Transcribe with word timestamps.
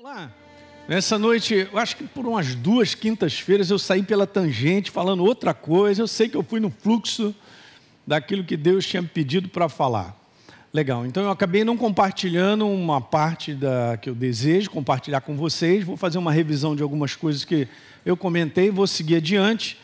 Vamos 0.00 0.12
lá. 0.12 0.30
Nessa 0.86 1.18
noite, 1.18 1.68
eu 1.72 1.76
acho 1.76 1.96
que 1.96 2.04
por 2.04 2.24
umas 2.24 2.54
duas 2.54 2.94
quintas-feiras 2.94 3.68
eu 3.68 3.80
saí 3.80 4.00
pela 4.00 4.28
tangente 4.28 4.92
falando 4.92 5.24
outra 5.24 5.52
coisa. 5.52 6.00
Eu 6.00 6.06
sei 6.06 6.28
que 6.28 6.36
eu 6.36 6.42
fui 6.44 6.60
no 6.60 6.70
fluxo 6.70 7.34
daquilo 8.06 8.44
que 8.44 8.56
Deus 8.56 8.86
tinha 8.86 9.02
me 9.02 9.08
pedido 9.08 9.48
para 9.48 9.68
falar. 9.68 10.16
Legal, 10.72 11.04
então 11.04 11.24
eu 11.24 11.30
acabei 11.32 11.64
não 11.64 11.76
compartilhando 11.76 12.64
uma 12.68 13.00
parte 13.00 13.52
da 13.52 13.98
que 14.00 14.08
eu 14.08 14.14
desejo 14.14 14.70
compartilhar 14.70 15.20
com 15.20 15.36
vocês. 15.36 15.82
Vou 15.82 15.96
fazer 15.96 16.18
uma 16.18 16.30
revisão 16.30 16.76
de 16.76 16.82
algumas 16.84 17.16
coisas 17.16 17.44
que 17.44 17.66
eu 18.06 18.16
comentei, 18.16 18.70
vou 18.70 18.86
seguir 18.86 19.16
adiante. 19.16 19.76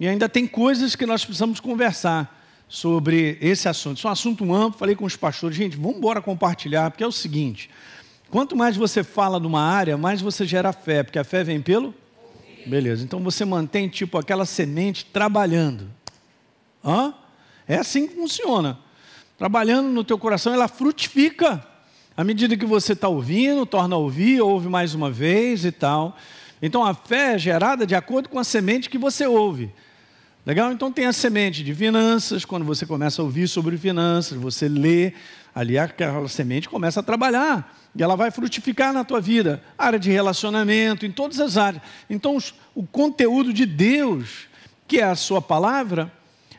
E 0.00 0.08
ainda 0.08 0.28
tem 0.28 0.44
coisas 0.44 0.96
que 0.96 1.06
nós 1.06 1.24
precisamos 1.24 1.60
conversar 1.60 2.44
sobre 2.68 3.38
esse 3.40 3.68
assunto. 3.68 3.98
Isso 3.98 4.08
é 4.08 4.10
um 4.10 4.12
assunto 4.12 4.52
amplo, 4.52 4.76
falei 4.76 4.96
com 4.96 5.04
os 5.04 5.14
pastores, 5.14 5.56
gente, 5.56 5.76
vamos 5.76 5.98
embora 5.98 6.20
compartilhar, 6.20 6.90
porque 6.90 7.04
é 7.04 7.06
o 7.06 7.12
seguinte: 7.12 7.70
quanto 8.32 8.56
mais 8.56 8.76
você 8.76 9.04
fala 9.04 9.38
numa 9.38 9.62
área, 9.62 9.96
mais 9.96 10.20
você 10.20 10.44
gera 10.44 10.72
fé, 10.72 11.04
porque 11.04 11.20
a 11.20 11.24
fé 11.24 11.44
vem 11.44 11.62
pelo. 11.62 11.94
Beleza, 12.66 13.04
então 13.04 13.20
você 13.20 13.44
mantém 13.44 13.88
tipo 13.88 14.18
aquela 14.18 14.44
semente 14.44 15.04
trabalhando. 15.04 15.88
Hã? 16.84 17.14
É 17.68 17.76
assim 17.76 18.08
que 18.08 18.16
funciona 18.16 18.78
trabalhando 19.42 19.88
no 19.88 20.04
teu 20.04 20.16
coração, 20.16 20.54
ela 20.54 20.68
frutifica. 20.68 21.66
À 22.16 22.22
medida 22.22 22.56
que 22.56 22.64
você 22.64 22.92
está 22.92 23.08
ouvindo, 23.08 23.66
torna 23.66 23.96
a 23.96 23.98
ouvir, 23.98 24.40
ouve 24.40 24.68
mais 24.68 24.94
uma 24.94 25.10
vez 25.10 25.64
e 25.64 25.72
tal. 25.72 26.16
Então 26.62 26.84
a 26.84 26.94
fé 26.94 27.34
é 27.34 27.38
gerada 27.38 27.84
de 27.84 27.92
acordo 27.96 28.28
com 28.28 28.38
a 28.38 28.44
semente 28.44 28.88
que 28.88 28.96
você 28.96 29.26
ouve. 29.26 29.68
Legal? 30.46 30.70
Então 30.70 30.92
tem 30.92 31.06
a 31.06 31.12
semente 31.12 31.64
de 31.64 31.74
finanças, 31.74 32.44
quando 32.44 32.64
você 32.64 32.86
começa 32.86 33.20
a 33.20 33.24
ouvir 33.24 33.48
sobre 33.48 33.76
finanças, 33.76 34.38
você 34.38 34.68
lê, 34.68 35.12
ali 35.54 35.78
aquela 35.78 36.28
semente 36.28 36.68
começa 36.68 37.00
a 37.00 37.02
trabalhar. 37.02 37.78
E 37.94 38.02
ela 38.02 38.16
vai 38.16 38.30
frutificar 38.30 38.92
na 38.92 39.04
tua 39.04 39.20
vida. 39.20 39.62
Área 39.76 39.98
de 39.98 40.10
relacionamento, 40.10 41.04
em 41.04 41.12
todas 41.12 41.40
as 41.40 41.56
áreas. 41.56 41.82
Então 42.08 42.38
o 42.74 42.86
conteúdo 42.86 43.52
de 43.52 43.66
Deus, 43.66 44.48
que 44.88 44.98
é 44.98 45.04
a 45.04 45.14
sua 45.14 45.42
palavra, 45.42 46.10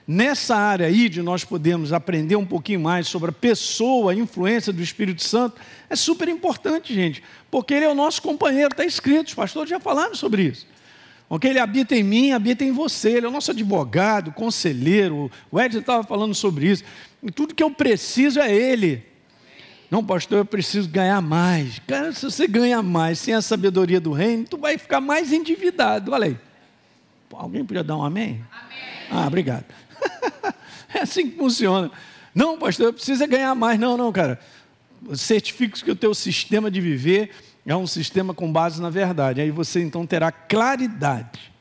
Nessa 0.06 0.58
área 0.58 0.88
aí 0.88 1.08
de 1.08 1.22
nós 1.22 1.46
podemos 1.46 1.94
aprender 1.94 2.36
um 2.36 2.46
pouquinho 2.46 2.82
mais 2.82 3.08
sobre 3.08 3.30
a 3.30 3.34
pessoa, 3.34 4.12
a 4.12 4.16
influência 4.16 4.74
do 4.74 4.82
Espírito 4.82 5.24
Santo, 5.24 5.56
é 5.90 5.96
super 5.96 6.28
importante, 6.28 6.94
gente, 6.94 7.24
porque 7.50 7.74
ele 7.74 7.86
é 7.86 7.90
o 7.90 7.96
nosso 7.96 8.22
companheiro, 8.22 8.74
está 8.74 8.84
escrito, 8.84 9.28
os 9.28 9.34
pastores 9.34 9.70
já 9.70 9.80
falaram 9.80 10.14
sobre 10.14 10.44
isso. 10.44 10.68
Ok? 11.30 11.50
Ele 11.50 11.60
habita 11.60 11.96
em 11.96 12.04
mim, 12.04 12.32
habita 12.34 12.66
em 12.66 12.72
você, 12.74 13.12
ele 13.12 13.26
é 13.26 13.30
o 13.30 13.32
nosso 13.32 13.52
advogado, 13.52 14.34
conselheiro, 14.34 15.32
o 15.50 15.60
Ed 15.60 15.78
estava 15.78 16.04
falando 16.04 16.36
sobre 16.36 16.70
isso. 16.70 16.84
Tudo 17.32 17.56
que 17.56 17.64
eu 17.64 17.72
preciso 17.72 18.40
é 18.40 18.54
ele. 18.54 19.06
Não, 19.90 20.04
pastor, 20.04 20.40
eu 20.40 20.46
preciso 20.46 20.90
ganhar 20.90 21.22
mais. 21.22 21.80
Cara, 21.86 22.12
se 22.12 22.26
você 22.26 22.48
ganhar 22.48 22.82
mais 22.82 23.20
sem 23.20 23.34
a 23.34 23.42
sabedoria 23.42 24.00
do 24.00 24.12
reino, 24.12 24.46
tu 24.46 24.58
vai 24.58 24.78
ficar 24.78 25.00
mais 25.00 25.32
endividado. 25.32 26.12
Olha 26.12 26.28
aí. 26.28 26.38
Alguém 27.32 27.64
podia 27.64 27.84
dar 27.84 27.98
um 27.98 28.04
amém? 28.04 28.44
Amém. 28.52 28.80
Ah, 29.12 29.28
obrigado. 29.28 29.66
é 30.94 31.02
assim 31.02 31.30
que 31.30 31.38
funciona. 31.38 31.92
Não, 32.34 32.58
pastor, 32.58 32.92
precisa 32.92 33.28
ganhar 33.28 33.54
mais. 33.54 33.80
Não, 33.80 33.96
não, 33.96 34.12
cara. 34.12 34.40
Certifique 35.14 35.84
que 35.84 35.92
o 35.92 35.96
teu 35.96 36.14
sistema 36.14 36.72
de 36.72 36.82
viver 36.82 37.30
é 37.66 37.76
um 37.76 37.88
sistema 37.88 38.34
com 38.34 38.52
base 38.52 38.82
na 38.82 38.90
verdade. 38.90 39.42
Aí 39.42 39.52
você 39.52 39.82
então 39.82 40.06
terá 40.06 40.32
claridade. 40.32 41.53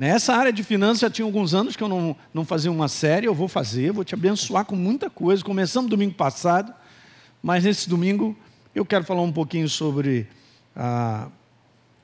Nessa 0.00 0.34
área 0.34 0.50
de 0.50 0.64
finanças 0.64 1.00
já 1.00 1.10
tinha 1.10 1.26
alguns 1.26 1.52
anos 1.52 1.76
que 1.76 1.82
eu 1.82 1.88
não, 1.88 2.16
não 2.32 2.42
fazia 2.42 2.72
uma 2.72 2.88
série, 2.88 3.26
eu 3.26 3.34
vou 3.34 3.46
fazer, 3.46 3.92
vou 3.92 4.02
te 4.02 4.14
abençoar 4.14 4.64
com 4.64 4.74
muita 4.74 5.10
coisa. 5.10 5.44
Começamos 5.44 5.90
domingo 5.90 6.14
passado, 6.14 6.72
mas 7.42 7.64
nesse 7.64 7.86
domingo 7.86 8.34
eu 8.74 8.82
quero 8.86 9.04
falar 9.04 9.20
um 9.20 9.30
pouquinho 9.30 9.68
sobre 9.68 10.26
a, 10.74 11.28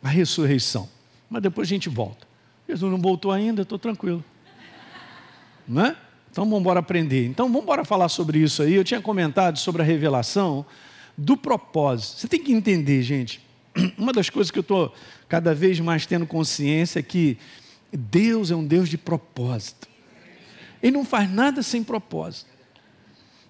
a 0.03 0.09
ressurreição. 0.11 0.87
Mas 1.31 1.41
depois 1.41 1.67
a 1.67 1.71
gente 1.71 1.89
volta. 1.89 2.27
Jesus 2.69 2.93
não 2.93 3.01
voltou 3.01 3.33
ainda, 3.33 3.63
estou 3.63 3.79
tranquilo. 3.79 4.23
Né? 5.67 5.97
Então 6.31 6.45
vamos 6.45 6.61
embora 6.61 6.81
aprender. 6.81 7.25
Então 7.25 7.47
vamos 7.47 7.63
embora 7.63 7.83
falar 7.83 8.11
sobre 8.11 8.41
isso 8.41 8.63
aí. 8.63 8.75
Eu 8.75 8.85
tinha 8.85 9.01
comentado 9.01 9.59
sobre 9.59 9.81
a 9.81 9.85
revelação 9.87 10.67
do 11.17 11.35
propósito. 11.35 12.21
Você 12.21 12.29
tem 12.29 12.45
que 12.45 12.53
entender, 12.53 13.01
gente. 13.01 13.41
Uma 13.97 14.13
das 14.13 14.29
coisas 14.29 14.51
que 14.51 14.59
eu 14.59 14.61
estou 14.61 14.95
cada 15.27 15.55
vez 15.55 15.81
mais 15.81 16.05
tendo 16.05 16.27
consciência 16.27 16.99
é 16.99 17.03
que 17.03 17.39
Deus 17.97 18.51
é 18.51 18.57
um 18.57 18.67
Deus 18.67 18.89
de 18.89 18.99
propósito. 18.99 19.89
Ele 20.83 20.93
não 20.93 21.05
faz 21.05 21.31
nada 21.31 21.63
sem 21.63 21.83
propósito. 21.83 22.51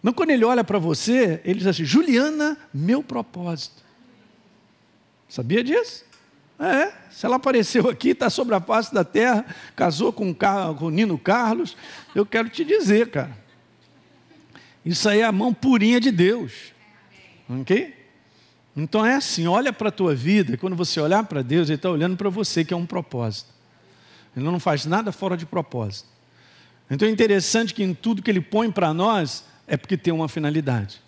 Mas 0.02 0.14
quando 0.14 0.30
ele 0.30 0.44
olha 0.44 0.62
para 0.62 0.78
você, 0.78 1.40
ele 1.44 1.58
diz 1.58 1.66
assim: 1.66 1.84
Juliana, 1.84 2.56
meu 2.72 3.02
propósito. 3.02 3.84
Sabia 5.28 5.64
disso? 5.64 6.04
É, 6.58 6.92
se 7.10 7.26
ela 7.26 7.36
apareceu 7.36 7.88
aqui, 7.90 8.10
está 8.10 8.30
sobre 8.30 8.54
a 8.54 8.60
face 8.60 8.94
da 8.94 9.04
terra, 9.04 9.44
casou 9.74 10.12
com, 10.12 10.34
com 10.78 10.90
Nino 10.90 11.18
Carlos, 11.18 11.76
eu 12.14 12.24
quero 12.24 12.48
te 12.48 12.64
dizer, 12.64 13.10
cara. 13.10 13.36
Isso 14.84 15.08
aí 15.08 15.20
é 15.20 15.24
a 15.24 15.32
mão 15.32 15.52
purinha 15.52 16.00
de 16.00 16.10
Deus. 16.10 16.72
Ok? 17.48 17.94
Então 18.76 19.04
é 19.04 19.14
assim, 19.14 19.46
olha 19.46 19.72
para 19.72 19.88
a 19.88 19.92
tua 19.92 20.14
vida, 20.14 20.56
quando 20.56 20.76
você 20.76 21.00
olhar 21.00 21.24
para 21.24 21.42
Deus, 21.42 21.68
Ele 21.68 21.76
está 21.76 21.90
olhando 21.90 22.16
para 22.16 22.30
você, 22.30 22.64
que 22.64 22.72
é 22.72 22.76
um 22.76 22.86
propósito. 22.86 23.55
Ele 24.36 24.44
não 24.44 24.60
faz 24.60 24.84
nada 24.84 25.10
fora 25.10 25.36
de 25.36 25.46
propósito. 25.46 26.08
Então 26.90 27.08
é 27.08 27.10
interessante 27.10 27.74
que 27.74 27.82
em 27.82 27.94
tudo 27.94 28.22
que 28.22 28.30
Ele 28.30 28.40
põe 28.40 28.70
para 28.70 28.94
nós, 28.94 29.44
é 29.66 29.76
porque 29.76 29.96
tem 29.96 30.12
uma 30.12 30.28
finalidade. 30.28 31.00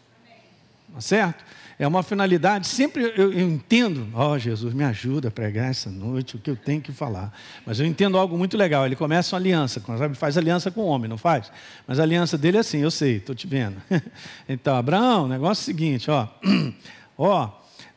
Tá 0.92 1.00
certo? 1.00 1.44
é 1.78 1.86
uma 1.86 2.02
finalidade. 2.02 2.66
Sempre 2.66 3.04
eu, 3.16 3.32
eu 3.32 3.40
entendo, 3.40 4.08
ó 4.12 4.32
oh, 4.32 4.38
Jesus, 4.38 4.74
me 4.74 4.82
ajuda 4.82 5.28
a 5.28 5.30
pregar 5.30 5.70
essa 5.70 5.88
noite 5.88 6.34
o 6.34 6.38
que 6.38 6.50
eu 6.50 6.56
tenho 6.56 6.80
que 6.80 6.92
falar. 6.92 7.32
Mas 7.64 7.78
eu 7.78 7.86
entendo 7.86 8.18
algo 8.18 8.36
muito 8.36 8.56
legal. 8.56 8.84
Ele 8.84 8.96
começa 8.96 9.36
uma 9.36 9.40
aliança, 9.40 9.80
faz 10.14 10.36
aliança 10.36 10.70
com 10.70 10.80
o 10.80 10.86
homem, 10.86 11.08
não 11.08 11.18
faz? 11.18 11.52
Mas 11.86 12.00
a 12.00 12.02
aliança 12.02 12.36
dele 12.36 12.56
é 12.56 12.60
assim, 12.60 12.78
eu 12.78 12.90
sei, 12.90 13.18
estou 13.18 13.34
te 13.34 13.46
vendo. 13.46 13.76
então, 14.48 14.76
Abraão, 14.76 15.28
negócio 15.28 15.60
é 15.60 15.62
o 15.62 15.64
seguinte, 15.64 16.10
ó, 16.10 16.26
ó, 17.16 17.50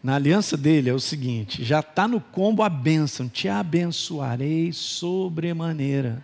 na 0.04 0.16
aliança 0.16 0.58
dele 0.58 0.90
é 0.90 0.94
o 0.94 1.00
seguinte: 1.00 1.64
já 1.64 1.80
está 1.80 2.08
no 2.08 2.20
combo 2.20 2.64
a 2.64 2.70
bênção, 2.70 3.30
te 3.30 3.48
abençoarei 3.48 4.72
sobremaneira 4.74 6.24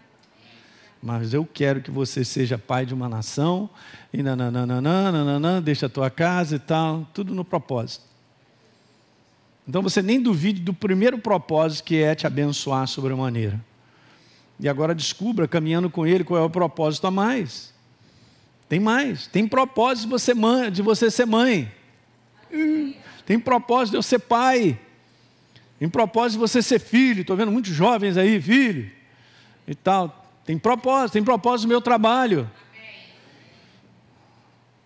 mas 1.01 1.33
eu 1.33 1.45
quero 1.45 1.81
que 1.81 1.91
você 1.91 2.25
seja 2.25 2.57
pai 2.57 2.85
de 2.85 2.93
uma 2.93 3.07
nação, 3.07 3.69
e 4.11 4.23
nananana, 4.23 5.61
deixa 5.61 5.85
a 5.85 5.89
tua 5.89 6.09
casa 6.09 6.55
e 6.55 6.59
tal, 6.59 7.07
tudo 7.13 7.33
no 7.33 7.45
propósito. 7.45 8.05
Então 9.67 9.81
você 9.81 10.01
nem 10.01 10.21
duvide 10.21 10.61
do 10.61 10.73
primeiro 10.73 11.17
propósito 11.17 11.85
que 11.85 12.01
é 12.01 12.15
te 12.15 12.25
abençoar 12.25 12.87
sobremaneira. 12.87 13.59
E 14.59 14.67
agora 14.67 14.95
descubra, 14.95 15.47
caminhando 15.47 15.89
com 15.89 16.05
ele, 16.05 16.23
qual 16.23 16.41
é 16.41 16.43
o 16.43 16.49
propósito 16.49 17.05
a 17.05 17.11
mais. 17.11 17.73
Tem 18.67 18.79
mais. 18.79 19.27
Tem 19.27 19.47
propósito 19.47 20.05
de 20.05 20.09
você, 20.09 20.33
de 20.71 20.81
você 20.81 21.11
ser 21.11 21.25
mãe. 21.25 21.71
Tem 23.27 23.37
propósito 23.37 23.91
de 23.91 23.97
eu 23.97 24.01
ser 24.01 24.19
pai. 24.19 24.79
Tem 25.77 25.89
propósito 25.89 26.39
de 26.39 26.39
você 26.39 26.61
ser 26.61 26.79
filho. 26.79 27.21
Estou 27.21 27.35
vendo 27.35 27.51
muitos 27.51 27.73
jovens 27.73 28.15
aí, 28.15 28.41
filho. 28.41 28.89
E 29.67 29.75
tal. 29.75 30.25
Tem 30.45 30.57
propósito, 30.57 31.11
tem 31.11 31.23
propósito 31.25 31.67
no 31.67 31.73
meu 31.73 31.81
trabalho. 31.81 32.49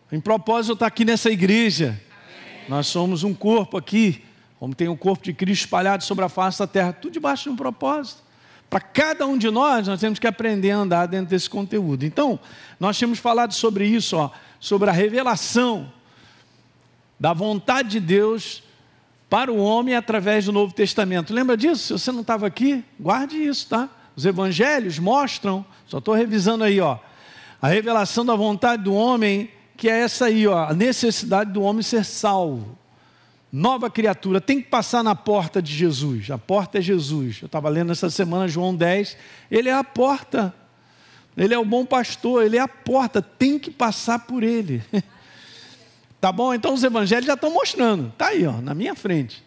Tem 0.09 0.19
propósito 0.19 0.71
eu 0.71 0.73
estar 0.73 0.87
aqui 0.87 1.05
nessa 1.05 1.29
igreja. 1.29 2.01
Nós 2.67 2.87
somos 2.87 3.23
um 3.23 3.31
corpo 3.31 3.77
aqui, 3.77 4.23
como 4.57 4.73
tem 4.73 4.87
um 4.87 4.97
corpo 4.97 5.23
de 5.23 5.33
Cristo 5.33 5.65
espalhado 5.65 6.03
sobre 6.03 6.25
a 6.25 6.29
face 6.29 6.57
da 6.57 6.65
terra, 6.65 6.91
tudo 6.93 7.13
debaixo 7.13 7.43
de 7.43 7.49
um 7.49 7.55
propósito. 7.55 8.23
Para 8.67 8.79
cada 8.79 9.27
um 9.27 9.37
de 9.37 9.51
nós, 9.51 9.87
nós 9.87 9.99
temos 9.99 10.17
que 10.17 10.25
aprender 10.25 10.71
a 10.71 10.77
andar 10.77 11.05
dentro 11.05 11.27
desse 11.27 11.47
conteúdo. 11.47 12.07
Então, 12.07 12.39
nós 12.79 12.97
temos 12.97 13.19
falado 13.19 13.53
sobre 13.53 13.85
isso, 13.85 14.17
ó, 14.17 14.31
sobre 14.59 14.89
a 14.89 14.93
revelação 14.93 15.93
da 17.21 17.33
vontade 17.33 17.89
de 17.89 17.99
Deus 17.99 18.63
para 19.29 19.51
o 19.51 19.57
homem 19.57 19.95
através 19.95 20.45
do 20.45 20.51
Novo 20.51 20.73
Testamento. 20.73 21.31
Lembra 21.31 21.55
disso? 21.55 21.83
Se 21.83 21.93
você 21.93 22.11
não 22.11 22.21
estava 22.21 22.47
aqui, 22.47 22.83
guarde 22.99 23.37
isso, 23.37 23.69
tá? 23.69 23.87
Os 24.15 24.25
evangelhos 24.25 24.97
mostram, 24.97 25.63
só 25.85 25.99
estou 25.99 26.15
revisando 26.15 26.63
aí, 26.63 26.79
ó, 26.79 26.97
a 27.61 27.67
revelação 27.67 28.25
da 28.25 28.33
vontade 28.33 28.81
do 28.81 28.95
homem, 28.95 29.51
que 29.77 29.87
é 29.87 29.99
essa 29.99 30.25
aí, 30.25 30.47
ó, 30.47 30.67
a 30.67 30.73
necessidade 30.73 31.51
do 31.51 31.61
homem 31.61 31.83
ser 31.83 32.03
salvo. 32.03 32.75
Nova 33.53 33.87
criatura, 33.87 34.41
tem 34.41 34.59
que 34.59 34.69
passar 34.69 35.03
na 35.03 35.13
porta 35.13 35.61
de 35.61 35.71
Jesus. 35.71 36.31
A 36.31 36.39
porta 36.39 36.79
é 36.79 36.81
Jesus. 36.81 37.37
Eu 37.39 37.45
estava 37.45 37.69
lendo 37.69 37.91
essa 37.91 38.09
semana 38.09 38.47
João 38.47 38.73
10. 38.73 39.15
Ele 39.51 39.69
é 39.69 39.73
a 39.73 39.83
porta. 39.83 40.51
Ele 41.37 41.53
é 41.53 41.59
o 41.59 41.65
bom 41.65 41.85
pastor, 41.85 42.43
ele 42.43 42.57
é 42.57 42.61
a 42.61 42.67
porta, 42.67 43.21
tem 43.21 43.59
que 43.59 43.69
passar 43.69 44.19
por 44.19 44.41
ele. 44.41 44.81
tá 46.21 46.31
bom? 46.31 46.53
Então 46.53 46.73
os 46.73 46.83
evangelhos 46.83 47.25
já 47.25 47.33
estão 47.33 47.51
mostrando. 47.51 48.13
Tá 48.17 48.27
aí, 48.27 48.45
ó, 48.45 48.61
na 48.61 48.73
minha 48.73 48.95
frente. 48.95 49.43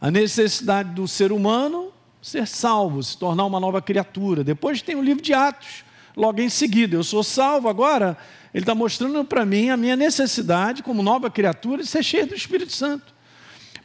A 0.00 0.10
necessidade 0.10 0.90
do 0.90 1.08
ser 1.08 1.32
humano 1.32 1.92
ser 2.20 2.46
salvo, 2.46 3.02
se 3.02 3.16
tornar 3.16 3.44
uma 3.44 3.60
nova 3.60 3.80
criatura. 3.80 4.44
Depois 4.44 4.82
tem 4.82 4.94
o 4.94 5.02
livro 5.02 5.22
de 5.22 5.32
Atos, 5.32 5.84
logo 6.16 6.40
em 6.40 6.48
seguida. 6.48 6.96
Eu 6.96 7.04
sou 7.04 7.22
salvo 7.22 7.68
agora. 7.68 8.16
Ele 8.52 8.62
está 8.62 8.74
mostrando 8.74 9.24
para 9.24 9.44
mim 9.44 9.70
a 9.70 9.76
minha 9.76 9.96
necessidade, 9.96 10.82
como 10.82 11.02
nova 11.02 11.30
criatura, 11.30 11.82
de 11.82 11.88
ser 11.88 12.02
cheio 12.02 12.26
do 12.26 12.34
Espírito 12.34 12.72
Santo. 12.72 13.14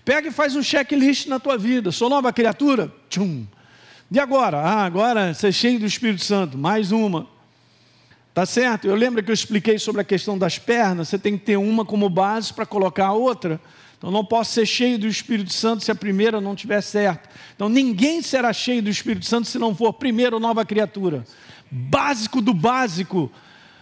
Pega 0.03 0.27
e 0.27 0.31
faz 0.31 0.55
um 0.55 0.63
checklist 0.63 1.27
na 1.27 1.39
tua 1.39 1.57
vida. 1.57 1.91
Sou 1.91 2.09
nova 2.09 2.33
criatura? 2.33 2.91
Tchum. 3.09 3.45
E 4.11 4.19
agora? 4.19 4.59
Ah, 4.59 4.85
agora 4.85 5.31
é 5.41 5.51
cheio 5.51 5.79
do 5.79 5.85
Espírito 5.85 6.23
Santo. 6.23 6.57
Mais 6.57 6.91
uma. 6.91 7.27
Tá 8.33 8.47
certo? 8.47 8.88
Eu 8.88 8.95
lembro 8.95 9.21
que 9.21 9.30
eu 9.30 9.33
expliquei 9.33 9.77
sobre 9.77 10.01
a 10.01 10.03
questão 10.03 10.38
das 10.38 10.57
pernas. 10.57 11.09
Você 11.09 11.19
tem 11.19 11.38
que 11.38 11.45
ter 11.45 11.57
uma 11.57 11.85
como 11.85 12.09
base 12.09 12.51
para 12.51 12.65
colocar 12.65 13.07
a 13.07 13.13
outra. 13.13 13.62
Então 13.97 14.09
não 14.09 14.25
posso 14.25 14.53
ser 14.53 14.65
cheio 14.65 14.97
do 14.97 15.07
Espírito 15.07 15.53
Santo 15.53 15.83
se 15.83 15.91
a 15.91 15.95
primeira 15.95 16.41
não 16.41 16.56
estiver 16.56 16.81
certa. 16.81 17.30
Então 17.56 17.69
ninguém 17.69 18.21
será 18.24 18.51
cheio 18.51 18.81
do 18.81 18.89
Espírito 18.89 19.25
Santo 19.25 19.47
se 19.47 19.59
não 19.59 19.75
for 19.75 19.94
primeiro 19.94 20.39
nova 20.39 20.65
criatura. 20.65 21.24
Básico 21.69 22.41
do 22.41 22.53
básico. 22.53 23.31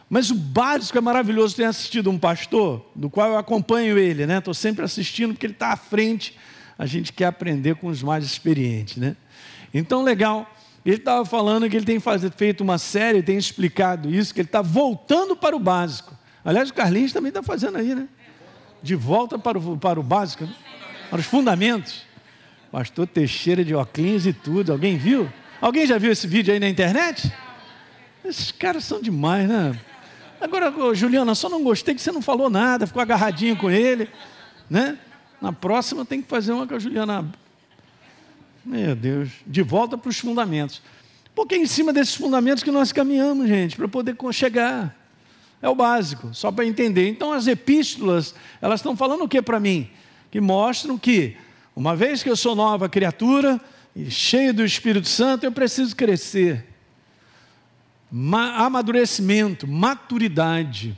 Mas 0.09 0.29
o 0.29 0.35
básico 0.35 0.97
é 0.97 1.01
maravilhoso. 1.01 1.55
Tenho 1.55 1.69
assistido 1.69 2.09
um 2.09 2.19
pastor, 2.19 2.85
do 2.93 3.09
qual 3.09 3.29
eu 3.29 3.37
acompanho 3.37 3.97
ele, 3.97 4.25
né? 4.25 4.39
Estou 4.39 4.53
sempre 4.53 4.83
assistindo 4.83 5.31
porque 5.33 5.45
ele 5.45 5.53
está 5.53 5.69
à 5.69 5.77
frente. 5.77 6.37
A 6.77 6.85
gente 6.85 7.13
quer 7.13 7.27
aprender 7.27 7.75
com 7.75 7.87
os 7.87 8.03
mais 8.03 8.25
experientes, 8.25 8.97
né? 8.97 9.15
Então, 9.73 10.03
legal. 10.03 10.45
Ele 10.85 10.95
estava 10.95 11.23
falando 11.23 11.69
que 11.69 11.75
ele 11.75 11.85
tem 11.85 11.99
feito 12.35 12.61
uma 12.61 12.77
série, 12.77 13.21
tem 13.21 13.37
explicado 13.37 14.09
isso, 14.09 14.33
que 14.33 14.41
ele 14.41 14.47
está 14.47 14.61
voltando 14.61 15.35
para 15.35 15.55
o 15.55 15.59
básico. 15.59 16.17
Aliás, 16.43 16.69
o 16.69 16.73
Carlinhos 16.73 17.13
também 17.13 17.29
está 17.29 17.43
fazendo 17.43 17.77
aí, 17.77 17.93
né? 17.93 18.07
De 18.81 18.95
volta 18.95 19.37
para 19.37 19.59
o, 19.59 19.77
para 19.77 19.99
o 19.99 20.03
básico, 20.03 20.43
né? 20.43 20.55
para 21.09 21.19
os 21.19 21.25
fundamentos. 21.25 22.03
Pastor 22.71 23.05
Teixeira 23.05 23.63
de 23.63 23.75
óculos 23.75 24.25
e 24.25 24.33
tudo. 24.33 24.71
Alguém 24.71 24.97
viu? 24.97 25.31
Alguém 25.59 25.85
já 25.85 25.99
viu 25.99 26.11
esse 26.11 26.25
vídeo 26.25 26.51
aí 26.51 26.59
na 26.59 26.67
internet? 26.67 27.31
Esses 28.25 28.51
caras 28.51 28.83
são 28.83 28.99
demais, 28.99 29.47
né? 29.47 29.77
Agora, 30.39 30.73
Juliana, 30.95 31.35
só 31.35 31.47
não 31.47 31.63
gostei 31.63 31.93
que 31.93 32.01
você 32.01 32.11
não 32.11 32.21
falou 32.21 32.49
nada, 32.49 32.87
ficou 32.87 33.01
agarradinho 33.01 33.55
com 33.55 33.69
ele, 33.69 34.09
né? 34.67 34.97
Na 35.39 35.53
próxima 35.53 36.03
tem 36.03 36.21
que 36.21 36.27
fazer 36.27 36.51
uma 36.51 36.65
com 36.65 36.73
a 36.73 36.79
Juliana. 36.79 37.31
Meu 38.63 38.95
Deus, 38.95 39.29
de 39.45 39.61
volta 39.61 39.97
para 39.97 40.09
os 40.09 40.19
fundamentos. 40.19 40.81
Porque 41.33 41.55
é 41.55 41.57
em 41.57 41.65
cima 41.65 41.91
desses 41.91 42.15
fundamentos 42.15 42.63
que 42.63 42.71
nós 42.71 42.91
caminhamos, 42.91 43.47
gente, 43.47 43.75
para 43.75 43.87
poder 43.87 44.15
chegar. 44.31 44.95
É 45.61 45.69
o 45.69 45.75
básico, 45.75 46.33
só 46.33 46.51
para 46.51 46.65
entender. 46.65 47.07
Então, 47.07 47.31
as 47.31 47.47
epístolas, 47.47 48.35
elas 48.61 48.79
estão 48.79 48.95
falando 48.95 49.23
o 49.23 49.27
que 49.27 49.41
para 49.41 49.59
mim? 49.59 49.89
Que 50.29 50.41
mostram 50.41 50.97
que, 50.97 51.35
uma 51.75 51.95
vez 51.95 52.23
que 52.23 52.29
eu 52.29 52.35
sou 52.35 52.55
nova 52.55 52.89
criatura, 52.89 53.59
e 53.95 54.09
cheio 54.09 54.53
do 54.53 54.63
Espírito 54.63 55.07
Santo, 55.07 55.43
eu 55.43 55.51
preciso 55.51 55.95
crescer 55.95 56.65
amadurecimento, 58.11 59.67
maturidade. 59.67 60.97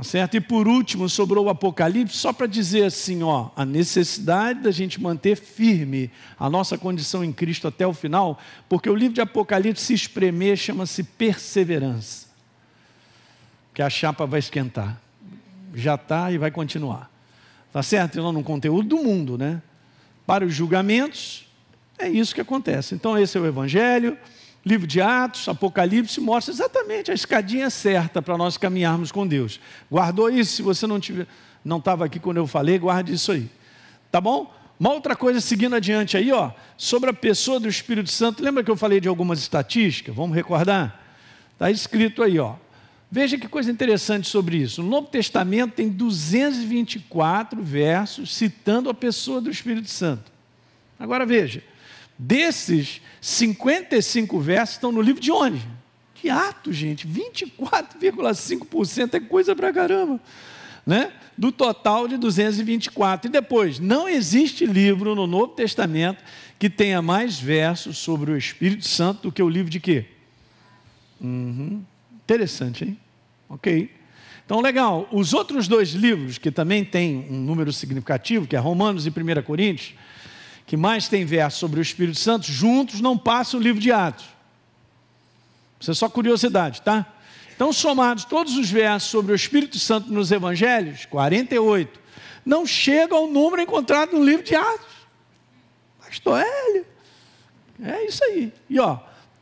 Tá 0.00 0.04
certo? 0.04 0.34
E 0.34 0.40
por 0.40 0.66
último, 0.66 1.10
sobrou 1.10 1.44
o 1.44 1.50
Apocalipse, 1.50 2.16
só 2.16 2.32
para 2.32 2.46
dizer 2.46 2.84
assim, 2.84 3.22
ó, 3.22 3.50
a 3.54 3.66
necessidade 3.66 4.60
da 4.60 4.70
gente 4.70 4.98
manter 4.98 5.36
firme 5.36 6.10
a 6.38 6.48
nossa 6.48 6.78
condição 6.78 7.22
em 7.22 7.30
Cristo 7.30 7.68
até 7.68 7.86
o 7.86 7.92
final, 7.92 8.38
porque 8.66 8.88
o 8.88 8.94
livro 8.94 9.12
de 9.12 9.20
Apocalipse 9.20 9.84
se 9.84 9.92
espremer 9.92 10.56
chama-se 10.56 11.02
perseverança. 11.02 12.28
Que 13.74 13.82
a 13.82 13.90
chapa 13.90 14.24
vai 14.24 14.38
esquentar. 14.38 14.98
Já 15.74 15.96
está 15.96 16.32
e 16.32 16.38
vai 16.38 16.50
continuar. 16.50 17.10
Tá 17.70 17.82
certo? 17.82 18.18
Então, 18.18 18.32
no 18.32 18.42
conteúdo 18.42 18.88
do 18.88 19.04
mundo, 19.04 19.36
né? 19.36 19.60
Para 20.26 20.46
os 20.46 20.54
julgamentos, 20.54 21.46
é 21.98 22.08
isso 22.08 22.34
que 22.34 22.40
acontece. 22.40 22.94
Então, 22.94 23.18
esse 23.18 23.36
é 23.36 23.40
o 23.42 23.46
Evangelho. 23.46 24.16
Livro 24.64 24.86
de 24.86 25.00
Atos, 25.00 25.48
Apocalipse 25.48 26.20
mostra 26.20 26.52
exatamente 26.52 27.10
a 27.10 27.14
escadinha 27.14 27.70
certa 27.70 28.20
para 28.20 28.36
nós 28.36 28.58
caminharmos 28.58 29.10
com 29.10 29.26
Deus. 29.26 29.58
Guardou 29.90 30.28
isso? 30.28 30.56
Se 30.56 30.62
você 30.62 30.86
não 30.86 31.00
tiver, 31.00 31.26
não 31.64 31.78
estava 31.78 32.04
aqui 32.04 32.18
quando 32.18 32.36
eu 32.36 32.46
falei, 32.46 32.78
guarde 32.78 33.14
isso 33.14 33.32
aí. 33.32 33.48
Tá 34.12 34.20
bom? 34.20 34.52
Uma 34.78 34.92
outra 34.92 35.14
coisa 35.14 35.40
seguindo 35.40 35.76
adiante 35.76 36.16
aí, 36.16 36.32
ó, 36.32 36.52
sobre 36.76 37.10
a 37.10 37.12
pessoa 37.12 37.60
do 37.60 37.68
Espírito 37.68 38.10
Santo. 38.10 38.42
Lembra 38.42 38.64
que 38.64 38.70
eu 38.70 38.76
falei 38.76 39.00
de 39.00 39.08
algumas 39.08 39.38
estatísticas? 39.38 40.14
Vamos 40.14 40.34
recordar? 40.34 40.98
Está 41.52 41.70
escrito 41.70 42.22
aí, 42.22 42.38
ó. 42.38 42.54
Veja 43.10 43.36
que 43.36 43.48
coisa 43.48 43.70
interessante 43.70 44.28
sobre 44.28 44.56
isso. 44.56 44.82
No 44.82 44.88
Novo 44.88 45.08
Testamento 45.08 45.72
tem 45.72 45.88
224 45.88 47.62
versos 47.62 48.34
citando 48.34 48.88
a 48.88 48.94
pessoa 48.94 49.40
do 49.40 49.50
Espírito 49.50 49.90
Santo. 49.90 50.30
Agora 50.98 51.26
veja, 51.26 51.62
Desses 52.22 53.00
55 53.18 54.38
versos 54.40 54.74
estão 54.74 54.92
no 54.92 55.00
livro 55.00 55.22
de 55.22 55.32
onde? 55.32 55.66
Que 56.12 56.28
ato, 56.28 56.70
gente! 56.70 57.08
24,5% 57.08 59.14
é 59.14 59.20
coisa 59.20 59.56
pra 59.56 59.72
caramba, 59.72 60.20
né? 60.84 61.14
Do 61.34 61.50
total 61.50 62.06
de 62.06 62.18
224. 62.18 63.26
E 63.26 63.32
depois, 63.32 63.80
não 63.80 64.06
existe 64.06 64.66
livro 64.66 65.14
no 65.14 65.26
Novo 65.26 65.54
Testamento 65.54 66.22
que 66.58 66.68
tenha 66.68 67.00
mais 67.00 67.40
versos 67.40 67.96
sobre 67.96 68.32
o 68.32 68.36
Espírito 68.36 68.86
Santo 68.86 69.22
do 69.22 69.32
que 69.32 69.42
o 69.42 69.48
livro 69.48 69.70
de 69.70 69.80
quê? 69.80 70.04
Uhum. 71.18 71.82
Interessante, 72.22 72.84
hein? 72.84 72.98
Ok. 73.48 73.90
Então, 74.44 74.60
legal. 74.60 75.08
Os 75.10 75.32
outros 75.32 75.66
dois 75.66 75.92
livros, 75.92 76.36
que 76.36 76.50
também 76.50 76.84
têm 76.84 77.26
um 77.30 77.40
número 77.40 77.72
significativo, 77.72 78.46
que 78.46 78.54
é 78.54 78.58
Romanos 78.58 79.06
e 79.06 79.08
1 79.08 79.42
Coríntios, 79.42 79.94
que 80.70 80.76
mais 80.76 81.08
tem 81.08 81.24
verso 81.24 81.58
sobre 81.58 81.80
o 81.80 81.82
Espírito 81.82 82.16
Santo, 82.16 82.46
juntos 82.46 83.00
não 83.00 83.18
passa 83.18 83.56
o 83.56 83.60
livro 83.60 83.80
de 83.80 83.90
Atos. 83.90 84.24
Isso 85.80 85.90
é 85.90 85.94
só 85.94 86.08
curiosidade, 86.08 86.80
tá? 86.80 87.12
Então, 87.52 87.72
somados 87.72 88.24
todos 88.24 88.56
os 88.56 88.70
versos 88.70 89.10
sobre 89.10 89.32
o 89.32 89.34
Espírito 89.34 89.80
Santo 89.80 90.12
nos 90.12 90.30
Evangelhos, 90.30 91.06
48, 91.06 91.98
não 92.46 92.64
chega 92.64 93.16
ao 93.16 93.26
número 93.26 93.60
encontrado 93.60 94.12
no 94.12 94.24
livro 94.24 94.44
de 94.44 94.54
Atos. 94.54 94.94
Pastor 96.06 96.40
Hélio, 96.40 96.86
é 97.82 98.06
isso 98.06 98.22
aí. 98.22 98.52
E 98.68 98.78
ó, 98.78 99.00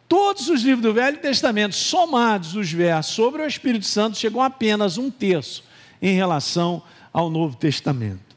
todos 0.08 0.48
os 0.48 0.62
livros 0.62 0.82
do 0.82 0.94
Velho 0.94 1.18
Testamento, 1.18 1.76
somados 1.76 2.56
os 2.56 2.72
versos 2.72 3.14
sobre 3.14 3.42
o 3.42 3.46
Espírito 3.46 3.84
Santo, 3.84 4.16
chegam 4.16 4.40
a 4.40 4.46
apenas 4.46 4.96
um 4.96 5.10
terço 5.10 5.62
em 6.00 6.14
relação 6.14 6.82
ao 7.12 7.28
Novo 7.28 7.54
Testamento. 7.54 8.34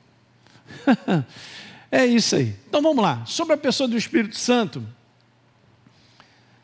É 1.91 2.05
isso 2.05 2.37
aí. 2.37 2.55
Então 2.69 2.81
vamos 2.81 3.03
lá. 3.03 3.25
Sobre 3.25 3.53
a 3.53 3.57
pessoa 3.57 3.87
do 3.87 3.97
Espírito 3.97 4.37
Santo, 4.37 4.81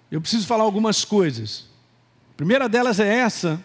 eu 0.10 0.22
preciso 0.22 0.48
falar 0.48 0.64
algumas 0.64 1.04
coisas. 1.04 1.66
A 2.32 2.38
primeira 2.38 2.70
delas 2.70 3.00
é 3.00 3.14
essa. 3.20 3.62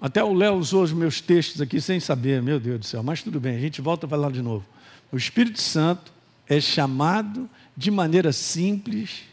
Até 0.00 0.22
o 0.22 0.32
Léo 0.32 0.54
usou 0.54 0.84
os 0.84 0.92
meus 0.92 1.20
textos 1.20 1.60
aqui 1.60 1.80
sem 1.80 1.98
saber, 1.98 2.40
meu 2.40 2.60
Deus 2.60 2.78
do 2.78 2.86
céu, 2.86 3.02
mas 3.02 3.22
tudo 3.22 3.38
bem, 3.38 3.56
a 3.56 3.60
gente 3.60 3.82
volta 3.82 4.06
a 4.06 4.08
falar 4.08 4.30
de 4.30 4.40
novo. 4.40 4.64
O 5.12 5.16
Espírito 5.16 5.60
Santo 5.60 6.12
é 6.48 6.58
chamado 6.60 7.50
de 7.76 7.90
maneira 7.90 8.32
simples 8.32 9.24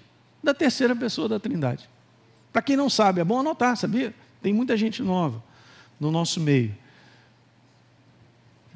da 0.44 0.54
terceira 0.54 0.96
pessoa 0.96 1.30
da 1.30 1.40
Trindade. 1.40 1.88
Para 2.52 2.62
quem 2.62 2.76
não 2.76 2.90
sabe, 2.90 3.22
é 3.22 3.24
bom 3.24 3.40
anotar, 3.40 3.78
sabia? 3.78 4.14
Tem 4.42 4.52
muita 4.52 4.76
gente 4.76 5.02
nova 5.02 5.42
no 6.00 6.12
nosso 6.12 6.40
meio. 6.40 6.76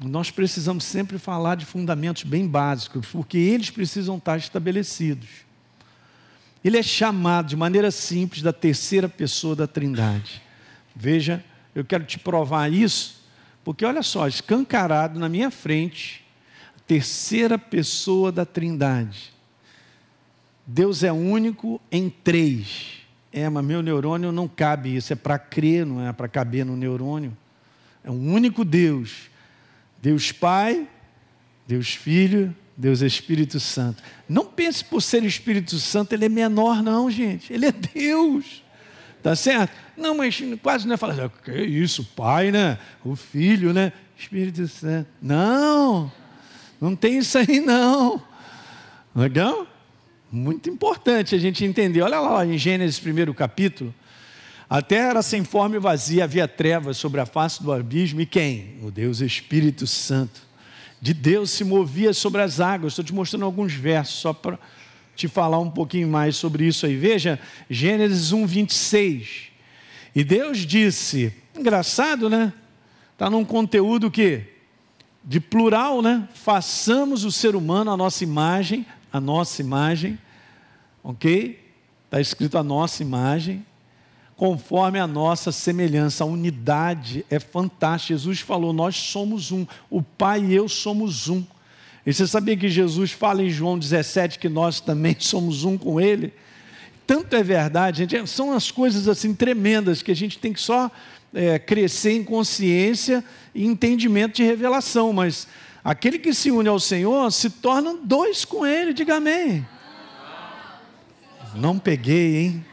Nós 0.04 0.30
precisamos 0.30 0.84
sempre 0.84 1.16
falar 1.16 1.54
de 1.54 1.64
fundamentos 1.64 2.24
bem 2.24 2.46
básicos, 2.46 3.06
porque 3.06 3.38
eles 3.38 3.70
precisam 3.70 4.16
estar 4.16 4.36
estabelecidos. 4.36 5.28
Ele 6.64 6.76
é 6.76 6.82
chamado 6.82 7.48
de 7.48 7.56
maneira 7.56 7.90
simples 7.90 8.42
da 8.42 8.52
terceira 8.52 9.08
pessoa 9.08 9.54
da 9.54 9.66
Trindade. 9.66 10.42
Veja, 10.94 11.44
eu 11.74 11.84
quero 11.84 12.04
te 12.04 12.18
provar 12.18 12.72
isso, 12.72 13.22
porque 13.64 13.84
olha 13.84 14.02
só, 14.02 14.26
escancarado 14.26 15.18
na 15.18 15.28
minha 15.28 15.50
frente, 15.50 16.24
a 16.76 16.80
terceira 16.80 17.56
pessoa 17.56 18.32
da 18.32 18.44
Trindade. 18.44 19.32
Deus 20.66 21.02
é 21.02 21.12
único 21.12 21.80
em 21.90 22.10
três. 22.10 23.02
É, 23.32 23.48
mas 23.48 23.64
meu 23.64 23.82
neurônio 23.82 24.30
não 24.30 24.46
cabe 24.46 24.94
isso, 24.94 25.12
é 25.12 25.16
para 25.16 25.38
crer, 25.38 25.86
não 25.86 26.06
é 26.06 26.12
para 26.12 26.28
caber 26.28 26.66
no 26.66 26.76
neurônio. 26.76 27.36
É 28.04 28.10
um 28.10 28.32
único 28.32 28.64
Deus 28.64 29.31
Deus 30.02 30.32
Pai, 30.32 30.86
Deus 31.66 31.94
Filho, 31.94 32.54
Deus 32.76 33.00
Espírito 33.00 33.60
Santo. 33.60 34.02
Não 34.28 34.44
pense 34.44 34.84
por 34.84 35.00
ser 35.00 35.22
Espírito 35.22 35.78
Santo, 35.78 36.12
ele 36.12 36.24
é 36.24 36.28
menor, 36.28 36.82
não, 36.82 37.08
gente. 37.08 37.52
Ele 37.52 37.66
é 37.66 37.72
Deus. 37.72 38.62
Tá 39.22 39.36
certo? 39.36 39.72
Não, 39.96 40.16
mas 40.16 40.42
quase 40.60 40.86
não 40.86 40.94
é 40.94 40.96
falar, 40.96 41.30
que 41.44 41.52
isso, 41.52 42.04
Pai, 42.16 42.50
né? 42.50 42.76
O 43.04 43.14
Filho, 43.14 43.72
né? 43.72 43.92
Espírito 44.18 44.66
Santo. 44.66 45.08
Não, 45.22 46.10
não 46.80 46.96
tem 46.96 47.18
isso 47.18 47.38
aí, 47.38 47.60
não. 47.60 48.20
Legal? 49.14 49.66
Muito 50.30 50.68
importante 50.68 51.34
a 51.34 51.38
gente 51.38 51.64
entender. 51.64 52.02
Olha 52.02 52.18
lá 52.18 52.44
em 52.44 52.58
Gênesis, 52.58 52.98
primeiro 52.98 53.32
capítulo. 53.32 53.94
A 54.72 54.80
terra 54.80 55.10
era 55.10 55.22
sem 55.22 55.44
forma 55.44 55.76
e 55.76 55.78
vazia, 55.78 56.24
havia 56.24 56.48
trevas 56.48 56.96
sobre 56.96 57.20
a 57.20 57.26
face 57.26 57.62
do 57.62 57.70
abismo, 57.70 58.22
e 58.22 58.24
quem? 58.24 58.78
O 58.82 58.90
Deus 58.90 59.20
Espírito 59.20 59.86
Santo. 59.86 60.40
De 60.98 61.12
Deus 61.12 61.50
se 61.50 61.62
movia 61.62 62.14
sobre 62.14 62.40
as 62.40 62.58
águas. 62.58 62.94
Estou 62.94 63.04
te 63.04 63.12
mostrando 63.12 63.44
alguns 63.44 63.74
versos, 63.74 64.14
só 64.14 64.32
para 64.32 64.58
te 65.14 65.28
falar 65.28 65.58
um 65.58 65.70
pouquinho 65.70 66.08
mais 66.08 66.36
sobre 66.36 66.66
isso 66.66 66.86
aí. 66.86 66.96
Veja, 66.96 67.38
Gênesis 67.68 68.32
1, 68.32 68.46
26. 68.46 69.28
E 70.14 70.24
Deus 70.24 70.60
disse, 70.60 71.34
engraçado, 71.54 72.30
né? 72.30 72.50
Está 73.12 73.28
num 73.28 73.44
conteúdo 73.44 74.10
que 74.10 74.42
de 75.22 75.38
plural, 75.38 76.00
né? 76.00 76.26
Façamos 76.32 77.24
o 77.24 77.30
ser 77.30 77.54
humano 77.54 77.90
a 77.90 77.96
nossa 77.98 78.24
imagem, 78.24 78.86
a 79.12 79.20
nossa 79.20 79.60
imagem, 79.60 80.18
ok? 81.04 81.62
Está 82.06 82.22
escrito 82.22 82.56
a 82.56 82.62
nossa 82.62 83.02
imagem, 83.02 83.66
conforme 84.42 84.98
a 84.98 85.06
nossa 85.06 85.52
semelhança. 85.52 86.24
A 86.24 86.26
unidade 86.26 87.24
é 87.30 87.38
fantástica. 87.38 88.18
Jesus 88.18 88.40
falou: 88.40 88.72
Nós 88.72 88.96
somos 88.96 89.52
um, 89.52 89.64
o 89.88 90.02
Pai 90.02 90.44
e 90.44 90.52
eu 90.52 90.68
somos 90.68 91.28
um. 91.28 91.44
E 92.04 92.12
você 92.12 92.26
sabia 92.26 92.56
que 92.56 92.68
Jesus 92.68 93.12
fala 93.12 93.40
em 93.44 93.48
João 93.48 93.78
17 93.78 94.40
que 94.40 94.48
nós 94.48 94.80
também 94.80 95.14
somos 95.20 95.62
um 95.62 95.78
com 95.78 96.00
Ele? 96.00 96.34
Tanto 97.06 97.36
é 97.36 97.42
verdade, 97.44 97.98
gente, 97.98 98.28
são 98.28 98.52
as 98.52 98.68
coisas 98.68 99.06
assim 99.06 99.32
tremendas 99.32 100.02
que 100.02 100.10
a 100.10 100.16
gente 100.16 100.36
tem 100.40 100.52
que 100.52 100.60
só 100.60 100.90
é, 101.32 101.56
crescer 101.60 102.10
em 102.10 102.24
consciência 102.24 103.22
e 103.54 103.64
entendimento 103.64 104.34
de 104.34 104.42
revelação, 104.42 105.12
mas 105.12 105.46
aquele 105.84 106.18
que 106.18 106.34
se 106.34 106.50
une 106.50 106.68
ao 106.68 106.80
Senhor 106.80 107.30
se 107.30 107.48
torna 107.48 107.94
dois 108.02 108.44
com 108.44 108.66
Ele, 108.66 108.92
diga 108.92 109.18
amém. 109.18 109.64
Não 111.54 111.78
peguei, 111.78 112.38
hein? 112.38 112.71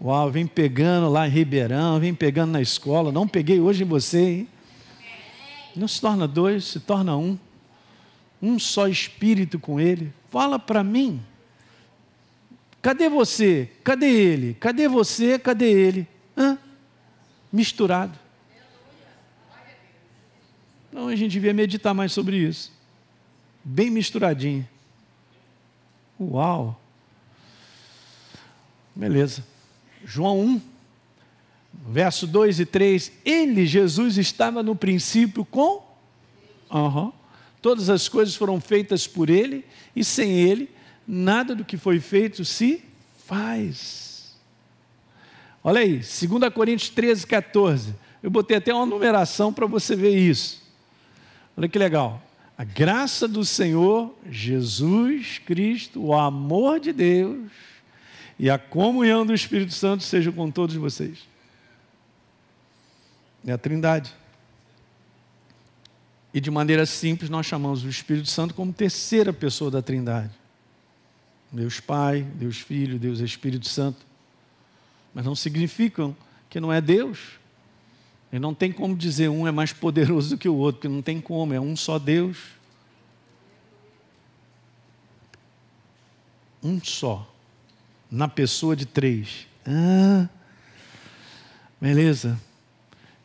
Uau, 0.00 0.30
vem 0.30 0.46
pegando 0.46 1.08
lá 1.08 1.26
em 1.26 1.30
Ribeirão, 1.30 1.98
vem 1.98 2.14
pegando 2.14 2.52
na 2.52 2.60
escola, 2.60 3.10
não 3.10 3.26
peguei 3.26 3.60
hoje 3.60 3.82
em 3.82 3.86
você, 3.86 4.20
hein? 4.20 4.48
Não 5.74 5.88
se 5.88 6.00
torna 6.00 6.26
dois, 6.26 6.64
se 6.64 6.80
torna 6.80 7.16
um. 7.16 7.38
Um 8.40 8.58
só 8.58 8.86
espírito 8.86 9.58
com 9.58 9.80
Ele. 9.80 10.12
Fala 10.30 10.58
para 10.58 10.84
mim. 10.84 11.20
Cadê 12.80 13.08
você? 13.08 13.70
Cadê 13.82 14.06
ele? 14.06 14.54
Cadê 14.54 14.88
você? 14.88 15.38
Cadê 15.38 15.70
ele? 15.70 16.08
Hã? 16.36 16.56
Misturado. 17.52 18.16
Então 20.88 21.08
a 21.08 21.16
gente 21.16 21.32
devia 21.32 21.52
meditar 21.52 21.92
mais 21.92 22.12
sobre 22.12 22.36
isso. 22.36 22.72
Bem 23.64 23.90
misturadinho. 23.90 24.66
Uau! 26.20 26.80
Beleza. 28.94 29.44
João 30.08 30.40
1, 30.40 30.60
verso 31.90 32.26
2 32.26 32.60
e 32.60 32.66
3. 32.66 33.12
Ele, 33.26 33.66
Jesus, 33.66 34.16
estava 34.16 34.62
no 34.62 34.74
princípio 34.74 35.44
com. 35.44 35.86
Uhum. 36.70 37.12
Todas 37.60 37.90
as 37.90 38.08
coisas 38.08 38.34
foram 38.34 38.58
feitas 38.58 39.06
por 39.06 39.28
ele, 39.28 39.66
e 39.94 40.02
sem 40.02 40.32
ele, 40.32 40.70
nada 41.06 41.54
do 41.54 41.62
que 41.62 41.76
foi 41.76 42.00
feito 42.00 42.42
se 42.42 42.82
faz. 43.26 44.34
Olha 45.62 45.80
aí, 45.80 45.98
2 45.98 46.54
Coríntios 46.54 46.88
13, 46.88 47.26
14. 47.26 47.94
Eu 48.22 48.30
botei 48.30 48.56
até 48.56 48.72
uma 48.72 48.86
numeração 48.86 49.52
para 49.52 49.66
você 49.66 49.94
ver 49.94 50.16
isso. 50.16 50.62
Olha 51.54 51.68
que 51.68 51.78
legal. 51.78 52.22
A 52.56 52.64
graça 52.64 53.28
do 53.28 53.44
Senhor 53.44 54.14
Jesus 54.30 55.38
Cristo, 55.44 56.02
o 56.02 56.14
amor 56.14 56.80
de 56.80 56.94
Deus 56.94 57.67
e 58.38 58.48
a 58.48 58.58
comunhão 58.58 59.26
do 59.26 59.34
Espírito 59.34 59.72
Santo 59.72 60.04
sejam 60.04 60.32
com 60.32 60.50
todos 60.50 60.76
vocês. 60.76 61.18
É 63.44 63.52
a 63.52 63.58
Trindade. 63.58 64.14
E 66.32 66.40
de 66.40 66.50
maneira 66.50 66.86
simples, 66.86 67.30
nós 67.30 67.46
chamamos 67.46 67.82
o 67.82 67.88
Espírito 67.88 68.28
Santo 68.28 68.54
como 68.54 68.72
terceira 68.72 69.32
pessoa 69.32 69.70
da 69.70 69.82
Trindade. 69.82 70.30
Deus 71.50 71.80
Pai, 71.80 72.22
Deus 72.22 72.58
Filho, 72.58 72.98
Deus 72.98 73.20
Espírito 73.20 73.66
Santo. 73.66 74.06
Mas 75.14 75.24
não 75.24 75.34
significam 75.34 76.14
que 76.48 76.60
não 76.60 76.72
é 76.72 76.80
Deus. 76.80 77.38
E 78.30 78.38
não 78.38 78.54
tem 78.54 78.70
como 78.70 78.94
dizer 78.94 79.28
um 79.28 79.46
é 79.46 79.50
mais 79.50 79.72
poderoso 79.72 80.30
do 80.30 80.38
que 80.38 80.48
o 80.48 80.54
outro, 80.54 80.80
porque 80.80 80.94
não 80.94 81.02
tem 81.02 81.20
como, 81.20 81.54
é 81.54 81.60
um 81.60 81.74
só 81.74 81.98
Deus. 81.98 82.36
Um 86.62 86.82
só, 86.82 87.26
na 88.10 88.28
pessoa 88.28 88.74
de 88.74 88.86
três. 88.86 89.46
Ah, 89.66 90.28
beleza. 91.80 92.40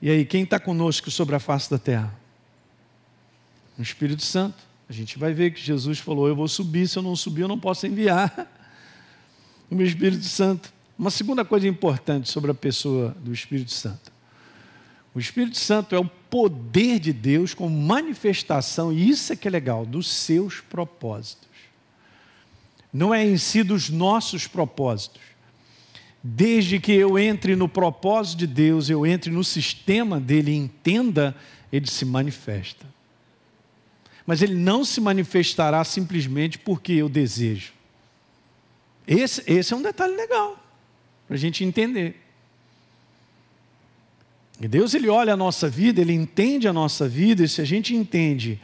E 0.02 0.10
aí, 0.10 0.26
quem 0.26 0.44
está 0.44 0.60
conosco 0.60 1.10
sobre 1.10 1.36
a 1.36 1.40
face 1.40 1.70
da 1.70 1.78
terra? 1.78 2.14
O 3.78 3.82
Espírito 3.82 4.24
Santo. 4.24 4.58
A 4.90 4.94
gente 4.94 5.18
vai 5.18 5.34
ver 5.34 5.52
que 5.52 5.62
Jesus 5.62 6.00
falou: 6.00 6.28
Eu 6.28 6.36
vou 6.36 6.48
subir, 6.48 6.88
se 6.88 6.98
eu 6.98 7.04
não 7.04 7.16
subir, 7.16 7.42
eu 7.42 7.48
não 7.48 7.60
posso 7.60 7.88
enviar 7.88 8.48
o 9.72 9.76
meu 9.76 9.86
Espírito 9.86 10.26
Santo. 10.26 10.74
Uma 10.98 11.10
segunda 11.10 11.44
coisa 11.44 11.68
importante 11.68 12.30
sobre 12.30 12.52
a 12.52 12.54
pessoa 12.54 13.16
do 13.22 13.34
Espírito 13.34 13.72
Santo. 13.72 14.12
O 15.16 15.20
Espírito 15.20 15.58
Santo 15.58 15.96
é 15.96 16.00
o 16.00 16.06
poder 16.06 17.00
de 17.00 17.14
Deus 17.14 17.54
com 17.54 17.70
manifestação, 17.70 18.92
e 18.92 19.10
isso 19.10 19.32
é 19.32 19.36
que 19.36 19.48
é 19.48 19.52
legal, 19.52 19.86
dos 19.86 20.08
seus 20.08 20.60
propósitos. 20.60 21.53
Não 22.94 23.14
é 23.14 23.26
em 23.26 23.38
si 23.38 23.64
dos 23.64 23.90
nossos 23.90 24.46
propósitos. 24.48 25.22
Desde 26.24 26.80
que 26.80 26.94
eu 26.94 27.18
entre 27.18 27.56
no 27.56 27.68
propósito 27.68 28.40
de 28.40 28.48
Deus, 28.48 28.90
eu 28.90 29.06
entre 29.06 29.32
no 29.32 29.44
sistema 29.44 30.20
dele 30.20 30.54
entenda, 30.54 31.36
ele 31.72 31.88
se 31.88 32.06
manifesta 32.06 32.94
mas 34.26 34.42
ele 34.42 34.56
não 34.56 34.86
se 34.86 35.02
manifestará 35.02 35.84
simplesmente 35.84 36.58
porque 36.58 36.94
eu 36.94 37.10
desejo. 37.10 37.74
Esse, 39.06 39.44
esse 39.48 39.74
é 39.74 39.76
um 39.76 39.82
detalhe 39.82 40.16
legal, 40.16 40.58
para 41.28 41.36
a 41.36 41.40
gente 41.40 41.64
entender. 41.64 42.16
E 44.62 44.68
Deus 44.68 44.94
ele 44.94 45.10
olha 45.10 45.34
a 45.34 45.38
nossa 45.38 45.68
vida, 45.68 46.00
ele 46.00 46.14
entende 46.14 46.68
a 46.68 46.74
nossa 46.74 47.08
vida, 47.08 47.44
e 47.44 47.50
se 47.50 47.60
a 47.60 47.66
gente 47.66 47.94
entende 47.94 48.62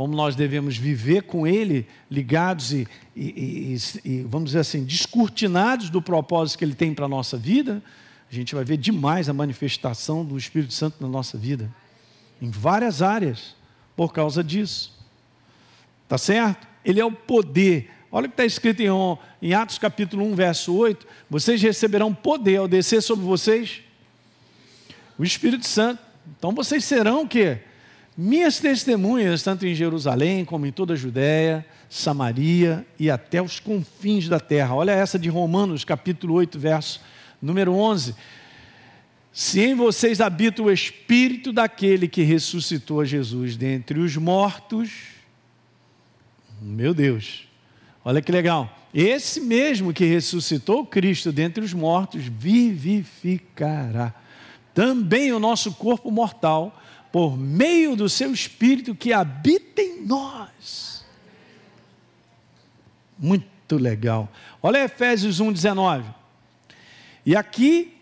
como 0.00 0.16
nós 0.16 0.34
devemos 0.34 0.78
viver 0.78 1.24
com 1.24 1.46
Ele, 1.46 1.86
ligados 2.10 2.72
e, 2.72 2.88
e, 3.14 3.76
e, 3.76 4.08
e 4.10 4.22
vamos 4.22 4.46
dizer 4.46 4.60
assim, 4.60 4.82
descortinados 4.82 5.90
do 5.90 6.00
propósito 6.00 6.56
que 6.56 6.64
Ele 6.64 6.74
tem 6.74 6.94
para 6.94 7.04
a 7.04 7.08
nossa 7.08 7.36
vida, 7.36 7.82
a 8.32 8.34
gente 8.34 8.54
vai 8.54 8.64
ver 8.64 8.78
demais 8.78 9.28
a 9.28 9.34
manifestação 9.34 10.24
do 10.24 10.38
Espírito 10.38 10.72
Santo 10.72 10.96
na 11.02 11.06
nossa 11.06 11.36
vida, 11.36 11.70
em 12.40 12.48
várias 12.50 13.02
áreas, 13.02 13.54
por 13.94 14.10
causa 14.10 14.42
disso. 14.42 14.98
Tá 16.08 16.16
certo? 16.16 16.66
Ele 16.82 16.98
é 16.98 17.04
o 17.04 17.12
poder. 17.12 17.90
Olha 18.10 18.24
o 18.24 18.30
que 18.30 18.32
está 18.32 18.46
escrito 18.46 18.80
em, 18.80 18.88
em 19.42 19.52
Atos 19.52 19.76
capítulo 19.76 20.24
1, 20.24 20.34
verso 20.34 20.74
8. 20.74 21.06
Vocês 21.28 21.60
receberão 21.60 22.14
poder 22.14 22.56
ao 22.56 22.66
descer 22.66 23.02
sobre 23.02 23.26
vocês 23.26 23.82
o 25.18 25.24
Espírito 25.24 25.66
Santo. 25.66 26.02
Então 26.38 26.52
vocês 26.54 26.86
serão 26.86 27.24
o 27.24 27.28
quê? 27.28 27.64
Minhas 28.16 28.58
testemunhas, 28.58 29.42
tanto 29.42 29.66
em 29.66 29.74
Jerusalém 29.74 30.44
como 30.44 30.66
em 30.66 30.72
toda 30.72 30.94
a 30.94 30.96
Judéia, 30.96 31.64
Samaria 31.88 32.84
e 32.98 33.10
até 33.10 33.40
os 33.40 33.60
confins 33.60 34.28
da 34.28 34.40
terra. 34.40 34.74
Olha 34.74 34.92
essa 34.92 35.18
de 35.18 35.28
Romanos, 35.28 35.84
capítulo 35.84 36.34
8, 36.34 36.58
verso 36.58 37.00
número 37.40 37.72
11. 37.72 38.14
Se 39.32 39.60
em 39.60 39.74
vocês 39.74 40.20
habita 40.20 40.62
o 40.62 40.70
Espírito 40.70 41.52
daquele 41.52 42.08
que 42.08 42.22
ressuscitou 42.22 43.04
Jesus 43.04 43.56
dentre 43.56 44.00
os 44.00 44.16
mortos, 44.16 44.90
meu 46.60 46.92
Deus, 46.92 47.46
olha 48.04 48.20
que 48.20 48.32
legal. 48.32 48.76
Esse 48.92 49.40
mesmo 49.40 49.92
que 49.92 50.04
ressuscitou 50.04 50.84
Cristo 50.84 51.30
dentre 51.30 51.64
os 51.64 51.72
mortos 51.72 52.24
vivificará 52.24 54.12
também 54.74 55.32
o 55.32 55.38
nosso 55.38 55.72
corpo 55.72 56.10
mortal 56.10 56.79
por 57.12 57.36
meio 57.36 57.96
do 57.96 58.08
seu 58.08 58.32
espírito 58.32 58.94
que 58.94 59.12
habita 59.12 59.82
em 59.82 60.04
nós. 60.06 61.04
Muito 63.18 63.76
legal. 63.76 64.28
Olha 64.62 64.84
Efésios 64.84 65.40
1:19. 65.40 66.04
E 67.24 67.36
aqui 67.36 68.00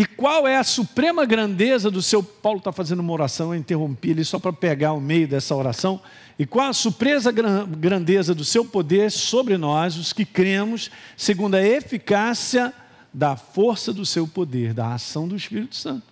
e 0.00 0.06
qual 0.06 0.48
é 0.48 0.56
a 0.56 0.64
suprema 0.64 1.26
grandeza 1.26 1.90
do 1.90 2.00
seu. 2.00 2.22
Paulo 2.22 2.58
está 2.58 2.72
fazendo 2.72 3.00
uma 3.00 3.12
oração, 3.12 3.52
eu 3.52 3.60
interrompi 3.60 4.08
ele 4.08 4.24
só 4.24 4.38
para 4.38 4.50
pegar 4.50 4.94
o 4.94 5.00
meio 5.00 5.28
dessa 5.28 5.54
oração. 5.54 6.00
E 6.38 6.46
qual 6.46 6.70
a 6.70 6.72
surpresa 6.72 7.30
grandeza 7.30 8.34
do 8.34 8.42
seu 8.42 8.64
poder 8.64 9.10
sobre 9.10 9.58
nós, 9.58 9.98
os 9.98 10.14
que 10.14 10.24
cremos, 10.24 10.90
segundo 11.18 11.54
a 11.54 11.62
eficácia 11.62 12.72
da 13.12 13.36
força 13.36 13.92
do 13.92 14.06
seu 14.06 14.26
poder, 14.26 14.72
da 14.72 14.94
ação 14.94 15.28
do 15.28 15.36
Espírito 15.36 15.76
Santo. 15.76 16.09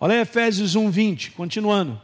Olha 0.00 0.20
Efésios 0.20 0.76
1:20, 0.76 1.32
continuando. 1.32 2.00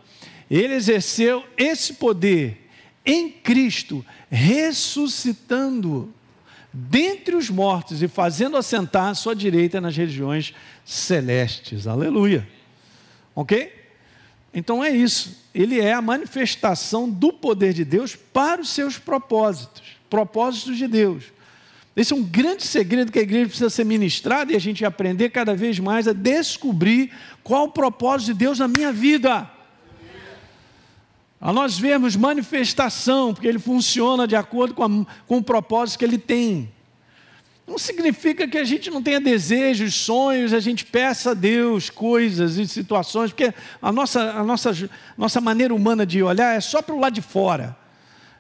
Ele 0.51 0.75
exerceu 0.75 1.45
esse 1.57 1.95
poder 1.95 2.69
em 3.05 3.31
Cristo, 3.31 4.05
ressuscitando 4.31 6.13
dentre 6.73 7.37
os 7.37 7.49
mortos 7.51 8.03
e 8.03 8.09
fazendo 8.09 8.57
assentar 8.57 9.11
à 9.11 9.15
sua 9.15 9.35
direita 9.35 9.81
nas 9.81 9.97
regiões 9.97 10.53
celestes. 10.85 11.87
Aleluia. 11.87 12.47
OK? 13.35 13.73
Então 14.53 14.83
é 14.83 14.91
isso. 14.91 15.45
Ele 15.55 15.81
é 15.81 15.93
a 15.93 16.03
manifestação 16.03 17.09
do 17.09 17.33
poder 17.33 17.73
de 17.73 17.85
Deus 17.85 18.17
para 18.17 18.61
os 18.61 18.71
seus 18.71 18.99
propósitos, 18.99 19.83
propósitos 20.11 20.77
de 20.77 20.89
Deus. 20.89 21.25
Esse 21.97 22.13
é 22.13 22.17
um 22.17 22.25
grande 22.25 22.65
segredo 22.65 23.13
que 23.13 23.19
a 23.21 23.23
igreja 23.23 23.47
precisa 23.47 23.71
ser 23.71 23.85
ministrada 23.85 24.53
e 24.53 24.57
a 24.57 24.61
gente 24.61 24.85
aprender 24.85 25.31
cada 25.31 25.55
vez 25.55 25.79
mais 25.79 26.09
a 26.09 26.13
descobrir 26.13 27.13
qual 27.43 27.67
o 27.67 27.71
propósito 27.71 28.33
de 28.33 28.35
Deus 28.35 28.59
na 28.59 28.67
minha 28.67 28.93
vida. 28.93 29.49
A 31.41 31.53
nós 31.53 31.79
vermos 31.79 32.17
manifestação, 32.17 33.33
porque 33.33 33.47
ele 33.47 33.61
funciona 33.61 34.27
de 34.27 34.35
acordo 34.35 34.75
com, 34.75 34.83
a, 34.83 35.07
com 35.27 35.37
o 35.37 35.43
propósito 35.43 35.99
que 35.99 36.05
ele 36.05 36.19
tem. 36.19 36.73
Não 37.67 37.79
significa 37.79 38.49
que 38.49 38.59
a 38.59 38.65
gente 38.65 38.91
não 38.91 39.03
tenha 39.03 39.21
desejos, 39.21 39.95
sonhos, 39.95 40.53
a 40.53 40.61
gente 40.61 40.85
peça 40.85 41.31
a 41.31 41.35
Deus 41.35 41.91
coisas 41.91 42.57
e 42.57 42.67
situações, 42.67 43.31
porque 43.31 43.55
a 43.81 43.93
nossa, 43.93 44.33
a 44.33 44.43
nossa, 44.43 44.91
nossa 45.17 45.41
maneira 45.41 45.73
humana 45.73 46.05
de 46.05 46.23
olhar 46.23 46.57
é 46.57 46.61
só 46.61 46.83
para 46.83 46.95
o 46.95 47.01
lado 47.01 47.15
de 47.15 47.23
fora. 47.23 47.84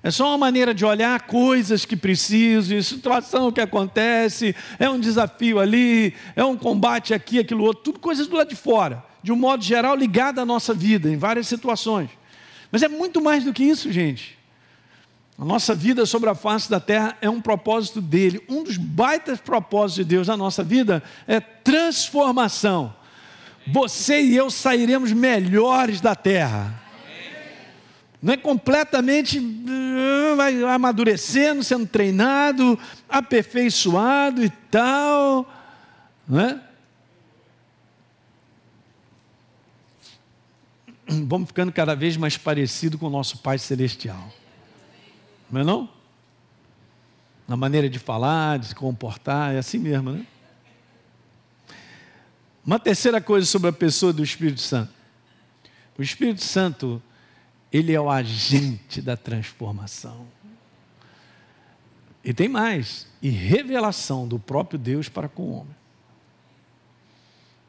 É 0.05 0.11
só 0.11 0.29
uma 0.29 0.37
maneira 0.37 0.75
de 0.75 0.85
olhar 0.85 1.19
coisas 1.23 1.87
que 1.87 1.97
precisam, 1.97 2.83
situação 2.83 3.51
que 3.51 3.61
acontece, 3.63 4.55
é 4.79 4.87
um 4.87 5.01
desafio 5.01 5.59
ali, 5.59 6.13
é 6.37 6.45
um 6.45 6.59
combate 6.59 7.15
aqui, 7.15 7.39
aquilo 7.39 7.65
outro, 7.65 7.85
tudo 7.85 7.99
coisas 7.99 8.27
do 8.27 8.37
lado 8.37 8.51
de 8.51 8.55
fora, 8.55 9.03
de 9.23 9.33
um 9.33 9.37
modo 9.37 9.65
geral 9.65 9.97
ligado 9.97 10.41
à 10.41 10.45
nossa 10.45 10.75
vida, 10.75 11.09
em 11.09 11.17
várias 11.17 11.49
situações. 11.49 12.11
Mas 12.71 12.83
é 12.83 12.89
muito 12.89 13.19
mais 13.23 13.45
do 13.45 13.53
que 13.55 13.65
isso, 13.65 13.91
gente. 13.91 14.37
A 15.39 15.45
nossa 15.45 15.75
vida 15.75 16.05
sobre 16.05 16.29
a 16.29 16.35
face 16.35 16.69
da 16.69 16.79
terra 16.79 17.17
é 17.23 17.31
um 17.31 17.41
propósito 17.41 18.03
dele. 18.03 18.45
Um 18.47 18.63
dos 18.63 18.77
baitas 18.77 19.41
propósitos 19.41 20.05
de 20.05 20.05
Deus 20.05 20.29
na 20.29 20.37
nossa 20.37 20.63
vida 20.63 21.03
é 21.27 21.41
transformação. 21.41 22.95
Você 23.67 24.21
e 24.21 24.37
eu 24.37 24.51
sairemos 24.51 25.13
melhores 25.13 26.03
da 26.03 26.15
terra. 26.15 26.84
Não 28.25 28.33
é 28.33 28.39
completamente 28.39 29.39
uh, 29.39 30.35
vai 30.35 30.65
amadurecendo, 30.65 31.63
sendo 31.63 31.87
treinado, 31.87 32.79
aperfeiçoado 33.07 34.43
e 34.43 34.49
tal, 34.49 35.47
não 36.27 36.41
é? 36.41 36.59
Vamos 41.29 41.49
ficando 41.49 41.71
cada 41.71 41.95
vez 41.95 42.17
mais 42.17 42.39
parecido 42.39 42.97
com 42.97 43.09
o 43.09 43.11
nosso 43.11 43.37
Pai 43.41 43.59
Celestial. 43.59 44.33
Não 45.51 45.61
é 45.61 45.65
não? 45.65 45.87
Na 47.47 47.59
maneira 47.59 47.91
de 47.91 47.99
falar, 47.99 48.59
de 48.59 48.69
se 48.69 48.75
comportar, 48.75 49.55
é 49.55 49.59
assim 49.59 49.77
mesmo, 49.77 50.13
né? 50.13 50.27
Uma 52.65 52.79
terceira 52.79 53.21
coisa 53.21 53.47
sobre 53.47 53.69
a 53.69 53.73
pessoa 53.73 54.15
do 54.15 54.25
Espírito 54.25 54.63
Santo. 54.63 54.95
O 55.99 56.03
Espírito 56.03 56.43
Santo, 56.43 57.03
ele 57.75 57.93
é 57.93 58.01
o 58.01 58.09
agente 58.09 59.03
da 59.03 59.17
transformação. 59.17 60.29
E 62.23 62.33
tem 62.33 62.49
mais, 62.49 63.09
e 63.21 63.29
revelação 63.29 64.29
do 64.29 64.39
próprio 64.39 64.79
Deus 64.79 65.09
para 65.09 65.29
com 65.29 65.43
o 65.43 65.53
homem. 65.55 65.75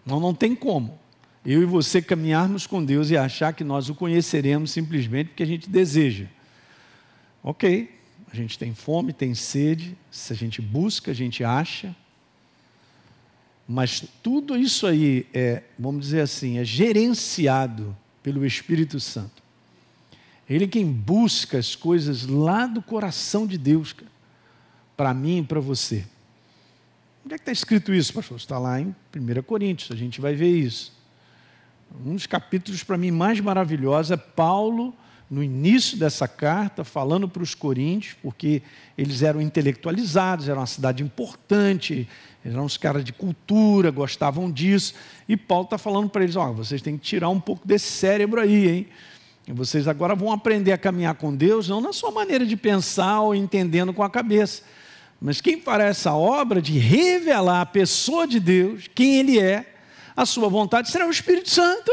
Não, 0.06 0.20
não 0.20 0.32
tem 0.32 0.56
como 0.56 1.00
eu 1.44 1.62
e 1.64 1.66
você 1.66 2.04
caminharmos 2.04 2.68
com 2.68 2.84
Deus 2.84 3.10
e 3.10 3.18
achar 3.18 3.54
que 3.54 3.64
nós 3.64 3.90
o 3.90 3.96
conheceremos 3.96 4.70
simplesmente 4.70 5.30
porque 5.30 5.44
a 5.44 5.48
gente 5.48 5.70
deseja. 5.70 6.26
Ok, 7.44 7.92
a 8.32 8.36
gente 8.36 8.58
tem 8.60 8.74
fome, 8.76 9.12
tem 9.12 9.34
sede, 9.34 9.98
se 10.12 10.34
a 10.34 10.36
gente 10.36 10.62
busca, 10.62 11.12
a 11.12 11.14
gente 11.16 11.44
acha. 11.44 11.96
Mas 13.68 14.04
tudo 14.22 14.56
isso 14.56 14.86
aí 14.86 15.26
é, 15.34 15.64
vamos 15.78 16.02
dizer 16.02 16.22
assim, 16.22 16.60
é 16.60 16.64
gerenciado 16.64 17.96
pelo 18.22 18.46
Espírito 18.46 19.00
Santo. 19.00 19.45
Ele 20.50 20.66
é 20.66 20.68
quem 20.68 20.86
busca 20.86 21.58
as 21.58 21.75
coisas 21.75 22.25
lá 22.25 22.68
do 22.68 22.82
coração 22.82 23.48
de 23.48 23.58
Deus, 23.58 23.96
para 24.96 25.14
mim 25.14 25.40
e 25.40 25.44
para 25.44 25.60
você. 25.60 26.06
Onde 27.25 27.34
é 27.34 27.38
que 27.38 27.42
está 27.42 27.52
escrito 27.52 27.94
isso, 27.94 28.14
pastor? 28.14 28.38
Está 28.38 28.60
lá 28.60 28.80
em 28.80 28.96
1 29.16 29.42
Coríntios, 29.44 29.92
a 29.92 29.96
gente 29.96 30.22
vai 30.22 30.36
ver 30.36 30.56
isso. 30.56 30.94
Um 32.06 32.14
dos 32.14 32.28
capítulos 32.28 32.84
para 32.84 32.98
mim 32.98 33.10
mais 33.10 33.40
maravilhosos 33.40 34.12
é 34.12 34.18
Paulo 34.18 34.94
no 35.30 35.44
início 35.44 35.98
dessa 35.98 36.28
carta, 36.28 36.84
falando 36.84 37.28
para 37.28 37.42
os 37.42 37.56
coríntios, 37.56 38.16
porque 38.22 38.62
eles 38.96 39.24
eram 39.24 39.41
intelectualizados, 39.41 40.48
era 40.48 40.60
uma 40.60 40.67
cidade 40.67 41.02
importante, 41.02 42.08
eram 42.43 42.65
uns 42.65 42.78
caras 42.78 43.04
de 43.04 43.12
cultura, 43.12 43.89
gostavam 43.89 44.52
disso, 44.52 44.93
e 45.28 45.36
Paulo 45.36 45.65
está 45.65 45.78
falando 45.80 46.10
para 46.10 46.24
eles: 46.24 46.36
ó, 46.36 46.50
oh, 46.50 46.54
vocês 46.54 46.82
têm 46.82 46.98
que 46.98 47.04
tirar 47.04 47.30
um 47.30 47.39
pouco 47.39 47.67
desse 47.67 47.88
cérebro 47.88 48.39
aí, 48.39 48.67
hein? 48.69 48.88
Vocês 49.47 49.88
agora 49.88 50.15
vão 50.15 50.31
aprender 50.31 50.71
a 50.71 50.77
caminhar 50.77 51.15
com 51.15 51.36
Deus, 51.36 51.69
não 51.69 51.79
na 51.79 51.93
sua 51.93 52.10
maneira 52.12 52.45
de 52.45 52.58
pensar 52.58 53.21
ou 53.21 53.36
entendendo 53.36 53.93
com 53.93 54.01
a 54.01 54.10
cabeça, 54.10 54.63
mas 55.21 55.39
quem 55.39 55.62
fará 55.62 55.86
essa 55.86 56.13
obra 56.13 56.62
de 56.62 56.77
revelar 56.77 57.62
a 57.62 57.65
pessoa 57.65 58.27
de 58.27 58.39
Deus, 58.39 58.89
quem 58.93 59.17
Ele 59.17 59.39
é, 59.39 59.73
a 60.15 60.25
sua 60.25 60.49
vontade, 60.49 60.89
será 60.89 61.08
o 61.08 61.12
Espírito 61.12 61.49
Santo. 61.49 61.91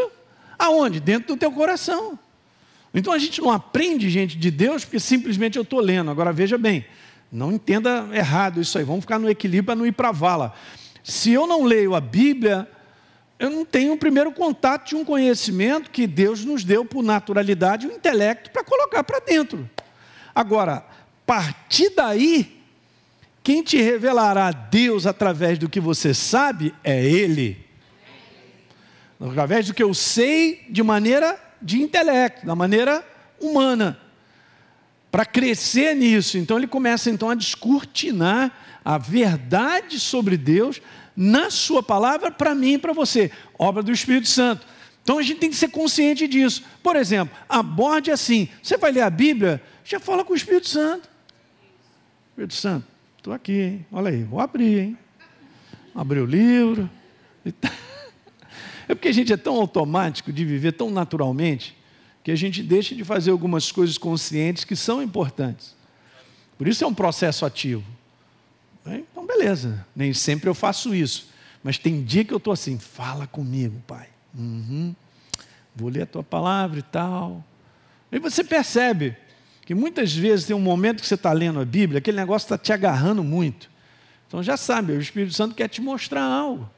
Aonde? 0.58 1.00
Dentro 1.00 1.34
do 1.34 1.36
teu 1.36 1.50
coração. 1.50 2.18
Então 2.94 3.12
a 3.12 3.18
gente 3.18 3.40
não 3.40 3.50
aprende, 3.50 4.08
gente, 4.10 4.36
de 4.36 4.50
Deus 4.50 4.84
porque 4.84 5.00
simplesmente 5.00 5.56
eu 5.56 5.62
estou 5.62 5.80
lendo. 5.80 6.10
Agora 6.10 6.32
veja 6.32 6.56
bem, 6.56 6.84
não 7.30 7.52
entenda 7.52 8.08
errado 8.12 8.60
isso 8.60 8.78
aí, 8.78 8.84
vamos 8.84 9.00
ficar 9.02 9.18
no 9.18 9.28
equilíbrio 9.28 9.64
para 9.64 9.74
não 9.74 9.86
ir 9.86 9.92
para 9.92 10.10
a 10.10 10.12
vala. 10.12 10.54
Se 11.02 11.32
eu 11.32 11.46
não 11.46 11.64
leio 11.64 11.94
a 11.94 12.00
Bíblia, 12.00 12.68
eu 13.42 13.50
não 13.50 13.64
tenho 13.64 13.94
o 13.94 13.98
primeiro 13.98 14.30
contato 14.30 14.90
de 14.90 14.94
um 14.94 15.04
conhecimento 15.04 15.90
que 15.90 16.06
Deus 16.06 16.44
nos 16.44 16.62
deu 16.62 16.84
por 16.84 17.02
naturalidade, 17.02 17.88
o 17.88 17.92
intelecto, 17.92 18.52
para 18.52 18.62
colocar 18.62 19.02
para 19.02 19.18
dentro. 19.18 19.68
Agora, 20.32 20.86
partir 21.26 21.90
daí, 21.90 22.62
quem 23.42 23.60
te 23.60 23.82
revelará 23.82 24.52
Deus 24.52 25.08
através 25.08 25.58
do 25.58 25.68
que 25.68 25.80
você 25.80 26.14
sabe 26.14 26.72
é 26.84 27.04
Ele. 27.04 27.58
Através 29.20 29.66
do 29.66 29.74
que 29.74 29.82
eu 29.82 29.92
sei 29.92 30.64
de 30.70 30.84
maneira 30.84 31.36
de 31.60 31.82
intelecto, 31.82 32.46
da 32.46 32.54
maneira 32.54 33.04
humana, 33.40 33.98
para 35.10 35.24
crescer 35.24 35.96
nisso. 35.96 36.38
Então 36.38 36.58
ele 36.58 36.68
começa 36.68 37.10
então 37.10 37.28
a 37.28 37.34
descortinar 37.34 38.56
a 38.84 38.98
verdade 38.98 39.98
sobre 39.98 40.36
Deus 40.36 40.80
na 41.16 41.50
sua 41.50 41.82
palavra 41.82 42.30
para 42.30 42.54
mim 42.54 42.74
e 42.74 42.78
para 42.78 42.92
você, 42.92 43.30
obra 43.58 43.82
do 43.82 43.92
Espírito 43.92 44.28
Santo. 44.28 44.66
Então 45.02 45.18
a 45.18 45.22
gente 45.22 45.38
tem 45.38 45.50
que 45.50 45.56
ser 45.56 45.68
consciente 45.68 46.28
disso. 46.28 46.62
Por 46.82 46.96
exemplo, 46.96 47.36
aborde 47.48 48.10
assim. 48.10 48.48
Você 48.62 48.76
vai 48.76 48.92
ler 48.92 49.02
a 49.02 49.10
Bíblia, 49.10 49.62
já 49.84 49.98
fala 49.98 50.24
com 50.24 50.32
o 50.32 50.36
Espírito 50.36 50.68
Santo. 50.68 51.08
Espírito 52.30 52.54
Santo, 52.54 52.86
estou 53.18 53.32
aqui, 53.32 53.60
hein? 53.60 53.86
Olha 53.90 54.10
aí, 54.10 54.22
vou 54.22 54.40
abrir, 54.40 54.78
hein? 54.78 54.98
Abrir 55.94 56.20
o 56.20 56.26
livro. 56.26 56.88
Tá. 57.60 57.70
É 58.88 58.94
porque 58.94 59.08
a 59.08 59.12
gente 59.12 59.32
é 59.32 59.36
tão 59.36 59.54
automático 59.54 60.32
de 60.32 60.44
viver 60.44 60.72
tão 60.72 60.90
naturalmente 60.90 61.74
que 62.22 62.30
a 62.30 62.36
gente 62.36 62.62
deixa 62.62 62.94
de 62.94 63.04
fazer 63.04 63.30
algumas 63.30 63.72
coisas 63.72 63.96
conscientes 63.96 64.64
que 64.64 64.76
são 64.76 65.02
importantes. 65.02 65.74
Por 66.58 66.68
isso 66.68 66.84
é 66.84 66.86
um 66.86 66.92
processo 66.92 67.46
ativo. 67.46 67.84
Então, 68.86 69.26
beleza, 69.26 69.86
nem 69.94 70.12
sempre 70.12 70.48
eu 70.48 70.54
faço 70.54 70.94
isso. 70.94 71.28
Mas 71.62 71.78
tem 71.78 72.02
dia 72.02 72.24
que 72.24 72.32
eu 72.32 72.38
estou 72.38 72.52
assim, 72.52 72.78
fala 72.78 73.26
comigo, 73.26 73.80
pai. 73.86 74.08
Uhum. 74.36 74.94
Vou 75.74 75.88
ler 75.88 76.02
a 76.02 76.06
tua 76.06 76.22
palavra 76.22 76.78
e 76.80 76.82
tal. 76.82 77.44
E 78.10 78.18
você 78.18 78.42
percebe 78.42 79.16
que 79.64 79.74
muitas 79.74 80.14
vezes 80.14 80.46
tem 80.46 80.56
um 80.56 80.60
momento 80.60 81.00
que 81.00 81.06
você 81.06 81.14
está 81.14 81.32
lendo 81.32 81.60
a 81.60 81.64
Bíblia, 81.64 81.98
aquele 81.98 82.16
negócio 82.16 82.46
está 82.46 82.58
te 82.58 82.72
agarrando 82.72 83.22
muito. 83.22 83.70
Então 84.26 84.42
já 84.42 84.56
sabe, 84.56 84.92
o 84.92 85.00
Espírito 85.00 85.34
Santo 85.34 85.54
quer 85.54 85.68
te 85.68 85.80
mostrar 85.80 86.24
algo. 86.24 86.68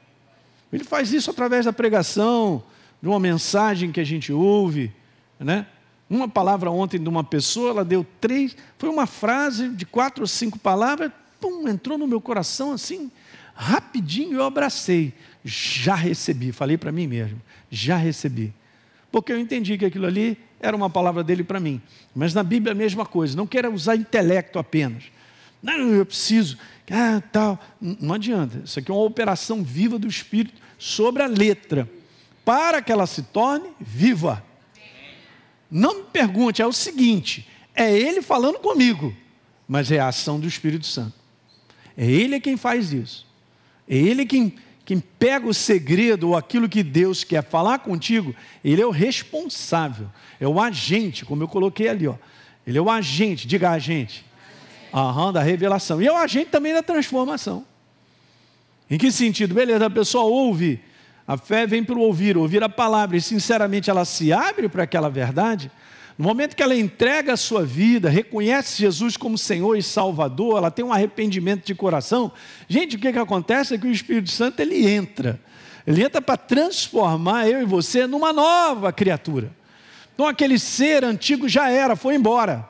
Ele 0.71 0.83
faz 0.83 1.11
isso 1.13 1.31
através 1.31 1.65
da 1.65 1.73
pregação, 1.73 2.63
de 3.01 3.07
uma 3.07 3.19
mensagem 3.19 3.91
que 3.91 3.99
a 3.99 4.03
gente 4.03 4.31
ouve, 4.31 4.93
né? 5.39 5.65
Uma 6.09 6.27
palavra 6.27 6.69
ontem 6.69 7.01
de 7.01 7.09
uma 7.09 7.23
pessoa, 7.23 7.71
ela 7.71 7.85
deu 7.85 8.05
três, 8.21 8.55
foi 8.77 8.89
uma 8.89 9.07
frase 9.07 9.69
de 9.69 9.85
quatro 9.85 10.21
ou 10.23 10.27
cinco 10.27 10.59
palavras, 10.59 11.11
pum, 11.39 11.67
entrou 11.67 11.97
no 11.97 12.07
meu 12.07 12.21
coração 12.21 12.71
assim, 12.71 13.11
rapidinho 13.53 14.37
eu 14.37 14.43
abracei. 14.43 15.13
Já 15.43 15.95
recebi, 15.95 16.51
falei 16.51 16.77
para 16.77 16.91
mim 16.91 17.07
mesmo, 17.07 17.41
já 17.69 17.95
recebi. 17.95 18.53
Porque 19.11 19.31
eu 19.31 19.39
entendi 19.39 19.77
que 19.77 19.85
aquilo 19.85 20.07
ali 20.07 20.37
era 20.59 20.75
uma 20.75 20.89
palavra 20.89 21.23
dele 21.23 21.43
para 21.43 21.59
mim. 21.59 21.81
Mas 22.13 22.33
na 22.33 22.43
Bíblia 22.43 22.71
a 22.71 22.75
mesma 22.75 23.05
coisa, 23.05 23.37
não 23.37 23.47
quero 23.47 23.71
usar 23.73 23.95
intelecto 23.95 24.57
apenas. 24.59 25.03
Não, 25.61 25.73
eu 25.93 26.05
preciso, 26.05 26.57
ah, 26.91 27.21
tal. 27.31 27.59
Não 27.79 28.15
adianta. 28.15 28.61
Isso 28.63 28.79
aqui 28.79 28.91
é 28.91 28.93
uma 28.93 29.03
operação 29.03 29.63
viva 29.63 29.97
do 29.97 30.07
Espírito 30.07 30.61
sobre 30.77 31.23
a 31.23 31.27
letra, 31.27 31.89
para 32.43 32.81
que 32.81 32.91
ela 32.91 33.07
se 33.07 33.23
torne 33.23 33.69
viva. 33.79 34.43
Não 35.69 35.99
me 35.99 36.03
pergunte, 36.03 36.61
é 36.61 36.65
o 36.65 36.71
seguinte: 36.71 37.47
é 37.73 37.91
ele 37.91 38.21
falando 38.21 38.59
comigo, 38.59 39.15
mas 39.67 39.91
é 39.91 39.99
a 39.99 40.07
ação 40.07 40.39
do 40.39 40.47
Espírito 40.47 40.85
Santo. 40.85 41.13
É 41.97 42.05
ele 42.05 42.39
quem 42.39 42.57
faz 42.57 42.91
isso. 42.91 43.25
É 43.87 43.95
ele 43.95 44.25
quem, 44.25 44.55
quem 44.83 44.99
pega 44.99 45.47
o 45.47 45.53
segredo 45.53 46.29
ou 46.29 46.37
aquilo 46.37 46.67
que 46.67 46.83
Deus 46.83 47.23
quer 47.23 47.43
falar 47.43 47.79
contigo, 47.79 48.35
ele 48.63 48.81
é 48.81 48.85
o 48.85 48.91
responsável, 48.91 50.07
é 50.39 50.47
o 50.47 50.59
agente, 50.59 51.23
como 51.25 51.43
eu 51.43 51.47
coloquei 51.47 51.87
ali, 51.87 52.07
ó. 52.07 52.15
Ele 52.65 52.77
é 52.77 52.81
o 52.81 52.89
agente, 52.89 53.47
diga 53.47 53.69
agente 53.69 54.25
Aham, 54.95 55.33
da 55.33 55.41
revelação. 55.41 56.01
E 56.01 56.07
é 56.07 56.11
o 56.11 56.15
agente 56.15 56.49
também 56.49 56.73
da 56.73 56.81
transformação. 56.81 57.65
Em 58.89 58.97
que 58.97 59.11
sentido? 59.11 59.53
Beleza, 59.53 59.87
a 59.87 59.89
pessoa 59.89 60.23
ouve, 60.23 60.79
a 61.27 61.37
fé 61.37 61.67
vem 61.67 61.83
para 61.83 61.95
o 61.95 61.99
ouvir, 61.99 62.37
ouvir 62.37 62.63
a 62.63 62.69
palavra, 62.69 63.17
e 63.17 63.21
sinceramente 63.21 63.89
ela 63.89 64.05
se 64.05 64.31
abre 64.31 64.69
para 64.69 64.83
aquela 64.83 65.09
verdade. 65.09 65.69
No 66.17 66.25
momento 66.25 66.55
que 66.55 66.63
ela 66.63 66.75
entrega 66.75 67.33
a 67.33 67.37
sua 67.37 67.65
vida, 67.65 68.09
reconhece 68.09 68.77
Jesus 68.77 69.17
como 69.17 69.37
Senhor 69.37 69.75
e 69.75 69.83
Salvador, 69.83 70.57
ela 70.57 70.71
tem 70.71 70.85
um 70.85 70.93
arrependimento 70.93 71.65
de 71.65 71.75
coração. 71.75 72.31
Gente, 72.69 72.95
o 72.95 72.99
que, 72.99 73.11
que 73.11 73.19
acontece 73.19 73.75
é 73.75 73.77
que 73.77 73.87
o 73.87 73.91
Espírito 73.91 74.31
Santo 74.31 74.61
ele 74.61 74.87
entra. 74.87 75.39
Ele 75.85 76.03
entra 76.03 76.21
para 76.21 76.37
transformar 76.37 77.49
eu 77.49 77.61
e 77.61 77.65
você 77.65 78.07
numa 78.07 78.31
nova 78.31 78.93
criatura. 78.93 79.51
Então 80.13 80.25
aquele 80.25 80.57
ser 80.57 81.03
antigo 81.03 81.49
já 81.49 81.69
era, 81.69 81.97
foi 81.97 82.15
embora. 82.15 82.67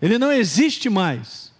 Ele 0.00 0.16
não 0.16 0.30
existe 0.30 0.88
mais. 0.88 1.52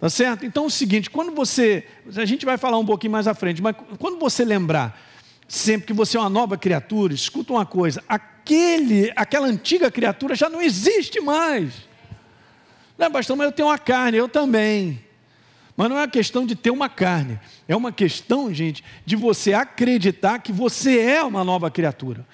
Tá 0.00 0.10
certo? 0.10 0.44
Então 0.44 0.64
é 0.64 0.66
o 0.66 0.70
seguinte, 0.70 1.08
quando 1.08 1.32
você, 1.32 1.86
a 2.16 2.24
gente 2.24 2.44
vai 2.44 2.58
falar 2.58 2.76
um 2.76 2.84
pouquinho 2.84 3.12
mais 3.12 3.26
à 3.26 3.34
frente, 3.34 3.62
mas 3.62 3.74
quando 3.98 4.18
você 4.18 4.44
lembrar 4.44 5.00
sempre 5.48 5.86
que 5.86 5.92
você 5.92 6.16
é 6.16 6.20
uma 6.20 6.30
nova 6.30 6.56
criatura, 6.56 7.14
escuta 7.14 7.52
uma 7.52 7.66
coisa, 7.66 8.02
aquele, 8.08 9.12
aquela 9.14 9.46
antiga 9.46 9.90
criatura 9.90 10.34
já 10.34 10.48
não 10.48 10.60
existe 10.60 11.20
mais. 11.20 11.72
Não, 12.98 13.10
pastor, 13.10 13.36
mas 13.36 13.46
eu 13.46 13.52
tenho 13.52 13.68
uma 13.68 13.78
carne, 13.78 14.18
eu 14.18 14.28
também. 14.28 15.04
Mas 15.76 15.90
não 15.90 15.96
é 15.96 16.00
uma 16.00 16.08
questão 16.08 16.46
de 16.46 16.56
ter 16.56 16.70
uma 16.70 16.88
carne, 16.88 17.38
é 17.68 17.76
uma 17.76 17.92
questão, 17.92 18.52
gente, 18.52 18.82
de 19.04 19.14
você 19.14 19.52
acreditar 19.52 20.38
que 20.38 20.50
você 20.50 20.98
é 21.00 21.22
uma 21.22 21.44
nova 21.44 21.70
criatura. 21.70 22.26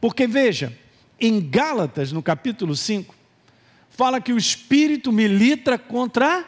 Porque 0.00 0.26
veja, 0.26 0.76
em 1.20 1.40
Gálatas, 1.40 2.10
no 2.10 2.22
capítulo 2.22 2.74
5, 2.74 3.14
fala 3.88 4.20
que 4.20 4.32
o 4.32 4.38
espírito 4.38 5.12
milita 5.12 5.78
contra. 5.78 6.44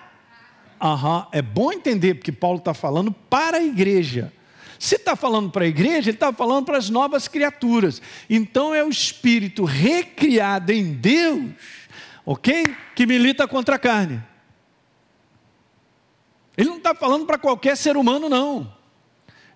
Aham, 0.81 1.27
é 1.31 1.41
bom 1.41 1.73
entender, 1.73 2.15
porque 2.15 2.33
Paulo 2.33 2.59
está 2.59 2.75
falando 2.75 3.13
para 3.13 3.59
a 3.59 3.63
igreja. 3.63 4.33
Se 4.81 4.97
está 4.97 5.15
falando 5.15 5.51
para 5.51 5.65
a 5.65 5.69
igreja, 5.69 6.11
ele 6.11 6.17
está 6.17 6.33
falando 6.33 6.65
para 6.65 6.79
as 6.79 6.91
novas 6.91 7.29
criaturas. 7.29 8.03
Então 8.29 8.75
é 8.75 8.83
o 8.83 8.89
espírito 8.89 9.65
recriado 9.65 10.73
em 10.73 10.93
Deus, 10.95 11.53
ok? 12.27 12.65
Que 12.97 13.07
milita 13.07 13.47
contra 13.47 13.77
a 13.77 13.79
carne. 13.79 14.21
Ele 16.57 16.69
não 16.69 16.79
está 16.79 16.97
falando 16.97 17.27
para 17.27 17.39
qualquer 17.39 17.77
ser 17.77 17.97
humano, 17.97 18.29
não. 18.29 18.75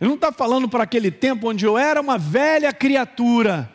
Ele 0.00 0.08
não 0.08 0.14
está 0.14 0.30
falando 0.30 0.68
para 0.68 0.84
aquele 0.84 1.10
tempo 1.10 1.48
onde 1.48 1.64
eu 1.64 1.76
era 1.76 2.00
uma 2.00 2.18
velha 2.18 2.72
criatura 2.72 3.74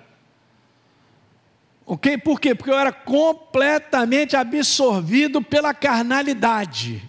Ok? 1.92 2.20
Por 2.20 2.40
quê? 2.40 2.54
Porque 2.54 2.70
eu 2.70 2.78
era 2.78 2.92
completamente 2.92 4.36
absorvido 4.36 5.42
pela 5.42 5.74
carnalidade. 5.74 7.02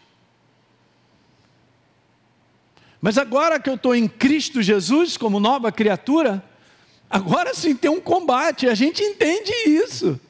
Mas 3.00 3.16
agora 3.16 3.58
que 3.58 3.70
eu 3.70 3.74
estou 3.74 3.94
em 3.94 4.06
Cristo 4.06 4.62
Jesus, 4.62 5.16
como 5.16 5.40
nova 5.40 5.72
criatura, 5.72 6.44
agora 7.08 7.54
sim 7.54 7.74
tem 7.74 7.90
um 7.90 8.00
combate, 8.00 8.68
a 8.68 8.74
gente 8.74 9.02
entende 9.02 9.52
isso. 9.66 10.20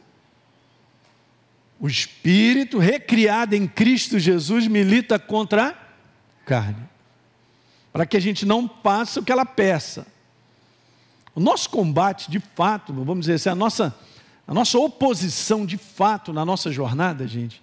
O 1.81 1.89
espírito 1.89 2.79
recriado 2.79 3.57
em 3.57 3.67
Cristo 3.67 4.19
Jesus 4.19 4.67
milita 4.67 5.19
contra 5.19 5.69
a 5.69 5.75
carne, 6.45 6.89
para 7.93 8.07
que 8.07 8.17
a 8.17 8.21
gente 8.21 8.47
não 8.47 8.71
faça 8.83 9.21
o 9.21 9.25
que 9.25 9.33
ela 9.33 9.47
peça. 9.47 10.07
O 11.35 11.41
nosso 11.41 11.71
combate, 11.71 12.31
de 12.31 12.39
fato, 12.39 12.93
vamos 12.93 13.21
dizer 13.21 13.35
assim, 13.35 13.49
a 13.49 13.55
nossa 13.55 13.97
a 14.51 14.53
nossa 14.53 14.77
oposição 14.81 15.65
de 15.65 15.77
fato 15.77 16.33
na 16.33 16.45
nossa 16.45 16.73
jornada, 16.73 17.25
gente, 17.25 17.63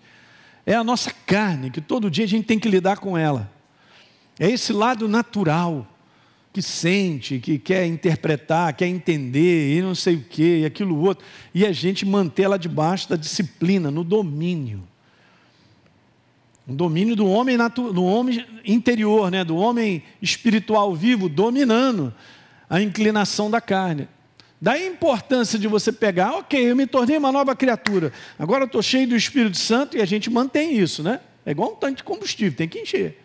é 0.66 0.74
a 0.74 0.86
nossa 0.86 1.12
carne, 1.12 1.70
que 1.70 1.82
todo 1.82 2.10
dia 2.10 2.24
a 2.24 2.28
gente 2.30 2.46
tem 2.46 2.58
que 2.58 2.70
lidar 2.70 3.00
com 3.00 3.18
ela. 3.18 3.52
É 4.40 4.50
esse 4.50 4.72
lado 4.72 5.08
natural 5.08 5.88
que 6.54 6.62
sente, 6.62 7.40
que 7.40 7.60
quer 7.60 7.86
interpretar, 7.86 8.74
quer 8.74 8.88
entender, 8.88 9.78
e 9.78 9.82
não 9.82 9.94
sei 9.94 10.16
o 10.16 10.24
que, 10.24 10.60
e 10.60 10.66
aquilo 10.66 11.00
outro, 11.00 11.24
e 11.54 11.66
a 11.66 11.72
gente 11.72 12.06
manter 12.06 12.44
ela 12.44 12.58
debaixo 12.58 13.10
da 13.10 13.16
disciplina, 13.16 13.92
no 13.92 14.04
domínio. 14.04 14.82
O 16.68 16.74
domínio 16.74 17.16
do 17.16 17.28
homem, 17.28 17.58
do 17.94 18.04
homem 18.04 18.46
interior, 18.66 19.32
né? 19.32 19.44
do 19.44 19.56
homem 19.56 20.04
espiritual 20.22 20.94
vivo, 20.96 21.30
dominando 21.30 22.14
a 22.70 22.82
inclinação 22.82 23.50
da 23.50 23.62
carne. 23.62 24.08
Daí 24.60 24.84
a 24.84 24.92
importância 24.92 25.60
de 25.60 25.68
você 25.68 25.92
pegar, 25.92 26.34
ok, 26.38 26.72
eu 26.72 26.76
me 26.76 26.88
tornei 26.88 27.18
uma 27.18 27.32
nova 27.32 27.56
criatura, 27.56 28.12
agora 28.38 28.64
eu 28.64 28.66
estou 28.66 28.82
cheio 28.82 29.08
do 29.08 29.16
Espírito 29.16 29.58
Santo 29.58 29.96
e 29.96 30.02
a 30.02 30.06
gente 30.06 30.30
mantém 30.30 30.76
isso, 30.76 31.04
né? 31.04 31.20
É 31.46 31.52
igual 31.52 31.74
um 31.74 31.76
tanque 31.76 31.98
de 31.98 32.04
combustível, 32.04 32.58
tem 32.58 32.68
que 32.68 32.80
encher. 32.80 33.24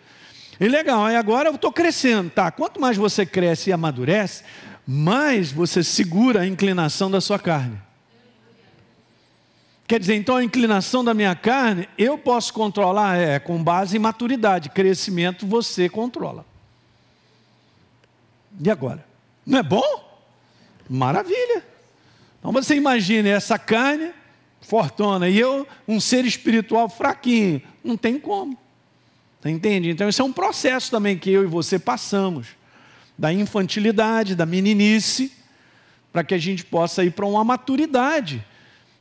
E 0.62 0.68
legal, 0.68 1.07
aí 1.07 1.16
agora 1.16 1.48
eu 1.48 1.57
estou 1.57 1.72
crescendo, 1.72 2.31
tá? 2.31 2.48
Quanto 2.53 2.81
mais 2.81 2.96
você 2.96 3.27
cresce 3.27 3.70
e 3.70 3.72
amadurece, 3.72 4.44
mais 4.87 5.51
você 5.51 5.83
segura 5.83 6.42
a 6.42 6.46
inclinação 6.46 7.11
da 7.11 7.20
sua 7.20 7.37
carne. 7.37 7.77
Quer 9.88 9.98
dizer, 9.98 10.14
então 10.14 10.37
a 10.37 10.44
inclinação 10.44 11.03
da 11.03 11.12
minha 11.12 11.35
carne, 11.35 11.88
eu 11.98 12.16
posso 12.16 12.55
controlar, 12.55 13.16
é, 13.16 13.40
com 13.40 13.61
base 13.61 13.96
em 13.96 13.98
maturidade, 13.98 14.70
crescimento 14.70 15.44
você 15.48 15.88
controla. 15.88 16.46
E 18.64 18.70
agora? 18.70 19.05
Não 19.44 19.59
é 19.59 19.64
bom? 19.64 20.22
Maravilha. 20.88 21.66
Então 22.38 22.53
você 22.53 22.77
imagine 22.77 23.29
essa 23.29 23.59
carne 23.59 24.12
fortuna 24.61 25.29
e 25.29 25.40
eu, 25.40 25.66
um 25.88 25.98
ser 25.98 26.25
espiritual 26.25 26.88
fraquinho. 26.88 27.61
Não 27.83 27.96
tem 27.96 28.16
como. 28.16 28.62
Entende? 29.44 29.90
Então, 29.90 30.09
isso 30.09 30.22
é 30.22 30.24
um 30.24 30.33
processo 30.33 30.90
também 30.90 31.18
que 31.18 31.31
eu 31.31 31.42
e 31.42 31.46
você 31.46 31.78
passamos 31.78 32.48
da 33.18 33.33
infantilidade, 33.33 34.35
da 34.35 34.46
meninice, 34.46 35.33
para 36.12 36.22
que 36.22 36.35
a 36.35 36.38
gente 36.38 36.64
possa 36.64 37.05
ir 37.05 37.11
para 37.11 37.26
uma 37.26 37.44
maturidade, 37.44 38.44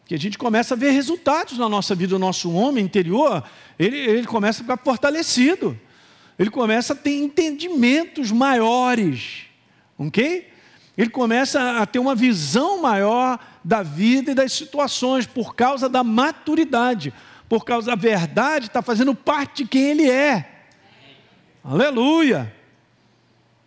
que 0.06 0.16
a 0.16 0.18
gente 0.18 0.38
começa 0.38 0.74
a 0.74 0.78
ver 0.78 0.92
resultados 0.92 1.58
na 1.58 1.70
nossa 1.70 1.94
vida, 1.94 2.16
o 2.16 2.20
nosso 2.20 2.52
homem 2.52 2.84
interior, 2.84 3.44
ele, 3.78 3.98
ele 3.98 4.28
começa 4.28 4.62
a 4.62 4.64
ficar 4.64 4.78
fortalecido, 4.78 5.80
ele 6.38 6.50
começa 6.50 6.94
a 6.94 6.96
ter 6.96 7.16
entendimentos 7.18 8.32
maiores, 8.32 9.44
ok? 9.98 10.52
ele 10.98 11.10
começa 11.10 11.80
a 11.80 11.86
ter 11.86 12.00
uma 12.00 12.14
visão 12.14 12.82
maior 12.82 13.40
da 13.64 13.82
vida 13.82 14.32
e 14.32 14.36
das 14.36 14.52
situações, 14.52 15.26
por 15.26 15.56
causa 15.56 15.88
da 15.88 16.04
maturidade, 16.04 17.14
por 17.52 17.66
causa 17.66 17.88
da 17.88 17.96
verdade, 17.96 18.68
está 18.68 18.82
fazendo 18.82 19.14
parte 19.14 19.64
de 19.64 19.70
quem 19.70 19.82
ele 19.82 20.10
é. 20.10 20.64
Aleluia! 21.62 22.56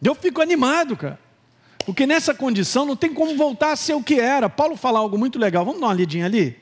Eu 0.02 0.14
fico 0.14 0.40
animado, 0.40 0.96
cara. 0.96 1.20
Porque 1.84 2.06
nessa 2.06 2.34
condição 2.34 2.86
não 2.86 2.96
tem 2.96 3.12
como 3.12 3.36
voltar 3.36 3.72
a 3.72 3.76
ser 3.76 3.92
o 3.92 4.02
que 4.02 4.18
era. 4.18 4.48
Paulo 4.48 4.74
fala 4.74 4.98
algo 5.00 5.18
muito 5.18 5.38
legal. 5.38 5.66
Vamos 5.66 5.82
dar 5.82 5.88
uma 5.88 5.92
lidinha 5.92 6.24
ali? 6.24 6.58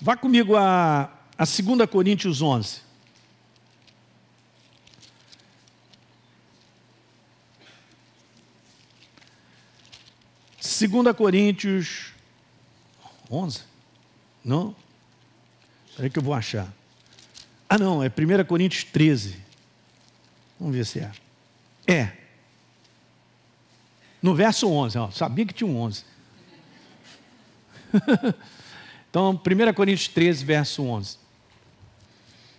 Vá 0.00 0.16
comigo 0.16 0.56
a, 0.56 1.12
a 1.38 1.44
2 1.44 1.88
Coríntios 1.88 2.42
11. 2.42 2.80
2 10.60 11.16
Coríntios 11.16 12.12
11? 13.30 13.75
Não? 14.46 14.76
Espera 15.88 16.08
que 16.08 16.18
eu 16.20 16.22
vou 16.22 16.32
achar. 16.32 16.72
Ah, 17.68 17.76
não, 17.76 18.00
é 18.00 18.06
1 18.06 18.44
Coríntios 18.44 18.84
13. 18.84 19.36
Vamos 20.60 20.76
ver 20.76 20.86
se 20.86 21.00
é. 21.00 21.10
É. 21.84 22.12
No 24.22 24.36
verso 24.36 24.70
11, 24.70 24.98
ó, 24.98 25.10
sabia 25.10 25.44
que 25.44 25.52
tinha 25.52 25.68
um 25.68 25.76
11. 25.76 26.04
então, 29.10 29.32
1 29.32 29.74
Coríntios 29.74 30.06
13, 30.06 30.44
verso 30.44 30.84
11. 30.84 31.18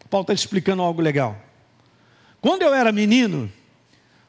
Paulo 0.09 0.23
está 0.23 0.33
explicando 0.33 0.81
algo 0.81 1.01
legal. 1.01 1.37
Quando 2.41 2.63
eu 2.63 2.73
era 2.73 2.91
menino, 2.91 3.51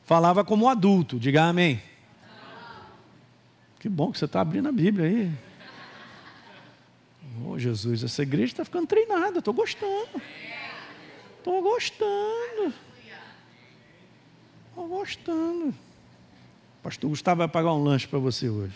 falava 0.05 0.44
como 0.44 0.68
adulto, 0.68 1.18
diga 1.18 1.42
amém. 1.42 1.83
Que 3.81 3.88
bom 3.88 4.12
que 4.12 4.18
você 4.18 4.27
está 4.27 4.40
abrindo 4.40 4.68
a 4.68 4.73
Bíblia 4.73 5.07
aí. 5.07 5.48
Oh, 7.46 7.59
Jesus, 7.59 8.03
essa 8.03 8.22
igreja 8.22 8.53
está 8.53 8.64
ficando 8.64 8.87
treinada, 8.87 9.38
estou 9.38 9.55
gostando. 9.55 10.22
Estou 11.38 11.62
gostando. 11.62 12.74
Estou 14.68 14.88
gostando. 14.88 15.74
Pastor 16.83 17.11
Gustavo 17.11 17.38
vai 17.38 17.48
pagar 17.48 17.72
um 17.74 17.83
lanche 17.83 18.07
para 18.07 18.18
você 18.18 18.48
hoje. 18.48 18.74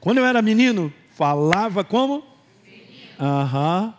Quando 0.00 0.18
eu 0.18 0.24
era 0.24 0.40
menino, 0.40 0.92
falava 1.14 1.84
como? 1.84 2.24
Aham. 3.18 3.94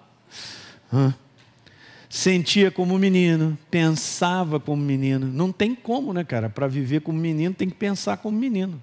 Sentia 2.09 2.69
como 2.71 2.97
menino, 2.99 3.57
pensava 3.69 4.59
como 4.59 4.81
menino. 4.81 5.27
Não 5.27 5.51
tem 5.51 5.73
como, 5.73 6.11
né, 6.11 6.23
cara? 6.23 6.49
Para 6.49 6.67
viver 6.67 7.01
como 7.01 7.17
menino 7.17 7.53
tem 7.53 7.69
que 7.69 7.75
pensar 7.75 8.17
como 8.17 8.37
menino, 8.37 8.81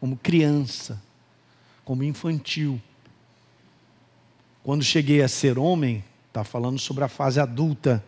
como 0.00 0.16
criança, 0.16 1.00
como 1.84 2.02
infantil. 2.02 2.80
Quando 4.62 4.82
cheguei 4.82 5.22
a 5.22 5.28
ser 5.28 5.58
homem, 5.58 6.02
está 6.28 6.42
falando 6.42 6.78
sobre 6.78 7.04
a 7.04 7.08
fase 7.08 7.38
adulta, 7.38 8.04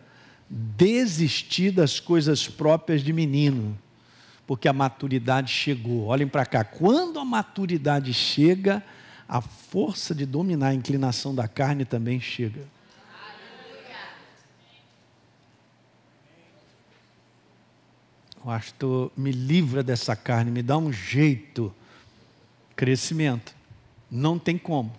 desistir 0.49 1.71
das 1.71 1.99
coisas 1.99 2.47
próprias 2.47 3.03
de 3.03 3.13
menino, 3.13 3.77
porque 4.45 4.67
a 4.67 4.73
maturidade 4.73 5.51
chegou. 5.51 6.05
Olhem 6.05 6.27
para 6.27 6.45
cá, 6.45 6.63
quando 6.63 7.19
a 7.19 7.25
maturidade 7.25 8.13
chega, 8.13 8.83
a 9.27 9.41
força 9.41 10.15
de 10.15 10.25
dominar 10.25 10.69
a 10.69 10.73
inclinação 10.73 11.35
da 11.35 11.47
carne 11.47 11.85
também 11.85 12.19
chega. 12.19 12.65
Pastor, 18.43 19.11
me 19.17 19.29
livra 19.29 19.83
dessa 19.83 20.15
carne, 20.15 20.49
me 20.49 20.63
dá 20.63 20.77
um 20.77 20.93
jeito. 20.93 21.75
Crescimento. 22.77 23.56
Não 24.09 24.39
tem 24.39 24.57
como. 24.57 24.93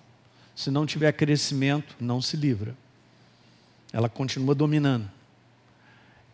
Se 0.54 0.70
não 0.70 0.84
tiver 0.84 1.12
crescimento, 1.12 1.94
não 2.00 2.20
se 2.20 2.36
livra. 2.36 2.74
Ela 3.92 4.08
continua 4.08 4.54
dominando. 4.54 5.08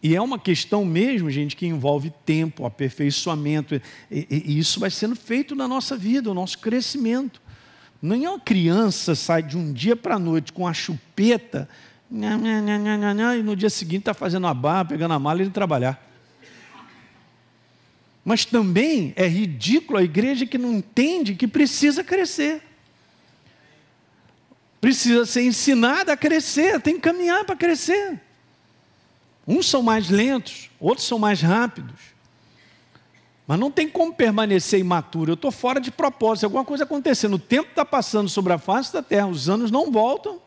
E 0.02 0.14
é 0.14 0.20
uma 0.20 0.38
questão 0.38 0.84
mesmo, 0.84 1.30
gente, 1.30 1.56
que 1.56 1.66
envolve 1.66 2.12
tempo, 2.26 2.66
aperfeiçoamento. 2.66 3.74
E, 3.74 3.82
e, 4.10 4.52
e 4.52 4.58
isso 4.58 4.80
vai 4.80 4.90
sendo 4.90 5.16
feito 5.16 5.54
na 5.54 5.66
nossa 5.66 5.96
vida, 5.96 6.30
o 6.30 6.34
nosso 6.34 6.58
crescimento. 6.58 7.40
Nenhuma 8.02 8.38
criança 8.38 9.14
sai 9.14 9.42
de 9.42 9.56
um 9.56 9.72
dia 9.72 9.96
para 9.96 10.16
a 10.16 10.18
noite 10.18 10.52
com 10.52 10.66
a 10.66 10.74
chupeta 10.74 11.68
e 13.37 13.42
no 13.42 13.56
dia 13.56 13.70
seguinte 13.70 14.00
está 14.00 14.14
fazendo 14.14 14.46
a 14.46 14.54
barra, 14.54 14.84
pegando 14.84 15.14
a 15.14 15.18
mala 15.18 15.40
e 15.40 15.46
indo 15.46 15.52
trabalhar. 15.52 16.13
Mas 18.24 18.44
também 18.44 19.12
é 19.16 19.26
ridículo 19.26 19.98
a 19.98 20.02
igreja 20.02 20.46
que 20.46 20.56
não 20.56 20.72
entende 20.72 21.34
que 21.34 21.46
precisa 21.46 22.02
crescer. 22.02 22.62
Precisa 24.80 25.26
ser 25.26 25.42
ensinada 25.42 26.12
a 26.12 26.16
crescer, 26.16 26.80
tem 26.80 26.94
que 26.94 27.00
caminhar 27.00 27.44
para 27.44 27.56
crescer. 27.56 28.20
Uns 29.46 29.66
são 29.66 29.82
mais 29.82 30.08
lentos, 30.08 30.70
outros 30.80 31.06
são 31.06 31.18
mais 31.18 31.42
rápidos. 31.42 32.14
Mas 33.46 33.58
não 33.58 33.70
tem 33.70 33.88
como 33.88 34.14
permanecer 34.14 34.80
imaturo. 34.80 35.32
Eu 35.32 35.34
estou 35.34 35.50
fora 35.50 35.78
de 35.78 35.90
propósito. 35.90 36.44
Alguma 36.44 36.64
coisa 36.64 36.84
acontecendo. 36.84 37.34
O 37.34 37.38
tempo 37.38 37.68
está 37.68 37.84
passando 37.84 38.28
sobre 38.28 38.54
a 38.54 38.58
face 38.58 38.90
da 38.90 39.02
terra. 39.02 39.26
Os 39.26 39.50
anos 39.50 39.70
não 39.70 39.90
voltam. 39.90 40.40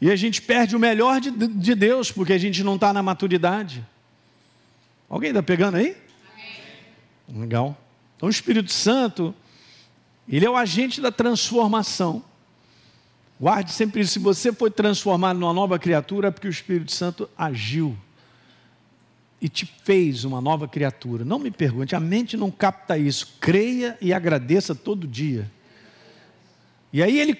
E 0.00 0.08
a 0.08 0.14
gente 0.14 0.40
perde 0.40 0.76
o 0.76 0.78
melhor 0.78 1.20
de, 1.20 1.30
de 1.30 1.74
Deus, 1.74 2.12
porque 2.12 2.32
a 2.32 2.38
gente 2.38 2.62
não 2.62 2.76
está 2.76 2.92
na 2.92 3.02
maturidade. 3.02 3.84
Alguém 5.08 5.30
está 5.30 5.42
pegando 5.42 5.76
aí? 5.76 5.96
Legal. 7.34 7.76
Então 8.16 8.28
o 8.28 8.30
Espírito 8.30 8.72
Santo, 8.72 9.34
ele 10.28 10.44
é 10.44 10.50
o 10.50 10.56
agente 10.56 11.00
da 11.00 11.10
transformação. 11.12 12.22
Guarde 13.40 13.72
sempre 13.72 14.02
isso. 14.02 14.12
Se 14.12 14.18
você 14.18 14.52
foi 14.52 14.70
transformado 14.70 15.38
numa 15.38 15.52
nova 15.52 15.78
criatura, 15.78 16.28
é 16.28 16.30
porque 16.30 16.48
o 16.48 16.50
Espírito 16.50 16.92
Santo 16.92 17.28
agiu 17.38 17.96
e 19.40 19.48
te 19.48 19.64
fez 19.84 20.24
uma 20.24 20.40
nova 20.40 20.68
criatura. 20.68 21.24
Não 21.24 21.38
me 21.38 21.50
pergunte, 21.50 21.96
a 21.96 22.00
mente 22.00 22.36
não 22.36 22.50
capta 22.50 22.98
isso. 22.98 23.36
Creia 23.40 23.96
e 24.00 24.12
agradeça 24.12 24.74
todo 24.74 25.06
dia. 25.06 25.50
E 26.92 27.02
aí 27.02 27.18
ele 27.18 27.38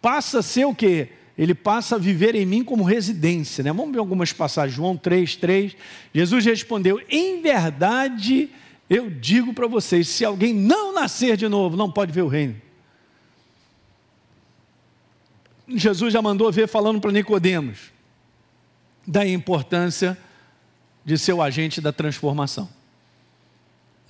passa 0.00 0.38
a 0.38 0.42
ser 0.42 0.66
o 0.66 0.74
quê? 0.74 1.08
Ele 1.36 1.54
passa 1.54 1.96
a 1.96 1.98
viver 1.98 2.34
em 2.34 2.46
mim 2.46 2.62
como 2.62 2.84
residência. 2.84 3.64
Né? 3.64 3.72
Vamos 3.72 3.92
ver 3.92 3.98
algumas 3.98 4.32
passagens. 4.32 4.76
João 4.76 4.96
3, 4.96 5.36
3. 5.36 5.76
Jesus 6.14 6.44
respondeu: 6.44 7.00
Em 7.08 7.40
verdade 7.42 8.50
eu 8.90 9.08
digo 9.08 9.54
para 9.54 9.68
vocês: 9.68 10.08
se 10.08 10.24
alguém 10.24 10.52
não 10.52 10.92
nascer 10.92 11.36
de 11.36 11.46
novo, 11.46 11.76
não 11.76 11.90
pode 11.90 12.10
ver 12.10 12.22
o 12.22 12.28
reino. 12.28 12.60
Jesus 15.68 16.12
já 16.12 16.20
mandou 16.20 16.50
ver 16.50 16.66
falando 16.66 17.00
para 17.00 17.12
Nicodemos 17.12 17.92
da 19.06 19.24
importância 19.24 20.18
de 21.04 21.16
ser 21.16 21.32
o 21.32 21.40
agente 21.40 21.80
da 21.80 21.92
transformação. 21.92 22.68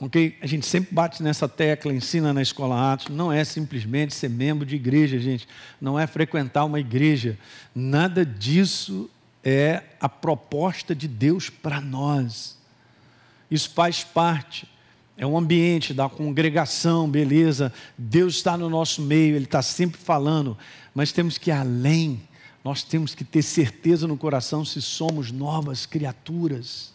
Ok? 0.00 0.38
A 0.40 0.46
gente 0.46 0.64
sempre 0.64 0.94
bate 0.94 1.22
nessa 1.22 1.46
tecla, 1.46 1.92
ensina 1.92 2.32
na 2.32 2.40
escola 2.40 2.94
Atos, 2.94 3.08
não 3.08 3.30
é 3.30 3.44
simplesmente 3.44 4.14
ser 4.14 4.30
membro 4.30 4.64
de 4.64 4.74
igreja, 4.74 5.18
gente, 5.18 5.46
não 5.78 5.98
é 5.98 6.06
frequentar 6.06 6.64
uma 6.64 6.80
igreja, 6.80 7.38
nada 7.74 8.24
disso 8.24 9.10
é 9.44 9.82
a 10.00 10.08
proposta 10.08 10.94
de 10.94 11.06
Deus 11.06 11.50
para 11.50 11.82
nós. 11.82 12.59
Isso 13.50 13.70
faz 13.70 14.04
parte, 14.04 14.66
é 15.16 15.26
um 15.26 15.36
ambiente 15.36 15.92
da 15.92 16.08
congregação, 16.08 17.08
beleza, 17.08 17.72
Deus 17.98 18.36
está 18.36 18.56
no 18.56 18.70
nosso 18.70 19.02
meio, 19.02 19.36
Ele 19.36 19.44
está 19.44 19.60
sempre 19.62 20.00
falando, 20.00 20.56
mas 20.94 21.12
temos 21.12 21.36
que 21.36 21.50
ir 21.50 21.54
além 21.54 22.22
nós 22.62 22.82
temos 22.82 23.14
que 23.14 23.24
ter 23.24 23.42
certeza 23.42 24.06
no 24.06 24.16
coração 24.16 24.64
se 24.64 24.82
somos 24.82 25.32
novas 25.32 25.86
criaturas. 25.86 26.92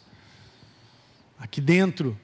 Aqui 1.39 1.59
dentro, 1.59 2.17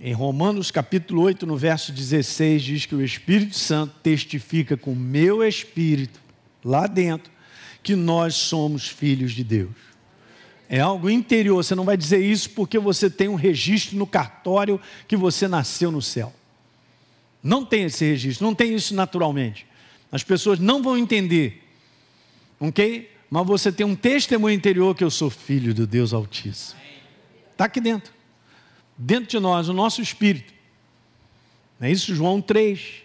em 0.00 0.12
Romanos 0.12 0.70
capítulo 0.70 1.22
8, 1.22 1.46
no 1.46 1.56
verso 1.56 1.92
16, 1.92 2.62
diz 2.62 2.86
que 2.86 2.94
o 2.94 3.04
Espírito 3.04 3.56
Santo 3.56 3.94
testifica 4.02 4.76
com 4.76 4.92
o 4.92 4.96
meu 4.96 5.44
espírito, 5.44 6.20
lá 6.64 6.86
dentro, 6.86 7.30
que 7.82 7.94
nós 7.94 8.34
somos 8.34 8.88
filhos 8.88 9.32
de 9.32 9.44
Deus. 9.44 9.70
É 10.68 10.80
algo 10.80 11.08
interior, 11.08 11.62
você 11.62 11.74
não 11.74 11.84
vai 11.84 11.96
dizer 11.96 12.18
isso 12.18 12.50
porque 12.50 12.78
você 12.78 13.08
tem 13.08 13.28
um 13.28 13.34
registro 13.34 13.96
no 13.96 14.06
cartório 14.06 14.80
que 15.06 15.16
você 15.16 15.46
nasceu 15.46 15.92
no 15.92 16.02
céu. 16.02 16.32
Não 17.42 17.64
tem 17.64 17.84
esse 17.84 18.04
registro, 18.04 18.44
não 18.44 18.54
tem 18.54 18.74
isso 18.74 18.94
naturalmente. 18.94 19.66
As 20.10 20.24
pessoas 20.24 20.58
não 20.58 20.82
vão 20.82 20.96
entender 20.98 21.62
ok? 22.60 23.10
Mas 23.30 23.46
você 23.46 23.72
tem 23.72 23.84
um 23.84 23.96
testemunho 23.96 24.54
interior 24.54 24.94
que 24.94 25.04
eu 25.04 25.10
sou 25.10 25.30
filho 25.30 25.74
do 25.74 25.86
Deus 25.86 26.12
Altíssimo. 26.12 26.80
Está 27.52 27.64
aqui 27.64 27.80
dentro. 27.80 28.12
Dentro 28.96 29.28
de 29.28 29.38
nós, 29.38 29.68
o 29.68 29.72
nosso 29.72 30.00
espírito. 30.00 30.54
É 31.80 31.90
isso, 31.90 32.14
João 32.14 32.40
3. 32.40 33.02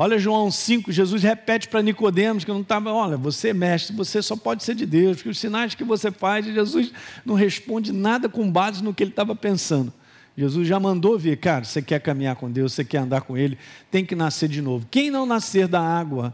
Olha 0.00 0.16
João 0.16 0.48
5, 0.48 0.92
Jesus 0.92 1.24
repete 1.24 1.66
para 1.66 1.82
Nicodemos 1.82 2.44
que 2.44 2.52
não 2.52 2.60
estava, 2.60 2.92
olha, 2.92 3.16
você 3.16 3.48
é 3.48 3.52
mestre, 3.52 3.96
você 3.96 4.22
só 4.22 4.36
pode 4.36 4.62
ser 4.62 4.76
de 4.76 4.86
Deus, 4.86 5.16
porque 5.16 5.30
os 5.30 5.38
sinais 5.40 5.74
que 5.74 5.82
você 5.82 6.12
faz, 6.12 6.46
Jesus 6.46 6.92
não 7.26 7.34
responde 7.34 7.92
nada 7.92 8.28
com 8.28 8.48
base 8.48 8.80
no 8.80 8.94
que 8.94 9.02
ele 9.02 9.10
estava 9.10 9.34
pensando. 9.34 9.92
Jesus 10.36 10.68
já 10.68 10.78
mandou 10.78 11.18
vir, 11.18 11.36
cara, 11.36 11.64
você 11.64 11.82
quer 11.82 11.98
caminhar 12.00 12.36
com 12.36 12.48
Deus, 12.48 12.74
você 12.74 12.84
quer 12.84 12.98
andar 12.98 13.22
com 13.22 13.36
Ele, 13.36 13.58
tem 13.90 14.04
que 14.06 14.14
nascer 14.14 14.48
de 14.48 14.62
novo. 14.62 14.86
Quem 14.88 15.10
não 15.10 15.26
nascer 15.26 15.66
da 15.66 15.80
água 15.80 16.32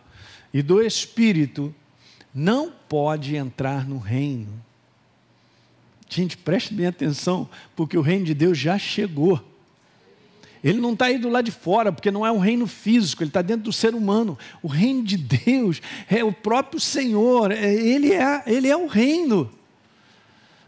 e 0.53 0.61
do 0.61 0.83
Espírito 0.83 1.75
não 2.35 2.71
pode 2.87 3.35
entrar 3.35 3.89
no 3.89 3.97
reino. 3.97 4.53
Gente, 6.07 6.37
preste 6.37 6.75
bem 6.75 6.87
atenção, 6.87 7.49
porque 7.75 7.97
o 7.97 8.03
reino 8.03 8.27
de 8.27 8.35
Deus 8.35 8.59
já 8.59 8.79
chegou. 8.79 9.43
Ele 10.65 10.81
não 10.81 10.95
está 10.95 11.05
aí 11.05 11.19
do 11.19 11.29
lado 11.29 11.45
de 11.45 11.51
fora, 11.51 11.93
porque 11.93 12.11
não 12.11 12.27
é 12.27 12.33
um 12.33 12.39
reino 12.39 12.67
físico, 12.67 13.23
ele 13.23 13.29
está 13.29 13.43
dentro 13.43 13.65
do 13.65 13.73
ser 13.73 13.95
humano. 13.95 14.39
O 14.63 14.67
reino 14.67 15.05
de 15.05 15.19
Deus 15.19 15.83
é 16.09 16.25
o 16.25 16.33
próprio 16.33 16.81
Senhor, 16.81 17.53
é, 17.53 17.75
ele 17.75 18.15
é, 18.15 18.43
ele 18.47 18.69
é 18.69 18.77
o 18.77 18.87
reino. 18.87 19.53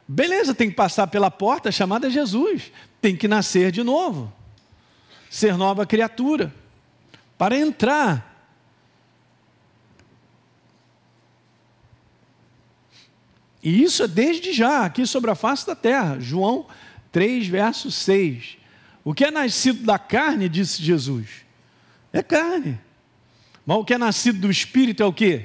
Beleza, 0.06 0.54
tem 0.54 0.68
que 0.68 0.76
passar 0.76 1.06
pela 1.06 1.30
porta 1.30 1.72
chamada 1.72 2.11
Jesus, 2.11 2.70
tem 3.00 3.16
que 3.16 3.26
nascer 3.26 3.72
de 3.72 3.82
novo, 3.82 4.30
ser 5.30 5.56
nova 5.56 5.87
criatura. 5.87 6.54
Para 7.38 7.59
entrar 7.59 8.37
E 13.66 13.82
isso 13.82 14.04
é 14.04 14.06
desde 14.06 14.52
já, 14.52 14.85
aqui 14.85 15.04
sobre 15.04 15.28
a 15.28 15.35
face 15.35 15.66
da 15.66 15.74
terra. 15.74 16.20
João 16.20 16.66
3, 17.11 17.48
verso 17.48 17.90
6. 17.90 18.59
O 19.06 19.14
que 19.14 19.24
é 19.24 19.30
nascido 19.30 19.84
da 19.84 20.00
carne, 20.00 20.48
disse 20.48 20.82
Jesus, 20.82 21.28
é 22.12 22.24
carne. 22.24 22.76
Mas 23.64 23.76
o 23.78 23.84
que 23.84 23.94
é 23.94 23.98
nascido 23.98 24.40
do 24.40 24.50
espírito 24.50 25.00
é 25.00 25.06
o 25.06 25.12
quê? 25.12 25.44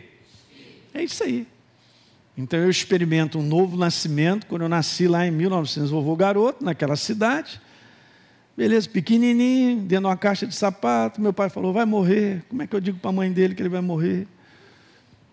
É 0.91 1.03
isso 1.03 1.23
aí. 1.23 1.45
Então 2.35 2.57
eu 2.57 2.71
experimento 2.71 3.37
um 3.37 3.43
novo 3.43 3.77
nascimento 3.77 4.47
quando 4.47 4.63
eu 4.63 4.69
nasci 4.69 5.07
lá 5.07 5.27
em 5.27 5.29
1900, 5.29 5.91
vovô 5.91 6.15
garoto, 6.15 6.65
naquela 6.65 6.95
cidade. 6.95 7.61
Beleza, 8.57 8.89
pequenininho, 8.89 9.81
dentro 9.81 9.87
de 9.89 10.07
uma 10.07 10.17
caixa 10.17 10.47
de 10.47 10.55
sapato. 10.55 11.21
Meu 11.21 11.31
pai 11.31 11.47
falou: 11.47 11.71
vai 11.71 11.85
morrer. 11.85 12.43
Como 12.49 12.63
é 12.63 12.65
que 12.65 12.75
eu 12.75 12.81
digo 12.81 12.97
para 12.97 13.11
a 13.11 13.13
mãe 13.13 13.31
dele 13.31 13.53
que 13.53 13.61
ele 13.61 13.69
vai 13.69 13.81
morrer? 13.81 14.27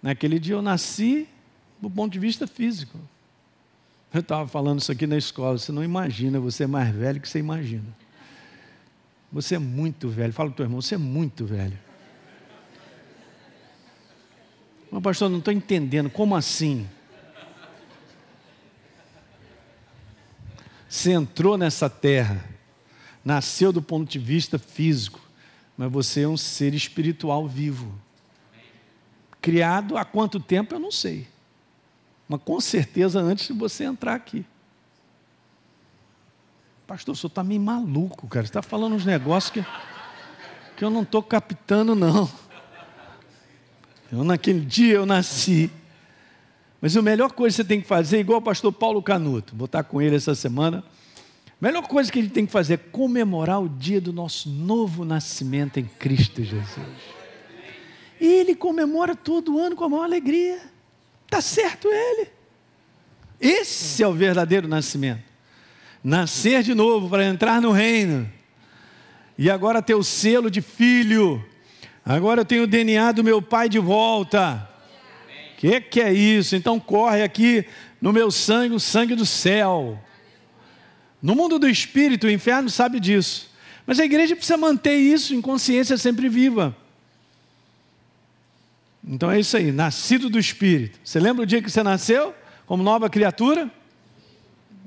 Naquele 0.03 0.39
dia 0.39 0.55
eu 0.55 0.61
nasci 0.61 1.27
do 1.81 1.89
ponto 1.89 2.13
de 2.13 2.19
vista 2.19 2.47
físico. 2.47 2.99
Eu 4.13 4.21
estava 4.21 4.47
falando 4.47 4.81
isso 4.81 4.93
aqui 4.93 5.07
na 5.07 5.17
escola, 5.17 5.57
você 5.57 5.73
não 5.73 5.83
imagina, 5.83 6.39
você 6.39 6.65
é 6.65 6.67
mais 6.67 6.95
velho 6.95 7.23
que 7.23 7.29
você 7.29 7.39
imagina. 7.39 7.87
Você 9.31 9.57
é 9.57 9.59
muito 9.59 10.09
velho. 10.09 10.33
Fala 10.33 10.49
para 10.49 10.55
o 10.55 10.57
teu 10.57 10.65
irmão, 10.65 10.81
você 10.81 10.95
é 10.95 10.99
muito 10.99 11.45
velho. 11.45 11.79
Mas, 14.91 15.03
pastor, 15.03 15.29
não 15.29 15.39
estou 15.39 15.53
entendendo, 15.53 16.09
como 16.09 16.35
assim? 16.35 16.89
Você 20.89 21.13
entrou 21.13 21.59
nessa 21.59 21.91
terra, 21.91 22.43
nasceu 23.23 23.71
do 23.71 23.83
ponto 23.83 24.11
de 24.11 24.19
vista 24.19 24.59
físico, 24.59 25.21
mas 25.77 25.93
você 25.93 26.23
é 26.23 26.29
um 26.29 26.37
ser 26.37 26.73
espiritual 26.73 27.47
vivo. 27.47 27.93
criado 29.41 29.97
há 29.97 30.05
quanto 30.05 30.41
tempo 30.41 30.75
eu 30.75 30.79
não 30.81 30.91
sei. 30.91 31.29
Mas 32.27 32.41
com 32.43 32.61
certeza 32.61 33.21
antes 33.21 33.47
de 33.47 33.53
você 33.53 33.85
entrar 33.85 34.15
aqui. 34.15 34.45
Pastor, 36.89 37.13
o 37.13 37.17
senhor 37.17 37.29
está 37.29 37.45
meio 37.45 37.61
maluco, 37.61 38.27
cara. 38.27 38.47
Você 38.47 38.49
está 38.49 38.63
falando 38.63 38.95
uns 38.95 39.05
negócios 39.05 39.53
que, 39.53 39.63
que 40.75 40.83
eu 40.83 40.89
não 40.89 41.03
estou 41.03 41.23
captando, 41.23 41.95
não. 41.95 42.27
Eu, 44.11 44.25
naquele 44.25 44.61
dia 44.61 44.95
eu 44.95 45.05
nasci. 45.05 45.71
Mas 46.81 46.97
a 46.97 47.03
melhor 47.03 47.31
coisa 47.33 47.55
que 47.55 47.63
você 47.63 47.69
tem 47.69 47.83
que 47.83 47.87
fazer, 47.87 48.21
igual 48.21 48.39
o 48.39 48.43
pastor 48.43 48.73
Paulo 48.73 49.03
Canuto, 49.03 49.55
vou 49.55 49.67
estar 49.67 49.85
com 49.85 50.01
ele 50.01 50.17
essa 50.17 50.35
semana. 50.35 50.83
A 51.47 51.53
melhor 51.61 51.87
coisa 51.87 52.11
que 52.11 52.23
gente 52.23 52.33
tem 52.33 52.47
que 52.47 52.53
fazer 52.53 52.75
é 52.75 52.77
comemorar 52.79 53.61
o 53.61 53.69
dia 53.69 54.01
do 54.01 54.11
nosso 54.11 54.49
novo 54.49 55.05
nascimento 55.05 55.79
em 55.79 55.85
Cristo 55.85 56.43
Jesus. 56.43 56.97
E 58.19 58.27
ele 58.27 58.55
comemora 58.55 59.15
todo 59.15 59.59
ano 59.59 59.77
com 59.77 59.85
a 59.85 59.91
maior 59.91 60.05
alegria. 60.05 60.59
Está 61.27 61.43
certo 61.43 61.87
ele. 61.87 62.31
Esse 63.39 64.03
é 64.03 64.09
o 64.09 64.15
verdadeiro 64.15 64.67
nascimento. 64.67 65.28
Nascer 66.03 66.63
de 66.63 66.75
novo 66.75 67.09
para 67.09 67.25
entrar 67.25 67.61
no 67.61 67.73
reino. 67.73 68.31
E 69.37 69.51
agora 69.51 69.83
ter 69.83 69.95
o 69.95 70.03
selo 70.03 70.51
de 70.51 70.61
filho. 70.61 71.45
Agora 72.05 72.41
eu 72.41 72.45
tenho 72.45 72.65
o 72.65 72.67
DNA 72.67 73.13
do 73.13 73.23
meu 73.23 73.43
pai 73.43 73.69
de 73.69 73.79
volta. 73.79 74.69
O 75.53 75.61
que, 75.61 75.81
que 75.81 76.01
é 76.01 76.13
isso? 76.13 76.57
Então 76.57 76.79
corre 76.79 77.23
aqui 77.23 77.67
no 78.01 78.13
meu 78.13 78.31
sangue 78.31 78.75
o 78.75 78.81
sangue 78.81 79.15
do 79.15 79.27
céu. 79.27 80.03
No 81.21 81.35
mundo 81.35 81.59
do 81.59 81.69
espírito, 81.69 82.27
o 82.27 82.31
inferno 82.31 82.71
sabe 82.71 83.01
disso. 83.01 83.51
Mas 83.85 83.99
a 83.99 84.05
igreja 84.05 84.37
precisa 84.37 84.57
manter 84.57 84.97
isso 84.97 85.35
em 85.35 85.41
consciência 85.41 85.97
sempre 85.97 86.29
viva. 86.29 86.77
Então 89.07 89.31
é 89.31 89.41
isso 89.41 89.57
aí, 89.57 89.73
nascido 89.73 90.29
do 90.29 90.39
espírito. 90.39 90.99
Você 91.03 91.19
lembra 91.19 91.43
o 91.43 91.47
dia 91.47 91.63
que 91.63 91.71
você 91.71 91.83
nasceu 91.83 92.35
como 92.67 92.83
nova 92.83 93.09
criatura? 93.09 93.71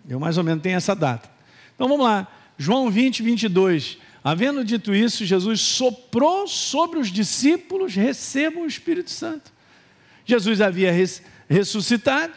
Eu 0.08 0.20
mais 0.20 0.38
ou 0.38 0.44
menos 0.44 0.64
tenho 0.64 0.78
essa 0.78 0.96
data. 0.96 1.30
Então 1.76 1.88
vamos 1.88 2.06
lá. 2.06 2.28
João 2.58 2.90
20, 2.90 3.24
22. 3.24 3.98
Havendo 4.24 4.64
dito 4.64 4.94
isso, 4.94 5.26
Jesus 5.26 5.62
soprou 5.62 6.48
sobre 6.48 7.00
os 7.00 7.12
discípulos: 7.12 7.96
recebam 7.96 8.64
o 8.64 8.68
Espírito 8.68 9.10
Santo. 9.10 9.52
Jesus 10.26 10.62
havia 10.62 10.94
ressuscitado, 11.50 12.34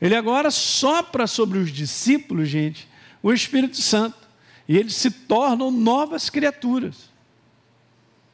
ele 0.00 0.14
agora 0.14 0.50
sopra 0.50 1.26
sobre 1.26 1.58
os 1.58 1.72
discípulos, 1.72 2.48
gente, 2.48 2.88
o 3.22 3.32
Espírito 3.32 3.80
Santo, 3.80 4.18
e 4.68 4.76
eles 4.76 4.94
se 4.94 5.10
tornam 5.10 5.70
novas 5.70 6.28
criaturas. 6.28 7.10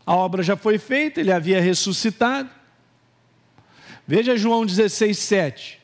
A 0.05 0.17
obra 0.17 0.43
já 0.43 0.57
foi 0.57 0.79
feita, 0.79 1.21
ele 1.21 1.31
havia 1.31 1.61
ressuscitado. 1.61 2.51
Veja 4.07 4.37
João 4.37 4.67
16, 4.67 5.17
7. 5.17 5.82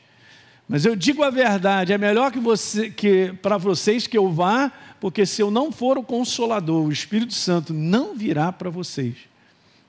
Mas 0.69 0.85
eu 0.85 0.95
digo 0.95 1.23
a 1.23 1.31
verdade, 1.31 1.91
é 1.91 1.97
melhor 1.97 2.31
que 2.31 2.39
você 2.39 2.91
que 2.91 3.33
para 3.41 3.57
vocês 3.57 4.05
que 4.05 4.15
eu 4.15 4.31
vá, 4.31 4.71
porque 4.99 5.25
se 5.25 5.41
eu 5.41 5.49
não 5.49 5.71
for 5.71 5.97
o 5.97 6.03
consolador, 6.03 6.85
o 6.85 6.91
Espírito 6.91 7.33
Santo 7.33 7.73
não 7.73 8.15
virá 8.15 8.51
para 8.51 8.69
vocês. 8.69 9.15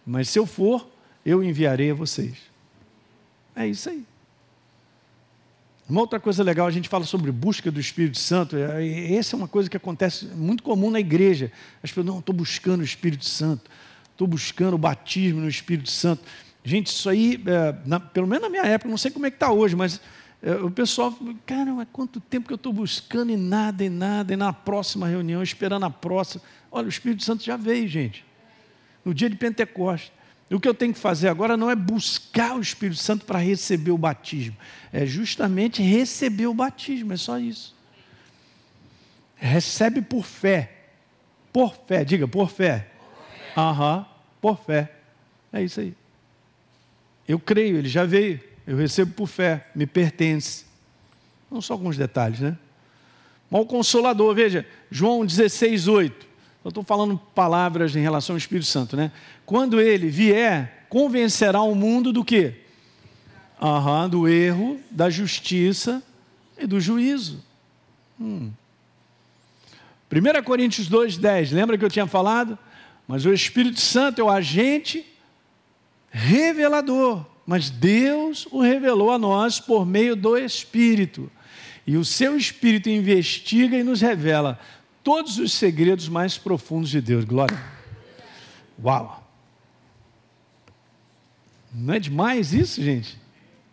Mas 0.06 0.30
se 0.30 0.38
eu 0.38 0.46
for, 0.46 0.88
eu 1.24 1.44
enviarei 1.44 1.90
a 1.90 1.94
vocês. 1.94 2.34
É 3.54 3.66
isso 3.66 3.90
aí. 3.90 4.02
Uma 5.86 6.00
outra 6.00 6.18
coisa 6.18 6.42
legal, 6.42 6.66
a 6.66 6.70
gente 6.70 6.88
fala 6.88 7.04
sobre 7.04 7.30
busca 7.30 7.70
do 7.70 7.78
Espírito 7.78 8.16
Santo. 8.16 8.56
É, 8.56 9.12
essa 9.12 9.34
é 9.34 9.36
uma 9.36 9.48
coisa 9.48 9.68
que 9.68 9.76
acontece 9.76 10.24
muito 10.26 10.62
comum 10.62 10.90
na 10.90 11.00
igreja. 11.00 11.52
As 11.82 11.90
pessoas, 11.90 12.06
não, 12.06 12.20
estou 12.20 12.34
buscando 12.34 12.80
o 12.80 12.84
Espírito 12.84 13.26
Santo, 13.26 13.70
estou 14.12 14.26
buscando 14.26 14.74
o 14.74 14.78
batismo 14.78 15.42
no 15.42 15.48
Espírito 15.48 15.90
Santo. 15.90 16.22
Gente, 16.64 16.86
isso 16.86 17.10
aí, 17.10 17.42
é, 17.44 17.74
na, 17.84 18.00
pelo 18.00 18.26
menos 18.26 18.44
na 18.44 18.48
minha 18.48 18.64
época, 18.64 18.88
não 18.88 18.96
sei 18.96 19.10
como 19.10 19.26
é 19.26 19.30
que 19.30 19.36
está 19.36 19.52
hoje, 19.52 19.76
mas 19.76 19.96
é, 19.96 20.00
o 20.64 20.70
pessoal, 20.70 21.14
cara, 21.44 21.72
mas 21.72 21.88
quanto 21.92 22.18
tempo 22.18 22.46
que 22.46 22.52
eu 22.52 22.56
estou 22.56 22.72
buscando 22.72 23.30
e 23.30 23.36
nada, 23.36 23.84
e 23.84 23.90
nada, 23.90 24.32
e 24.32 24.36
na 24.36 24.52
próxima 24.52 25.06
reunião, 25.06 25.42
esperando 25.42 25.84
a 25.84 25.90
próxima. 25.90 26.42
Olha, 26.72 26.86
o 26.86 26.88
Espírito 26.88 27.22
Santo 27.22 27.44
já 27.44 27.56
veio, 27.56 27.86
gente. 27.86 28.24
No 29.04 29.12
dia 29.12 29.28
de 29.28 29.36
Pentecostes. 29.36 30.12
O 30.50 30.58
que 30.58 30.68
eu 30.68 30.74
tenho 30.74 30.92
que 30.92 30.98
fazer 30.98 31.28
agora 31.28 31.56
não 31.56 31.70
é 31.70 31.76
buscar 31.76 32.56
o 32.56 32.60
Espírito 32.60 33.00
Santo 33.00 33.24
para 33.24 33.38
receber 33.38 33.92
o 33.92 33.98
batismo, 33.98 34.56
é 34.92 35.06
justamente 35.06 35.80
receber 35.80 36.48
o 36.48 36.54
batismo, 36.54 37.12
é 37.12 37.16
só 37.16 37.38
isso. 37.38 37.76
Recebe 39.36 40.02
por 40.02 40.24
fé. 40.24 40.72
Por 41.52 41.74
fé, 41.86 42.04
diga, 42.04 42.26
por 42.26 42.50
fé. 42.50 42.88
Aham, 43.56 44.04
por 44.40 44.58
fé. 44.58 44.92
É 45.52 45.62
isso 45.62 45.80
aí. 45.80 45.94
Eu 47.28 47.38
creio, 47.38 47.76
ele 47.76 47.88
já 47.88 48.04
veio. 48.04 48.49
Eu 48.70 48.76
recebo 48.76 49.12
por 49.14 49.26
fé, 49.26 49.66
me 49.74 49.84
pertence. 49.84 50.64
Não 51.50 51.60
só 51.60 51.72
alguns 51.72 51.96
detalhes, 51.96 52.38
né? 52.38 52.56
Mas 53.50 53.62
o 53.62 53.66
Consolador, 53.66 54.32
veja, 54.32 54.64
João 54.88 55.26
16, 55.26 55.88
8. 55.88 56.26
Eu 56.64 56.68
estou 56.68 56.84
falando 56.84 57.18
palavras 57.34 57.96
em 57.96 58.00
relação 58.00 58.34
ao 58.34 58.38
Espírito 58.38 58.68
Santo, 58.68 58.96
né? 58.96 59.10
Quando 59.44 59.80
ele 59.80 60.08
vier, 60.08 60.86
convencerá 60.88 61.60
o 61.60 61.74
mundo 61.74 62.12
do 62.12 62.24
quê? 62.24 62.60
Aham, 63.60 64.08
do 64.08 64.28
erro, 64.28 64.78
da 64.88 65.10
justiça 65.10 66.00
e 66.56 66.64
do 66.64 66.78
juízo. 66.78 67.42
Hum. 68.20 68.52
1 70.12 70.44
Coríntios 70.44 70.88
2,10, 70.88 71.52
lembra 71.52 71.76
que 71.76 71.84
eu 71.84 71.90
tinha 71.90 72.06
falado? 72.06 72.56
Mas 73.08 73.26
o 73.26 73.32
Espírito 73.32 73.80
Santo 73.80 74.20
é 74.20 74.24
o 74.24 74.30
agente 74.30 75.04
revelador, 76.08 77.26
mas 77.50 77.68
Deus 77.68 78.46
o 78.52 78.60
revelou 78.60 79.10
a 79.10 79.18
nós 79.18 79.58
por 79.58 79.84
meio 79.84 80.14
do 80.14 80.38
Espírito. 80.38 81.28
E 81.84 81.96
o 81.96 82.04
seu 82.04 82.36
Espírito 82.36 82.88
investiga 82.88 83.76
e 83.76 83.82
nos 83.82 84.00
revela 84.00 84.56
todos 85.02 85.36
os 85.36 85.52
segredos 85.52 86.08
mais 86.08 86.38
profundos 86.38 86.90
de 86.90 87.00
Deus. 87.00 87.24
Glória. 87.24 87.60
Uau! 88.80 89.28
Não 91.74 91.94
é 91.94 91.98
demais 91.98 92.54
isso, 92.54 92.80
gente? 92.84 93.18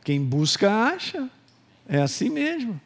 Quem 0.04 0.26
busca, 0.26 0.72
acha. 0.72 1.30
É 1.88 2.02
assim 2.02 2.32
mesmo. 2.32 2.82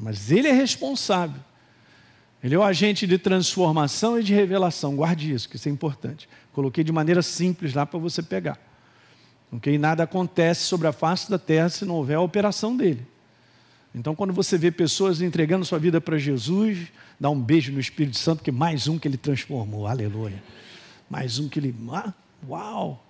Mas 0.00 0.32
ele 0.32 0.48
é 0.48 0.52
responsável. 0.52 1.42
Ele 2.42 2.54
é 2.54 2.58
o 2.58 2.62
agente 2.62 3.06
de 3.06 3.18
transformação 3.18 4.18
e 4.18 4.22
de 4.22 4.32
revelação. 4.32 4.96
Guarde 4.96 5.34
isso, 5.34 5.46
que 5.46 5.56
isso 5.56 5.68
é 5.68 5.70
importante. 5.70 6.26
Coloquei 6.54 6.82
de 6.82 6.92
maneira 6.92 7.20
simples 7.20 7.74
lá 7.74 7.84
para 7.84 7.98
você 7.98 8.22
pegar. 8.22 8.58
Ok? 9.52 9.78
Nada 9.78 10.02
acontece 10.02 10.62
sobre 10.62 10.86
a 10.86 10.92
face 10.92 11.30
da 11.30 11.38
terra 11.38 11.68
se 11.68 11.84
não 11.84 11.96
houver 11.96 12.14
a 12.14 12.20
operação 12.20 12.76
dele. 12.76 13.06
Então, 13.94 14.14
quando 14.14 14.32
você 14.32 14.58
vê 14.58 14.70
pessoas 14.70 15.22
entregando 15.22 15.64
sua 15.64 15.78
vida 15.78 16.00
para 16.00 16.18
Jesus, 16.18 16.92
dá 17.18 17.30
um 17.30 17.40
beijo 17.40 17.72
no 17.72 17.80
Espírito 17.80 18.18
Santo, 18.18 18.42
que 18.42 18.52
mais 18.52 18.86
um 18.88 18.98
que 18.98 19.08
ele 19.08 19.16
transformou, 19.16 19.86
aleluia. 19.86 20.42
Mais 21.08 21.38
um 21.38 21.48
que 21.48 21.58
ele. 21.58 21.74
Ah, 21.90 22.12
uau! 22.46 23.02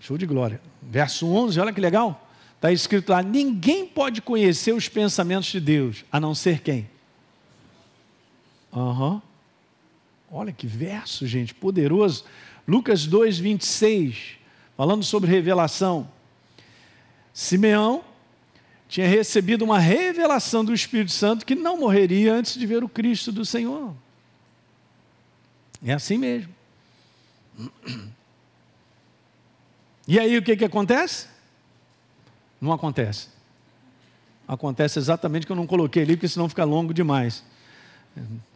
Show 0.00 0.16
de 0.16 0.24
glória. 0.24 0.60
Verso 0.80 1.26
11, 1.26 1.60
olha 1.60 1.72
que 1.72 1.80
legal. 1.80 2.28
Está 2.56 2.72
escrito 2.72 3.10
lá: 3.10 3.22
ninguém 3.22 3.86
pode 3.86 4.22
conhecer 4.22 4.72
os 4.72 4.88
pensamentos 4.88 5.50
de 5.50 5.60
Deus, 5.60 6.04
a 6.10 6.18
não 6.18 6.34
ser 6.34 6.60
quem? 6.60 6.88
Aham. 8.72 9.14
Uhum. 9.14 9.22
Olha 10.34 10.50
que 10.50 10.66
verso, 10.66 11.26
gente, 11.26 11.52
poderoso. 11.52 12.24
Lucas 12.66 13.06
2, 13.06 13.38
26, 13.38 14.38
falando 14.82 15.04
sobre 15.04 15.30
revelação. 15.30 16.10
Simeão 17.32 18.02
tinha 18.88 19.06
recebido 19.06 19.64
uma 19.64 19.78
revelação 19.78 20.64
do 20.64 20.74
Espírito 20.74 21.12
Santo 21.12 21.46
que 21.46 21.54
não 21.54 21.78
morreria 21.78 22.34
antes 22.34 22.54
de 22.54 22.66
ver 22.66 22.82
o 22.82 22.88
Cristo 22.88 23.30
do 23.30 23.44
Senhor. 23.44 23.94
É 25.84 25.92
assim 25.92 26.18
mesmo. 26.18 26.52
E 30.08 30.18
aí 30.18 30.36
o 30.36 30.42
que, 30.42 30.56
que 30.56 30.64
acontece? 30.64 31.28
Não 32.60 32.72
acontece. 32.72 33.28
Acontece 34.48 34.98
exatamente 34.98 35.46
que 35.46 35.52
eu 35.52 35.56
não 35.56 35.64
coloquei 35.64 36.02
ali, 36.02 36.16
porque 36.16 36.26
senão 36.26 36.48
fica 36.48 36.64
longo 36.64 36.92
demais. 36.92 37.44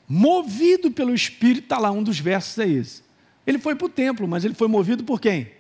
Movido 0.09 0.91
pelo 0.91 1.15
Espírito, 1.15 1.67
está 1.67 1.79
lá, 1.79 1.93
um 1.93 2.03
dos 2.03 2.19
versos 2.19 2.59
é 2.59 2.67
esse. 2.67 3.05
Ele 3.47 3.61
foi 3.61 3.77
para 3.77 3.87
o 3.87 3.89
templo, 3.89 4.27
mas 4.27 4.45
ele 4.45 4.55
foi 4.55 4.67
movido 4.67 5.05
por 5.05 5.21
quem? 5.21 5.55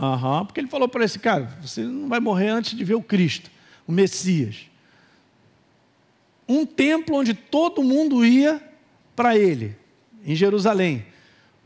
Aham, 0.00 0.46
porque 0.46 0.60
ele 0.60 0.68
falou 0.68 0.88
para 0.88 1.04
esse 1.04 1.18
cara: 1.18 1.58
você 1.60 1.82
não 1.82 2.08
vai 2.08 2.20
morrer 2.20 2.48
antes 2.48 2.76
de 2.76 2.84
ver 2.84 2.94
o 2.94 3.02
Cristo 3.02 3.50
o 3.90 3.92
Messias. 3.92 4.66
Um 6.48 6.64
templo 6.64 7.16
onde 7.16 7.34
todo 7.34 7.82
mundo 7.82 8.24
ia 8.24 8.62
para 9.14 9.36
ele, 9.36 9.76
em 10.24 10.34
Jerusalém. 10.34 11.04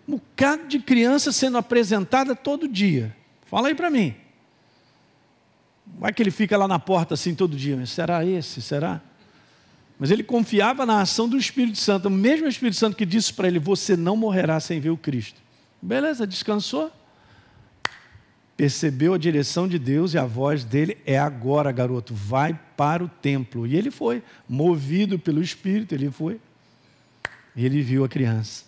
Um 0.09 0.13
bocado 0.13 0.67
de 0.67 0.79
criança 0.79 1.33
sendo 1.33 1.59
apresentada 1.59 2.35
todo 2.35 2.69
dia. 2.69 3.15
Fala 3.47 3.69
aí 3.69 3.75
para 3.75 3.91
mim. 3.91 4.15
Vai 5.99 6.13
que 6.13 6.23
ele 6.23 6.31
fica 6.31 6.57
lá 6.57 6.67
na 6.67 6.79
porta 6.79 7.15
assim 7.15 7.35
todo 7.35 7.57
dia. 7.57 7.85
Será 7.87 8.25
esse? 8.25 8.61
Será? 8.61 9.01
Mas 9.99 10.11
ele 10.11 10.25
confiava 10.25 10.85
na 10.85 11.01
ação 11.01 11.29
do 11.29 11.39
Espírito 11.39 11.79
Santo, 11.79 12.09
o 12.09 12.11
mesmo 12.11 12.49
Espírito 12.49 12.77
Santo 12.77 12.97
que 12.97 13.07
disse 13.07 13.33
para 13.33 13.49
ele: 13.49 13.59
Você 13.59 13.97
não 13.97 14.17
morrerá 14.17 14.59
sem 14.61 14.81
ver 14.81 14.91
o 14.91 14.97
Cristo. 14.97 15.41
Beleza, 15.81 16.27
descansou? 16.27 16.91
Percebeu 18.57 19.15
a 19.15 19.19
direção 19.19 19.67
de 19.67 19.79
Deus 19.79 20.15
e 20.15 20.19
a 20.19 20.25
voz 20.25 20.65
dele 20.65 20.97
é 21.05 21.19
agora, 21.19 21.73
garoto, 21.73 22.15
vai 22.15 22.59
para 22.77 23.05
o 23.05 23.09
templo. 23.09 23.67
E 23.67 23.77
ele 23.77 23.91
foi, 23.91 24.23
movido 24.49 25.19
pelo 25.19 25.43
Espírito, 25.43 25.95
ele 25.95 26.11
foi. 26.11 26.41
E 27.57 27.65
ele 27.65 27.83
viu 27.83 28.05
a 28.05 28.09
criança. 28.09 28.65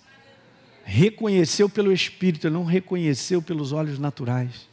Reconheceu 0.84 1.68
pelo 1.68 1.92
Espírito, 1.92 2.46
ele 2.46 2.54
não 2.54 2.64
reconheceu 2.64 3.40
pelos 3.40 3.72
olhos 3.72 3.98
naturais. 3.98 4.68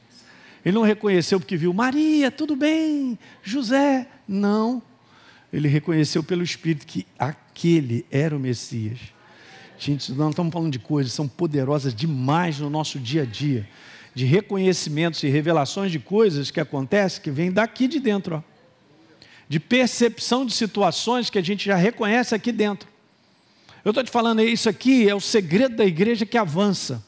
Ele 0.65 0.75
não 0.75 0.83
reconheceu 0.83 1.39
porque 1.39 1.57
viu 1.57 1.73
Maria, 1.73 2.31
tudo 2.31 2.55
bem, 2.55 3.17
José. 3.43 4.07
Não. 4.27 4.81
Ele 5.51 5.67
reconheceu 5.67 6.23
pelo 6.23 6.41
Espírito 6.41 6.87
que 6.87 7.05
aquele 7.19 8.05
era 8.09 8.35
o 8.35 8.39
Messias. 8.39 8.99
Gente, 9.77 10.09
nós 10.11 10.17
não 10.17 10.29
estamos 10.29 10.53
falando 10.53 10.71
de 10.71 10.79
coisas, 10.79 11.11
são 11.11 11.27
poderosas 11.27 11.93
demais 11.93 12.59
no 12.59 12.69
nosso 12.69 12.99
dia 12.99 13.23
a 13.23 13.25
dia 13.25 13.67
de 14.13 14.25
reconhecimentos 14.25 15.23
e 15.23 15.27
revelações 15.27 15.91
de 15.91 15.99
coisas 15.99 16.51
que 16.51 16.59
acontecem 16.59 17.21
que 17.21 17.31
vêm 17.31 17.51
daqui 17.51 17.87
de 17.87 17.99
dentro, 17.99 18.37
ó. 18.37 18.41
de 19.49 19.59
percepção 19.59 20.45
de 20.45 20.53
situações 20.53 21.29
que 21.29 21.39
a 21.39 21.41
gente 21.41 21.65
já 21.65 21.75
reconhece 21.75 22.35
aqui 22.35 22.51
dentro. 22.51 22.87
Eu 23.83 23.89
estou 23.89 24.03
te 24.03 24.11
falando, 24.11 24.41
isso 24.41 24.69
aqui 24.69 25.09
é 25.09 25.15
o 25.15 25.19
segredo 25.19 25.75
da 25.75 25.85
igreja 25.85 26.25
que 26.25 26.37
avança, 26.37 27.03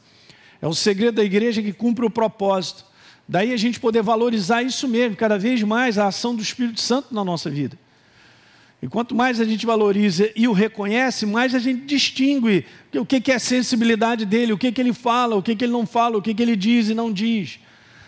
é 0.60 0.66
o 0.66 0.74
segredo 0.74 1.14
da 1.14 1.24
igreja 1.24 1.62
que 1.62 1.72
cumpre 1.72 2.04
o 2.04 2.10
propósito. 2.10 2.84
Daí 3.28 3.52
a 3.52 3.56
gente 3.56 3.80
poder 3.80 4.02
valorizar 4.02 4.62
isso 4.62 4.86
mesmo, 4.86 5.16
cada 5.16 5.38
vez 5.38 5.62
mais 5.62 5.98
a 5.98 6.08
ação 6.08 6.34
do 6.34 6.42
Espírito 6.42 6.80
Santo 6.80 7.14
na 7.14 7.24
nossa 7.24 7.48
vida. 7.48 7.78
E 8.86 8.88
quanto 8.88 9.16
mais 9.16 9.40
a 9.40 9.44
gente 9.44 9.66
valoriza 9.66 10.30
e 10.36 10.46
o 10.46 10.52
reconhece, 10.52 11.26
mais 11.26 11.56
a 11.56 11.58
gente 11.58 11.84
distingue 11.86 12.64
o 12.94 13.04
que 13.04 13.32
é 13.32 13.34
a 13.34 13.40
sensibilidade 13.40 14.24
dele, 14.24 14.52
o 14.52 14.56
que, 14.56 14.70
que 14.70 14.80
ele 14.80 14.92
fala, 14.92 15.34
o 15.34 15.42
que, 15.42 15.56
que 15.56 15.64
ele 15.64 15.72
não 15.72 15.84
fala, 15.84 16.16
o 16.16 16.22
que, 16.22 16.32
que 16.32 16.40
ele 16.40 16.54
diz 16.54 16.88
e 16.88 16.94
não 16.94 17.12
diz. 17.12 17.58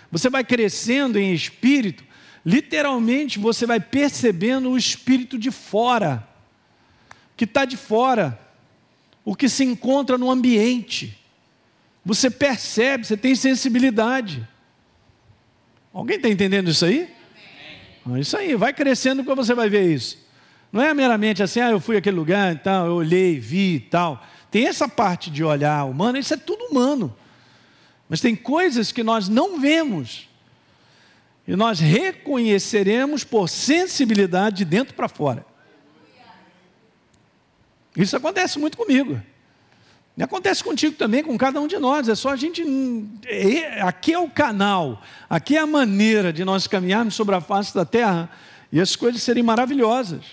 Você 0.08 0.30
vai 0.30 0.44
crescendo 0.44 1.18
em 1.18 1.34
espírito, 1.34 2.04
literalmente 2.46 3.40
você 3.40 3.66
vai 3.66 3.80
percebendo 3.80 4.70
o 4.70 4.78
espírito 4.78 5.36
de 5.36 5.50
fora, 5.50 6.24
que 7.36 7.42
está 7.42 7.64
de 7.64 7.76
fora, 7.76 8.38
o 9.24 9.34
que 9.34 9.48
se 9.48 9.64
encontra 9.64 10.16
no 10.16 10.30
ambiente. 10.30 11.18
Você 12.04 12.30
percebe, 12.30 13.04
você 13.04 13.16
tem 13.16 13.34
sensibilidade. 13.34 14.46
Alguém 15.92 16.18
está 16.18 16.28
entendendo 16.28 16.70
isso 16.70 16.84
aí? 16.84 17.12
Isso 18.20 18.36
aí, 18.36 18.54
vai 18.54 18.72
crescendo 18.72 19.24
que 19.24 19.34
você 19.34 19.54
vai 19.54 19.68
ver 19.68 19.92
isso. 19.92 20.27
Não 20.72 20.82
é 20.82 20.92
meramente 20.92 21.42
assim, 21.42 21.60
ah, 21.60 21.70
eu 21.70 21.80
fui 21.80 21.96
àquele 21.96 22.16
lugar 22.16 22.54
e 22.54 22.58
tal, 22.58 22.86
eu 22.86 22.94
olhei, 22.94 23.38
vi 23.40 23.76
e 23.76 23.80
tal. 23.80 24.22
Tem 24.50 24.66
essa 24.66 24.88
parte 24.88 25.30
de 25.30 25.42
olhar 25.42 25.84
humano, 25.84 26.18
isso 26.18 26.34
é 26.34 26.36
tudo 26.36 26.64
humano. 26.64 27.14
Mas 28.08 28.20
tem 28.20 28.34
coisas 28.34 28.92
que 28.92 29.02
nós 29.02 29.28
não 29.28 29.60
vemos. 29.60 30.28
E 31.46 31.56
nós 31.56 31.80
reconheceremos 31.80 33.24
por 33.24 33.48
sensibilidade 33.48 34.58
de 34.58 34.64
dentro 34.66 34.94
para 34.94 35.08
fora. 35.08 35.44
Isso 37.96 38.16
acontece 38.16 38.58
muito 38.58 38.76
comigo. 38.76 39.20
E 40.16 40.22
acontece 40.22 40.64
contigo 40.64 40.96
também, 40.96 41.22
com 41.22 41.38
cada 41.38 41.60
um 41.60 41.66
de 41.66 41.78
nós. 41.78 42.08
É 42.08 42.14
só 42.14 42.30
a 42.30 42.36
gente. 42.36 42.62
É, 43.24 43.80
aqui 43.82 44.12
é 44.12 44.18
o 44.18 44.28
canal, 44.28 45.02
aqui 45.30 45.56
é 45.56 45.60
a 45.60 45.66
maneira 45.66 46.32
de 46.32 46.44
nós 46.44 46.66
caminharmos 46.66 47.14
sobre 47.14 47.34
a 47.34 47.40
face 47.40 47.74
da 47.74 47.84
terra 47.84 48.28
e 48.72 48.80
as 48.80 48.96
coisas 48.96 49.22
serem 49.22 49.42
maravilhosas. 49.42 50.24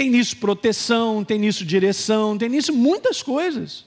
Tem 0.00 0.08
nisso 0.08 0.38
proteção, 0.38 1.22
tem 1.22 1.38
nisso 1.38 1.62
direção, 1.62 2.38
tem 2.38 2.48
nisso 2.48 2.72
muitas 2.72 3.22
coisas. 3.22 3.84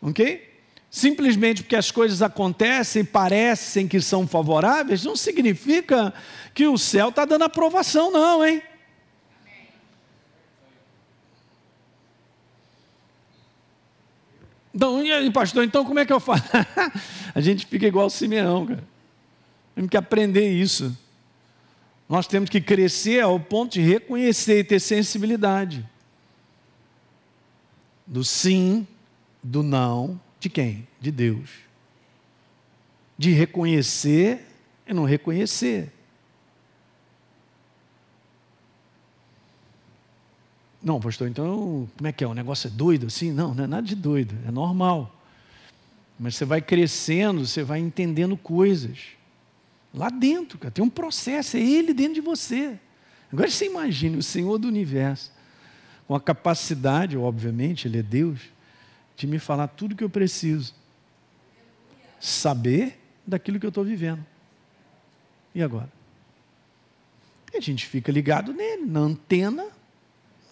Ok? 0.00 0.48
Simplesmente 0.88 1.64
porque 1.64 1.74
as 1.74 1.90
coisas 1.90 2.22
acontecem 2.22 3.02
e 3.02 3.04
parecem 3.04 3.88
que 3.88 4.00
são 4.00 4.28
favoráveis, 4.28 5.04
não 5.04 5.16
significa 5.16 6.14
que 6.54 6.68
o 6.68 6.78
céu 6.78 7.08
está 7.08 7.24
dando 7.24 7.42
aprovação, 7.42 8.12
não, 8.12 8.46
hein? 8.46 8.62
Então, 14.72 15.04
e 15.04 15.10
aí, 15.10 15.32
pastor, 15.32 15.64
então 15.64 15.84
como 15.84 15.98
é 15.98 16.06
que 16.06 16.12
eu 16.12 16.20
faço? 16.20 16.44
a 17.34 17.40
gente 17.40 17.66
fica 17.66 17.88
igual 17.88 18.06
o 18.06 18.10
Simeão, 18.10 18.66
cara. 18.66 18.84
Temos 19.74 19.90
que 19.90 19.96
aprender 19.96 20.48
isso. 20.48 20.96
Nós 22.12 22.26
temos 22.26 22.50
que 22.50 22.60
crescer 22.60 23.20
ao 23.20 23.40
ponto 23.40 23.72
de 23.72 23.80
reconhecer 23.80 24.58
e 24.58 24.64
ter 24.64 24.78
sensibilidade. 24.80 25.88
Do 28.06 28.22
sim, 28.22 28.86
do 29.42 29.62
não, 29.62 30.20
de 30.38 30.50
quem? 30.50 30.86
De 31.00 31.10
Deus. 31.10 31.48
De 33.16 33.30
reconhecer 33.30 34.46
e 34.86 34.92
não 34.92 35.04
reconhecer. 35.04 35.90
Não, 40.82 41.00
pastor, 41.00 41.28
então 41.28 41.88
como 41.96 42.06
é 42.06 42.12
que 42.12 42.22
é? 42.22 42.26
O 42.26 42.34
negócio 42.34 42.66
é 42.66 42.70
doido 42.70 43.06
assim? 43.06 43.32
Não, 43.32 43.54
não 43.54 43.64
é 43.64 43.66
nada 43.66 43.86
de 43.86 43.96
doido, 43.96 44.36
é 44.46 44.50
normal. 44.50 45.18
Mas 46.20 46.36
você 46.36 46.44
vai 46.44 46.60
crescendo, 46.60 47.46
você 47.46 47.62
vai 47.62 47.80
entendendo 47.80 48.36
coisas. 48.36 48.98
Lá 49.94 50.08
dentro, 50.08 50.58
cara, 50.58 50.70
tem 50.70 50.84
um 50.84 50.90
processo, 50.90 51.56
é 51.56 51.60
Ele 51.60 51.92
dentro 51.92 52.14
de 52.14 52.20
você. 52.20 52.78
Agora 53.32 53.50
você 53.50 53.66
imagine 53.66 54.16
o 54.16 54.22
Senhor 54.22 54.58
do 54.58 54.68
universo, 54.68 55.32
com 56.06 56.14
a 56.14 56.20
capacidade, 56.20 57.16
obviamente, 57.16 57.88
Ele 57.88 57.98
é 57.98 58.02
Deus, 58.02 58.40
de 59.16 59.26
me 59.26 59.38
falar 59.38 59.68
tudo 59.68 59.92
o 59.92 59.96
que 59.96 60.04
eu 60.04 60.10
preciso. 60.10 60.74
Saber 62.18 62.98
daquilo 63.26 63.58
que 63.60 63.66
eu 63.66 63.70
estou 63.70 63.84
vivendo. 63.84 64.24
E 65.54 65.62
agora? 65.62 65.90
E 67.52 67.58
a 67.58 67.60
gente 67.60 67.86
fica 67.86 68.10
ligado 68.10 68.52
nele, 68.54 68.86
na 68.86 69.00
antena, 69.00 69.66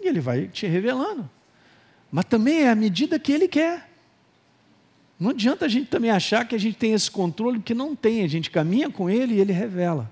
e 0.00 0.06
ele 0.06 0.20
vai 0.20 0.48
te 0.48 0.66
revelando. 0.66 1.28
Mas 2.10 2.24
também 2.26 2.62
é 2.62 2.70
a 2.70 2.74
medida 2.74 3.18
que 3.18 3.32
ele 3.32 3.48
quer. 3.48 3.89
Não 5.20 5.30
adianta 5.30 5.66
a 5.66 5.68
gente 5.68 5.88
também 5.88 6.10
achar 6.10 6.48
que 6.48 6.54
a 6.54 6.58
gente 6.58 6.78
tem 6.78 6.94
esse 6.94 7.10
controle, 7.10 7.58
porque 7.58 7.74
não 7.74 7.94
tem. 7.94 8.24
A 8.24 8.26
gente 8.26 8.50
caminha 8.50 8.88
com 8.88 9.10
ele 9.10 9.34
e 9.34 9.40
ele 9.40 9.52
revela. 9.52 10.10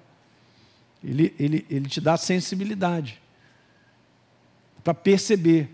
Ele, 1.02 1.34
ele, 1.38 1.66
ele 1.70 1.88
te 1.88 1.98
dá 1.98 2.18
sensibilidade 2.18 3.18
para 4.84 4.92
perceber. 4.92 5.70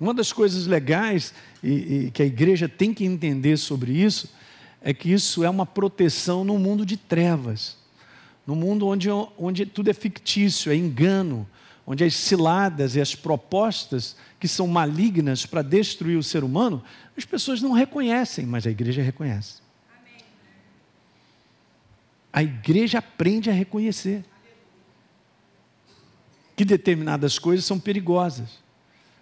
Uma 0.00 0.14
das 0.14 0.32
coisas 0.32 0.66
legais 0.66 1.34
e, 1.62 2.06
e 2.06 2.10
que 2.10 2.22
a 2.22 2.26
igreja 2.26 2.66
tem 2.70 2.94
que 2.94 3.04
entender 3.04 3.58
sobre 3.58 3.92
isso 3.92 4.32
é 4.80 4.94
que 4.94 5.12
isso 5.12 5.44
é 5.44 5.50
uma 5.50 5.66
proteção 5.66 6.42
no 6.42 6.58
mundo 6.58 6.86
de 6.86 6.96
trevas, 6.96 7.76
no 8.46 8.56
mundo 8.56 8.86
onde, 8.86 9.10
onde 9.10 9.66
tudo 9.66 9.90
é 9.90 9.92
fictício, 9.92 10.72
é 10.72 10.74
engano, 10.74 11.46
onde 11.86 12.04
as 12.04 12.14
ciladas 12.14 12.96
e 12.96 13.00
as 13.00 13.14
propostas 13.14 14.16
que 14.38 14.46
são 14.46 14.66
malignas 14.66 15.44
para 15.44 15.62
destruir 15.62 16.16
o 16.16 16.22
ser 16.22 16.44
humano, 16.44 16.82
as 17.16 17.24
pessoas 17.24 17.60
não 17.60 17.72
reconhecem, 17.72 18.46
mas 18.46 18.66
a 18.66 18.70
igreja 18.70 19.02
reconhece. 19.02 19.60
A 22.32 22.42
igreja 22.42 22.98
aprende 22.98 23.50
a 23.50 23.52
reconhecer 23.52 24.24
que 26.56 26.64
determinadas 26.64 27.38
coisas 27.38 27.64
são 27.64 27.78
perigosas. 27.78 28.58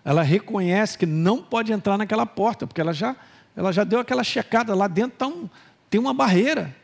Ela 0.04 0.22
reconhece 0.22 0.98
que 0.98 1.06
não 1.06 1.42
pode 1.42 1.72
entrar 1.72 1.96
naquela 1.96 2.26
porta, 2.26 2.66
porque 2.66 2.80
ela 2.80 2.92
já, 2.92 3.16
ela 3.56 3.72
já 3.72 3.84
deu 3.84 4.00
aquela 4.00 4.24
checada 4.24 4.74
lá 4.74 4.88
dentro, 4.88 5.18
tá 5.18 5.26
um, 5.26 5.48
tem 5.88 6.00
uma 6.00 6.12
barreira. 6.12 6.74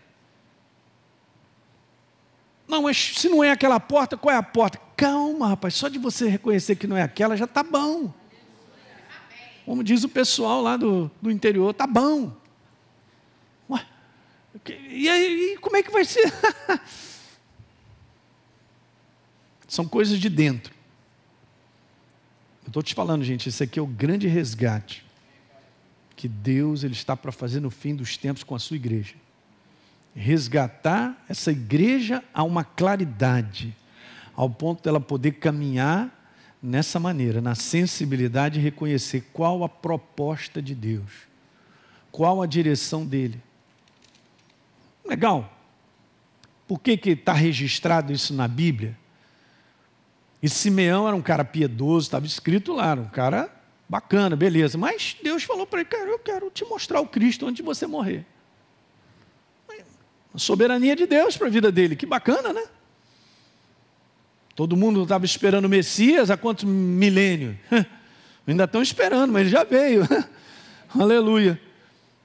Não, 2.74 2.82
mas 2.82 2.96
se 2.96 3.28
não 3.28 3.44
é 3.44 3.52
aquela 3.52 3.78
porta, 3.78 4.16
qual 4.16 4.34
é 4.34 4.36
a 4.36 4.42
porta? 4.42 4.80
Calma, 4.96 5.46
rapaz, 5.46 5.74
só 5.74 5.86
de 5.86 5.96
você 5.96 6.28
reconhecer 6.28 6.74
que 6.74 6.88
não 6.88 6.96
é 6.96 7.02
aquela 7.02 7.36
já 7.36 7.44
está 7.44 7.62
bom. 7.62 8.12
Como 9.64 9.84
diz 9.84 10.02
o 10.02 10.08
pessoal 10.08 10.60
lá 10.60 10.76
do, 10.76 11.08
do 11.22 11.30
interior, 11.30 11.70
está 11.70 11.86
bom. 11.86 12.36
Ué, 13.70 13.86
e 14.90 15.08
aí, 15.08 15.56
como 15.60 15.76
é 15.76 15.84
que 15.84 15.92
vai 15.92 16.04
ser? 16.04 16.24
São 19.68 19.86
coisas 19.86 20.18
de 20.18 20.28
dentro. 20.28 20.74
Eu 22.64 22.68
estou 22.68 22.82
te 22.82 22.92
falando, 22.92 23.22
gente, 23.22 23.48
isso 23.48 23.62
aqui 23.62 23.78
é 23.78 23.82
o 23.82 23.86
grande 23.86 24.26
resgate 24.26 25.06
que 26.16 26.26
Deus 26.26 26.82
ele 26.82 26.94
está 26.94 27.16
para 27.16 27.30
fazer 27.30 27.60
no 27.60 27.70
fim 27.70 27.94
dos 27.94 28.16
tempos 28.16 28.42
com 28.42 28.56
a 28.56 28.58
sua 28.58 28.74
igreja 28.74 29.14
resgatar 30.14 31.24
essa 31.28 31.50
igreja 31.50 32.22
a 32.32 32.42
uma 32.44 32.62
claridade, 32.62 33.76
ao 34.34 34.48
ponto 34.48 34.82
dela 34.82 35.00
poder 35.00 35.32
caminhar 35.32 36.22
nessa 36.62 36.98
maneira, 36.98 37.40
na 37.40 37.54
sensibilidade 37.54 38.54
de 38.54 38.60
reconhecer 38.60 39.28
qual 39.32 39.64
a 39.64 39.68
proposta 39.68 40.62
de 40.62 40.74
Deus, 40.74 41.10
qual 42.10 42.40
a 42.40 42.46
direção 42.46 43.04
dele. 43.04 43.40
Legal. 45.04 45.52
Por 46.66 46.80
que 46.80 46.92
está 47.10 47.32
registrado 47.34 48.12
isso 48.12 48.32
na 48.32 48.48
Bíblia? 48.48 48.96
E 50.42 50.48
Simeão 50.48 51.06
era 51.06 51.16
um 51.16 51.22
cara 51.22 51.44
piedoso, 51.44 52.06
estava 52.06 52.24
escrito 52.24 52.72
lá, 52.72 52.92
era 52.92 53.00
um 53.00 53.08
cara 53.08 53.50
bacana, 53.88 54.34
beleza. 54.34 54.78
Mas 54.78 55.16
Deus 55.22 55.42
falou 55.42 55.66
para 55.66 55.80
ele, 55.80 55.88
cara, 55.88 56.08
eu 56.08 56.18
quero 56.18 56.50
te 56.50 56.64
mostrar 56.64 57.00
o 57.00 57.06
Cristo 57.06 57.46
antes 57.46 57.56
de 57.56 57.62
você 57.62 57.86
morrer. 57.86 58.24
A 60.35 60.39
soberania 60.39 60.97
de 60.97 61.07
Deus 61.07 61.37
para 61.37 61.47
a 61.47 61.51
vida 61.51 61.70
dele. 61.70 61.95
Que 61.95 62.07
bacana, 62.07 62.53
né? 62.53 62.64
Todo 64.57 64.76
mundo 64.76 65.03
estava 65.03 65.24
esperando 65.24 65.64
o 65.64 65.68
Messias 65.68 66.30
há 66.30 66.37
quantos 66.37 66.64
milênios? 66.64 67.57
Ainda 68.47 68.64
estão 68.64 68.82
esperando, 68.82 69.32
mas 69.32 69.43
ele 69.43 69.51
já 69.51 69.64
veio. 69.64 70.07
Aleluia. 70.99 71.61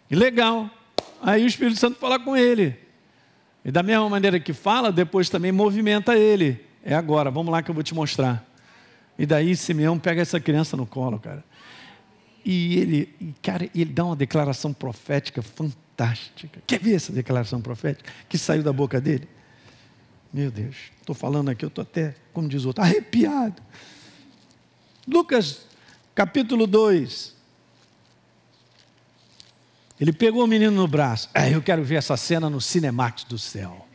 Legal. 0.09 0.69
Aí 1.21 1.43
o 1.43 1.47
Espírito 1.47 1.79
Santo 1.79 1.97
fala 1.97 2.19
com 2.19 2.35
ele. 2.35 2.75
E 3.63 3.71
da 3.71 3.83
mesma 3.83 4.07
maneira 4.09 4.39
que 4.39 4.53
fala, 4.53 4.91
depois 4.91 5.29
também 5.29 5.51
movimenta 5.51 6.17
ele. 6.17 6.65
É 6.83 6.95
agora, 6.95 7.29
vamos 7.29 7.51
lá 7.51 7.61
que 7.61 7.69
eu 7.69 7.75
vou 7.75 7.83
te 7.83 7.93
mostrar. 7.93 8.45
E 9.17 9.25
daí 9.25 9.55
Simeão 9.55 9.99
pega 9.99 10.21
essa 10.21 10.39
criança 10.39 10.77
no 10.77 10.85
colo, 10.85 11.19
cara. 11.19 11.43
E 12.43 12.77
ele, 12.77 13.35
cara, 13.41 13.69
ele 13.75 13.91
dá 13.91 14.05
uma 14.05 14.15
declaração 14.15 14.73
profética 14.73 15.41
fantástica. 15.41 16.61
Quer 16.65 16.79
ver 16.79 16.95
essa 16.95 17.11
declaração 17.11 17.61
profética 17.61 18.11
que 18.27 18.37
saiu 18.37 18.63
da 18.63 18.71
boca 18.71 19.01
dele? 19.01 19.27
Meu 20.31 20.51
Deus, 20.51 20.75
estou 20.99 21.15
falando 21.15 21.49
aqui, 21.49 21.65
eu 21.65 21.69
estou 21.69 21.81
até, 21.81 22.15
como 22.31 22.47
diz 22.47 22.65
outro, 22.65 22.83
arrepiado. 22.83 23.61
Lucas, 25.07 25.65
capítulo 26.13 26.67
2. 26.67 27.35
Ele 29.99 30.13
pegou 30.13 30.43
o 30.43 30.47
menino 30.47 30.71
no 30.71 30.87
braço. 30.87 31.29
Ah, 31.33 31.49
eu 31.49 31.61
quero 31.61 31.83
ver 31.83 31.95
essa 31.95 32.15
cena 32.15 32.49
no 32.49 32.61
Cinemax 32.61 33.23
do 33.25 33.37
céu. 33.37 33.85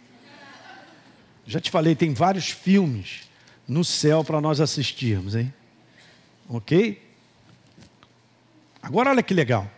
Já 1.46 1.60
te 1.60 1.70
falei, 1.70 1.94
tem 1.94 2.12
vários 2.12 2.50
filmes 2.50 3.22
no 3.66 3.84
céu 3.84 4.24
para 4.24 4.40
nós 4.40 4.60
assistirmos, 4.60 5.34
hein? 5.34 5.52
Ok? 6.48 7.03
Agora 8.84 9.08
olha 9.08 9.22
que 9.22 9.32
legal. 9.32 9.68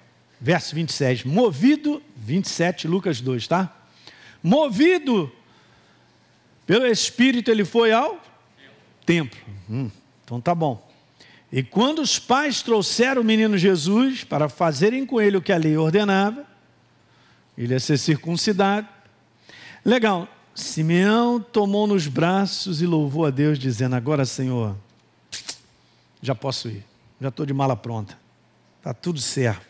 Verso 0.40 0.74
27. 0.74 1.28
Movido, 1.28 2.02
27, 2.16 2.88
Lucas 2.88 3.20
2, 3.20 3.46
tá? 3.46 3.72
Movido 4.42 5.32
pelo 6.66 6.84
Espírito, 6.86 7.48
ele 7.48 7.64
foi 7.64 7.92
ao 7.92 8.20
templo. 9.06 9.38
Hum, 9.70 9.88
então 10.24 10.40
tá 10.40 10.52
bom. 10.52 10.84
E 11.52 11.62
quando 11.62 12.00
os 12.00 12.18
pais 12.18 12.60
trouxeram 12.62 13.22
o 13.22 13.24
menino 13.24 13.56
Jesus 13.56 14.24
para 14.24 14.48
fazerem 14.48 15.06
com 15.06 15.20
ele 15.20 15.36
o 15.36 15.42
que 15.42 15.52
a 15.52 15.56
lei 15.56 15.76
ordenava, 15.76 16.44
ele 17.56 17.72
ia 17.72 17.80
ser 17.80 17.96
circuncidado. 17.96 18.88
Legal, 19.84 20.26
Simeão 20.52 21.38
tomou 21.40 21.86
nos 21.86 22.08
braços 22.08 22.82
e 22.82 22.86
louvou 22.86 23.24
a 23.24 23.30
Deus, 23.30 23.56
dizendo: 23.56 23.94
Agora, 23.94 24.24
Senhor, 24.24 24.76
já 26.20 26.34
posso 26.34 26.68
ir, 26.68 26.84
já 27.20 27.28
estou 27.28 27.46
de 27.46 27.54
mala 27.54 27.76
pronta, 27.76 28.18
está 28.86 28.94
tudo 28.94 29.20
certo. 29.20 29.66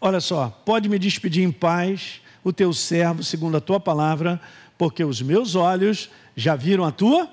Olha 0.00 0.18
só, 0.18 0.48
pode 0.64 0.88
me 0.88 0.98
despedir 0.98 1.44
em 1.44 1.52
paz, 1.52 2.22
o 2.42 2.50
teu 2.50 2.72
servo, 2.72 3.22
segundo 3.22 3.58
a 3.58 3.60
tua 3.60 3.78
palavra, 3.78 4.40
porque 4.78 5.04
os 5.04 5.20
meus 5.20 5.54
olhos 5.54 6.08
já 6.34 6.56
viram 6.56 6.86
a 6.86 6.90
tua. 6.90 7.28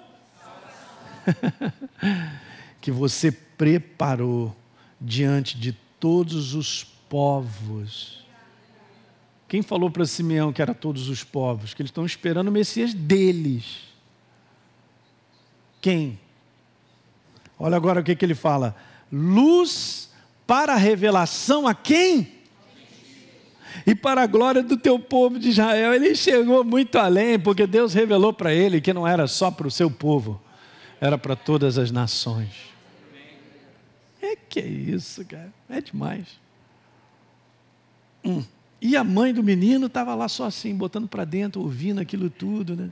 que 2.82 2.91
você 2.91 3.32
preparou 3.32 4.53
diante 4.99 5.58
de 5.58 5.72
todos 5.97 6.53
os 6.53 6.84
povos. 6.84 8.26
Quem 9.47 9.62
falou 9.62 9.89
para 9.89 10.05
Simeão 10.05 10.51
que 10.51 10.62
era 10.62 10.74
todos 10.74 11.08
os 11.08 11.24
povos? 11.24 11.74
Que 11.74 11.82
eles 11.82 11.89
estão 11.89 12.05
esperando 12.05 12.49
o 12.49 12.51
Messias 12.51 12.93
deles. 12.93 13.80
Quem? 15.80 16.20
Olha 17.58 17.78
agora 17.78 18.01
o 18.01 18.03
que, 18.03 18.14
que 18.14 18.26
ele 18.26 18.36
fala: 18.36 18.76
luz 19.10 20.08
para 20.47 20.73
a 20.73 20.77
revelação 20.77 21.67
a 21.67 21.75
quem? 21.75 22.35
E 23.85 23.93
para 23.93 24.23
a 24.23 24.27
glória 24.27 24.63
do 24.63 24.77
teu 24.77 24.97
povo 24.97 25.37
de 25.37 25.49
Israel. 25.49 25.93
Ele 25.93 26.15
chegou 26.15 26.63
muito 26.63 26.97
além, 26.97 27.37
porque 27.37 27.67
Deus 27.67 27.93
revelou 27.93 28.33
para 28.33 28.53
ele 28.53 28.81
que 28.81 28.93
não 28.93 29.07
era 29.07 29.27
só 29.27 29.51
para 29.51 29.67
o 29.67 29.71
seu 29.71 29.91
povo, 29.91 30.41
era 30.99 31.17
para 31.17 31.35
todas 31.35 31.77
as 31.77 31.91
nações. 31.91 32.73
É 34.21 34.35
que 34.35 34.59
é 34.59 34.65
isso, 34.65 35.23
cara? 35.25 35.53
É 35.69 35.79
demais. 35.79 36.25
Hum. 38.25 38.43
E 38.81 38.95
a 38.95 39.03
mãe 39.03 39.33
do 39.33 39.43
menino 39.43 39.87
estava 39.87 40.13
lá 40.15 40.27
só 40.27 40.45
assim, 40.45 40.73
botando 40.75 41.07
para 41.07 41.25
dentro, 41.25 41.61
ouvindo 41.61 41.99
aquilo 41.99 42.29
tudo, 42.29 42.75
né? 42.75 42.89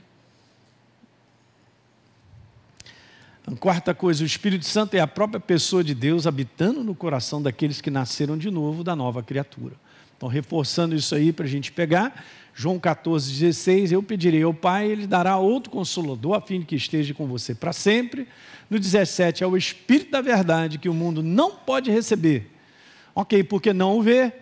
A 3.46 3.54
quarta 3.54 3.94
coisa, 3.94 4.24
o 4.24 4.26
Espírito 4.26 4.64
Santo 4.64 4.94
é 4.94 5.00
a 5.00 5.06
própria 5.06 5.38
pessoa 5.38 5.84
de 5.84 5.94
Deus 5.94 6.26
habitando 6.26 6.82
no 6.82 6.96
coração 6.96 7.40
daqueles 7.40 7.80
que 7.80 7.90
nasceram 7.90 8.36
de 8.36 8.50
novo 8.50 8.82
da 8.82 8.96
nova 8.96 9.22
criatura. 9.22 9.74
Então, 10.16 10.28
reforçando 10.28 10.96
isso 10.96 11.14
aí 11.14 11.32
para 11.32 11.44
a 11.44 11.48
gente 11.48 11.70
pegar, 11.70 12.24
João 12.52 12.76
14, 12.76 13.30
16, 13.30 13.92
eu 13.92 14.02
pedirei 14.02 14.42
ao 14.42 14.52
Pai, 14.52 14.90
Ele 14.90 15.06
dará 15.06 15.36
outro 15.36 15.70
consolador, 15.70 16.34
a 16.34 16.40
fim 16.40 16.60
de 16.60 16.66
que 16.66 16.74
esteja 16.74 17.14
com 17.14 17.26
você 17.26 17.54
para 17.54 17.72
sempre. 17.72 18.26
No 18.68 18.80
17, 18.80 19.44
é 19.44 19.46
o 19.46 19.56
Espírito 19.56 20.10
da 20.10 20.20
verdade 20.20 20.78
que 20.78 20.88
o 20.88 20.94
mundo 20.94 21.22
não 21.22 21.52
pode 21.52 21.88
receber. 21.88 22.50
Ok, 23.14 23.44
porque 23.44 23.72
não 23.72 23.98
o 23.98 24.02
vê, 24.02 24.32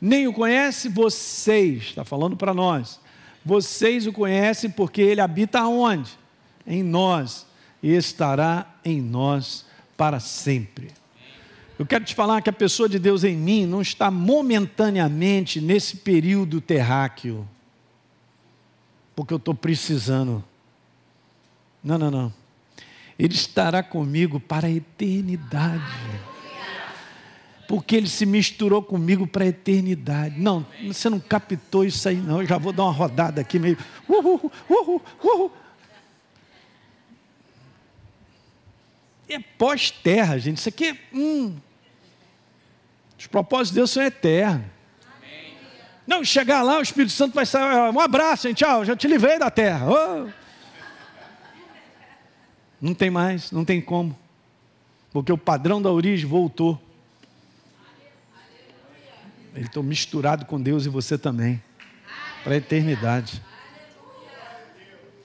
nem 0.00 0.26
o 0.26 0.32
conhece, 0.32 0.88
vocês, 0.88 1.82
está 1.82 2.04
falando 2.04 2.34
para 2.34 2.54
nós. 2.54 2.98
Vocês 3.44 4.06
o 4.06 4.12
conhecem 4.12 4.70
porque 4.70 5.02
ele 5.02 5.20
habita 5.20 5.66
onde? 5.66 6.10
Em 6.66 6.82
nós, 6.82 7.46
e 7.82 7.94
estará 7.94 8.66
em 8.84 9.00
nós 9.00 9.64
para 9.96 10.20
sempre. 10.20 10.88
Eu 11.78 11.86
quero 11.86 12.04
te 12.04 12.14
falar 12.14 12.42
que 12.42 12.50
a 12.50 12.52
pessoa 12.52 12.88
de 12.88 12.98
Deus 12.98 13.22
em 13.22 13.36
mim 13.36 13.64
não 13.64 13.80
está 13.80 14.10
momentaneamente 14.10 15.60
nesse 15.60 15.96
período 15.98 16.60
terráqueo, 16.60 17.48
porque 19.14 19.32
eu 19.32 19.38
estou 19.38 19.54
precisando. 19.54 20.44
Não, 21.82 21.96
não, 21.96 22.10
não. 22.10 22.32
Ele 23.16 23.34
estará 23.34 23.82
comigo 23.82 24.40
para 24.40 24.66
a 24.66 24.70
eternidade. 24.70 25.82
Porque 27.68 27.96
ele 27.96 28.08
se 28.08 28.24
misturou 28.24 28.82
comigo 28.82 29.26
para 29.26 29.44
a 29.44 29.48
eternidade. 29.48 30.40
Não, 30.40 30.64
você 30.86 31.10
não 31.10 31.20
captou 31.20 31.84
isso 31.84 32.08
aí, 32.08 32.16
não. 32.16 32.40
Eu 32.40 32.46
já 32.46 32.56
vou 32.56 32.72
dar 32.72 32.84
uma 32.84 32.92
rodada 32.92 33.40
aqui 33.40 33.58
meio. 33.58 33.76
Uhul, 34.08 34.50
uhul, 34.70 35.02
uhul. 35.22 35.52
É 39.28 39.38
pós-terra, 39.38 40.38
gente. 40.38 40.58
Isso 40.58 40.68
aqui 40.68 40.86
é. 40.88 40.98
Hum, 41.12 41.56
os 43.18 43.26
propósitos 43.26 43.70
de 43.70 43.74
Deus 43.76 43.90
são 43.90 44.02
eternos. 44.02 44.64
Não, 46.06 46.24
chegar 46.24 46.62
lá, 46.62 46.78
o 46.78 46.82
Espírito 46.82 47.12
Santo 47.12 47.34
vai 47.34 47.44
sair. 47.44 47.92
Um 47.92 48.00
abraço, 48.00 48.48
hein, 48.48 48.54
tchau, 48.54 48.84
já 48.84 48.96
te 48.96 49.06
livrei 49.06 49.38
da 49.38 49.50
terra. 49.50 49.86
Oh. 49.90 50.28
Não 52.80 52.94
tem 52.94 53.10
mais, 53.10 53.50
não 53.50 53.64
tem 53.64 53.80
como. 53.80 54.18
Porque 55.12 55.30
o 55.32 55.36
padrão 55.36 55.82
da 55.82 55.90
origem 55.90 56.26
voltou. 56.26 56.80
Ele 59.54 59.66
está 59.66 59.82
misturado 59.82 60.46
com 60.46 60.60
Deus 60.60 60.86
e 60.86 60.88
você 60.88 61.18
também. 61.18 61.62
Para 62.44 62.54
a 62.54 62.56
eternidade. 62.56 63.42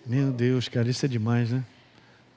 Meu 0.05 0.31
Deus, 0.31 0.67
cara, 0.67 0.89
isso 0.89 1.05
é 1.05 1.07
demais, 1.07 1.51
né? 1.51 1.63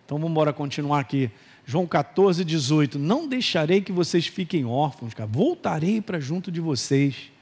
Então 0.06 0.18
vamos 0.18 0.30
embora 0.30 0.52
continuar 0.52 1.00
aqui. 1.00 1.28
João 1.66 1.84
14, 1.84 2.44
18. 2.44 2.96
Não 2.96 3.26
deixarei 3.26 3.80
que 3.80 3.90
vocês 3.90 4.28
fiquem 4.28 4.64
órfãos, 4.64 5.12
cara. 5.12 5.28
Voltarei 5.28 6.00
para 6.00 6.20
junto 6.20 6.52
de 6.52 6.60
vocês. 6.60 7.32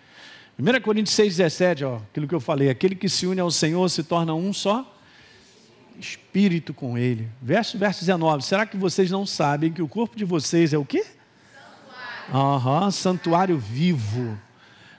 1 0.58 0.80
Coríntios 0.80 1.14
6, 1.14 1.36
17, 1.36 1.84
ó, 1.84 1.96
aquilo 1.96 2.26
que 2.26 2.34
eu 2.34 2.40
falei. 2.40 2.70
Aquele 2.70 2.94
que 2.94 3.06
se 3.06 3.26
une 3.26 3.38
ao 3.38 3.50
Senhor 3.50 3.86
se 3.90 4.02
torna 4.02 4.34
um 4.34 4.50
só 4.50 4.90
espírito 6.00 6.72
com 6.72 6.96
ele. 6.96 7.28
Verso, 7.42 7.76
verso 7.76 8.00
19. 8.00 8.42
Será 8.42 8.64
que 8.64 8.78
vocês 8.78 9.10
não 9.10 9.26
sabem 9.26 9.70
que 9.70 9.82
o 9.82 9.88
corpo 9.88 10.16
de 10.16 10.24
vocês 10.24 10.72
é 10.72 10.78
o 10.78 10.86
quê? 10.86 11.04
Santuário. 12.32 12.82
Uhum, 12.84 12.90
santuário 12.90 13.58
vivo 13.58 14.38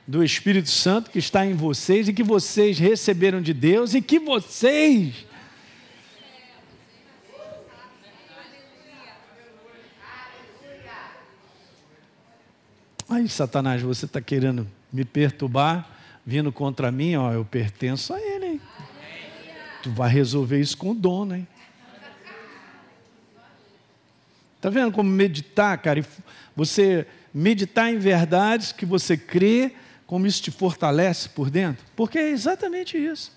do 0.07 0.23
Espírito 0.23 0.69
Santo 0.69 1.09
que 1.09 1.17
está 1.17 1.43
em 1.43 1.55
vocês 1.55 2.07
e 2.07 2.13
que 2.13 2.21
vocês 2.21 2.77
receberam 2.77 3.41
de 3.41 3.55
Deus 3.55 3.95
e 3.95 4.03
que 4.03 4.19
vocês 4.19 5.25
Aí, 13.07 13.29
Satanás, 13.29 13.81
você 13.81 14.05
está 14.05 14.19
querendo 14.19 14.67
me 14.91 15.05
perturbar, 15.05 15.87
vindo 16.25 16.51
contra 16.51 16.91
mim, 16.91 17.15
ó, 17.15 17.31
eu 17.31 17.45
pertenço 17.45 18.13
a 18.13 18.19
ele, 18.19 18.45
hein? 18.45 18.61
Tu 19.83 19.91
vai 19.91 20.09
resolver 20.09 20.59
isso 20.59 20.75
com 20.75 20.91
o 20.91 20.95
dono, 20.95 21.35
hein? 21.35 21.47
Está 24.55 24.69
vendo 24.69 24.91
como 24.91 25.07
meditar, 25.07 25.77
cara? 25.77 26.03
Você 26.55 27.05
meditar 27.31 27.93
em 27.93 27.99
verdades 27.99 28.71
que 28.71 28.85
você 28.85 29.15
crê, 29.15 29.75
como 30.07 30.25
isso 30.25 30.41
te 30.41 30.49
fortalece 30.49 31.29
por 31.29 31.51
dentro? 31.51 31.85
Porque 31.95 32.17
é 32.17 32.29
exatamente 32.29 32.97
isso. 32.97 33.31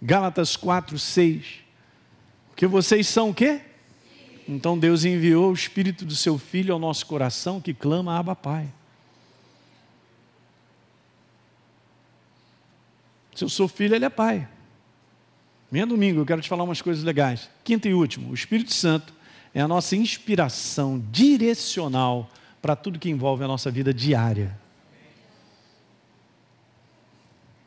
Gálatas 0.00 0.56
4, 0.56 0.96
6. 0.96 1.60
Que 2.54 2.66
vocês 2.68 3.08
são 3.08 3.30
o 3.30 3.34
quê? 3.34 3.60
Então 4.50 4.76
Deus 4.76 5.04
enviou 5.04 5.50
o 5.50 5.54
Espírito 5.54 6.04
do 6.04 6.16
seu 6.16 6.36
Filho 6.36 6.74
ao 6.74 6.80
nosso 6.80 7.06
coração 7.06 7.60
que 7.60 7.72
clama 7.72 8.18
Abba 8.18 8.34
Pai. 8.34 8.68
Se 13.32 13.44
eu 13.44 13.48
sou 13.48 13.68
filho, 13.68 13.94
ele 13.94 14.04
é 14.04 14.10
pai. 14.10 14.46
Minha 15.70 15.86
domingo, 15.86 16.20
eu 16.20 16.26
quero 16.26 16.42
te 16.42 16.48
falar 16.48 16.64
umas 16.64 16.82
coisas 16.82 17.04
legais. 17.04 17.48
Quinto 17.62 17.86
e 17.86 17.94
último, 17.94 18.32
o 18.32 18.34
Espírito 18.34 18.74
Santo 18.74 19.14
é 19.54 19.60
a 19.60 19.68
nossa 19.68 19.94
inspiração 19.94 21.02
direcional 21.12 22.28
para 22.60 22.74
tudo 22.74 22.98
que 22.98 23.08
envolve 23.08 23.44
a 23.44 23.48
nossa 23.48 23.70
vida 23.70 23.94
diária. 23.94 24.58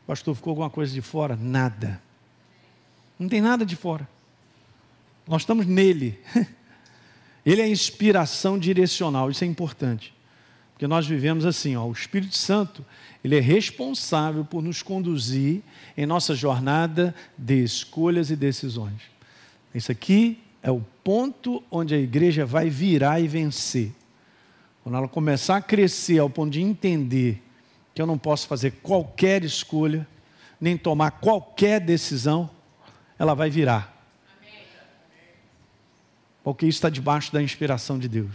Pastor, 0.06 0.34
ficou 0.34 0.50
alguma 0.50 0.70
coisa 0.70 0.92
de 0.92 1.00
fora? 1.00 1.34
Nada. 1.34 2.00
Não 3.18 3.26
tem 3.26 3.40
nada 3.40 3.64
de 3.64 3.74
fora. 3.74 4.06
Nós 5.26 5.42
estamos 5.42 5.64
nele. 5.66 6.20
Ele 7.44 7.60
é 7.60 7.68
inspiração 7.68 8.58
direcional, 8.58 9.30
isso 9.30 9.44
é 9.44 9.46
importante. 9.46 10.14
Porque 10.72 10.86
nós 10.86 11.06
vivemos 11.06 11.46
assim, 11.46 11.76
ó, 11.76 11.86
o 11.86 11.92
Espírito 11.92 12.36
Santo, 12.36 12.84
ele 13.22 13.36
é 13.36 13.40
responsável 13.40 14.44
por 14.44 14.62
nos 14.62 14.82
conduzir 14.82 15.62
em 15.96 16.04
nossa 16.04 16.34
jornada 16.34 17.14
de 17.38 17.62
escolhas 17.62 18.30
e 18.30 18.36
decisões. 18.36 19.02
Isso 19.74 19.92
aqui 19.92 20.40
é 20.62 20.70
o 20.70 20.80
ponto 21.02 21.62
onde 21.70 21.94
a 21.94 21.98
igreja 21.98 22.44
vai 22.44 22.68
virar 22.68 23.20
e 23.20 23.28
vencer. 23.28 23.92
Quando 24.82 24.96
ela 24.96 25.08
começar 25.08 25.56
a 25.56 25.62
crescer 25.62 26.18
ao 26.18 26.28
ponto 26.28 26.52
de 26.52 26.60
entender 26.60 27.42
que 27.94 28.02
eu 28.02 28.06
não 28.06 28.18
posso 28.18 28.48
fazer 28.48 28.72
qualquer 28.82 29.44
escolha, 29.44 30.06
nem 30.60 30.76
tomar 30.76 31.12
qualquer 31.12 31.80
decisão, 31.80 32.50
ela 33.18 33.34
vai 33.34 33.48
virar. 33.48 33.93
Porque 36.44 36.66
isso 36.66 36.76
está 36.76 36.90
debaixo 36.90 37.32
da 37.32 37.42
inspiração 37.42 37.98
de 37.98 38.06
Deus. 38.06 38.34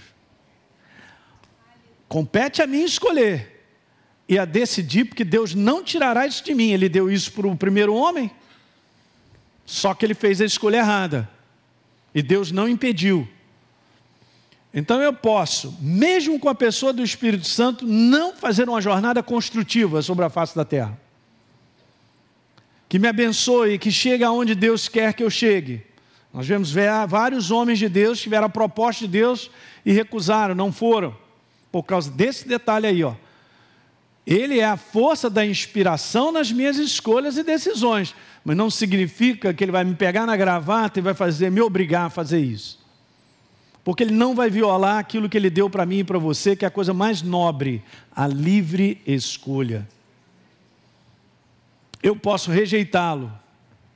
Compete 2.09 2.61
a 2.61 2.67
mim 2.67 2.83
escolher 2.83 3.67
e 4.27 4.37
a 4.37 4.45
decidir, 4.45 5.05
porque 5.05 5.23
Deus 5.23 5.53
não 5.53 5.83
tirará 5.83 6.25
isso 6.25 6.43
de 6.43 6.55
mim. 6.55 6.71
Ele 6.71 6.89
deu 6.89 7.09
isso 7.09 7.31
para 7.31 7.47
o 7.47 7.55
primeiro 7.55 7.93
homem, 7.93 8.31
só 9.63 9.93
que 9.93 10.05
ele 10.05 10.15
fez 10.15 10.41
a 10.41 10.45
escolha 10.45 10.77
errada. 10.77 11.29
E 12.13 12.23
Deus 12.23 12.51
não 12.51 12.67
impediu. 12.67 13.27
Então 14.73 15.01
eu 15.01 15.13
posso, 15.13 15.77
mesmo 15.79 16.39
com 16.39 16.49
a 16.49 16.55
pessoa 16.55 16.91
do 16.91 17.03
Espírito 17.03 17.47
Santo, 17.47 17.85
não 17.85 18.35
fazer 18.35 18.67
uma 18.67 18.81
jornada 18.81 19.21
construtiva 19.21 20.01
sobre 20.01 20.25
a 20.25 20.29
face 20.29 20.55
da 20.55 20.65
terra. 20.65 20.99
Que 22.87 22.97
me 22.97 23.07
abençoe, 23.07 23.77
que 23.77 23.91
chegue 23.91 24.23
aonde 24.23 24.55
Deus 24.55 24.87
quer 24.87 25.13
que 25.13 25.23
eu 25.23 25.29
chegue. 25.29 25.83
Nós 26.33 26.47
vemos 26.47 26.71
vários 27.07 27.49
homens 27.51 27.79
de 27.79 27.89
Deus 27.89 28.19
tiveram 28.19 28.45
a 28.45 28.49
proposta 28.49 29.05
de 29.05 29.11
Deus 29.11 29.49
e 29.85 29.91
recusaram, 29.91 30.53
não 30.53 30.71
foram 30.71 31.15
por 31.71 31.83
causa 31.83 32.09
desse 32.09 32.47
detalhe 32.47 32.87
aí, 32.87 33.03
ó. 33.03 33.13
Ele 34.25 34.59
é 34.59 34.65
a 34.65 34.77
força 34.77 35.29
da 35.29 35.45
inspiração 35.45 36.31
nas 36.31 36.51
minhas 36.51 36.77
escolhas 36.77 37.37
e 37.37 37.43
decisões, 37.43 38.13
mas 38.43 38.55
não 38.55 38.69
significa 38.69 39.53
que 39.53 39.63
ele 39.63 39.71
vai 39.71 39.83
me 39.83 39.95
pegar 39.95 40.25
na 40.25 40.37
gravata 40.37 40.99
e 40.99 41.01
vai 41.01 41.15
fazer 41.15 41.49
me 41.49 41.61
obrigar 41.61 42.05
a 42.05 42.09
fazer 42.09 42.39
isso. 42.39 42.79
Porque 43.83 44.03
ele 44.03 44.13
não 44.13 44.35
vai 44.35 44.49
violar 44.49 44.99
aquilo 44.99 45.27
que 45.27 45.37
ele 45.37 45.49
deu 45.49 45.67
para 45.67 45.85
mim 45.85 45.99
e 45.99 46.03
para 46.03 46.19
você, 46.19 46.55
que 46.55 46.63
é 46.63 46.67
a 46.67 46.71
coisa 46.71 46.93
mais 46.93 47.23
nobre, 47.23 47.83
a 48.15 48.27
livre 48.27 49.01
escolha. 49.07 49.87
Eu 52.03 52.15
posso 52.15 52.51
rejeitá-lo. 52.51 53.31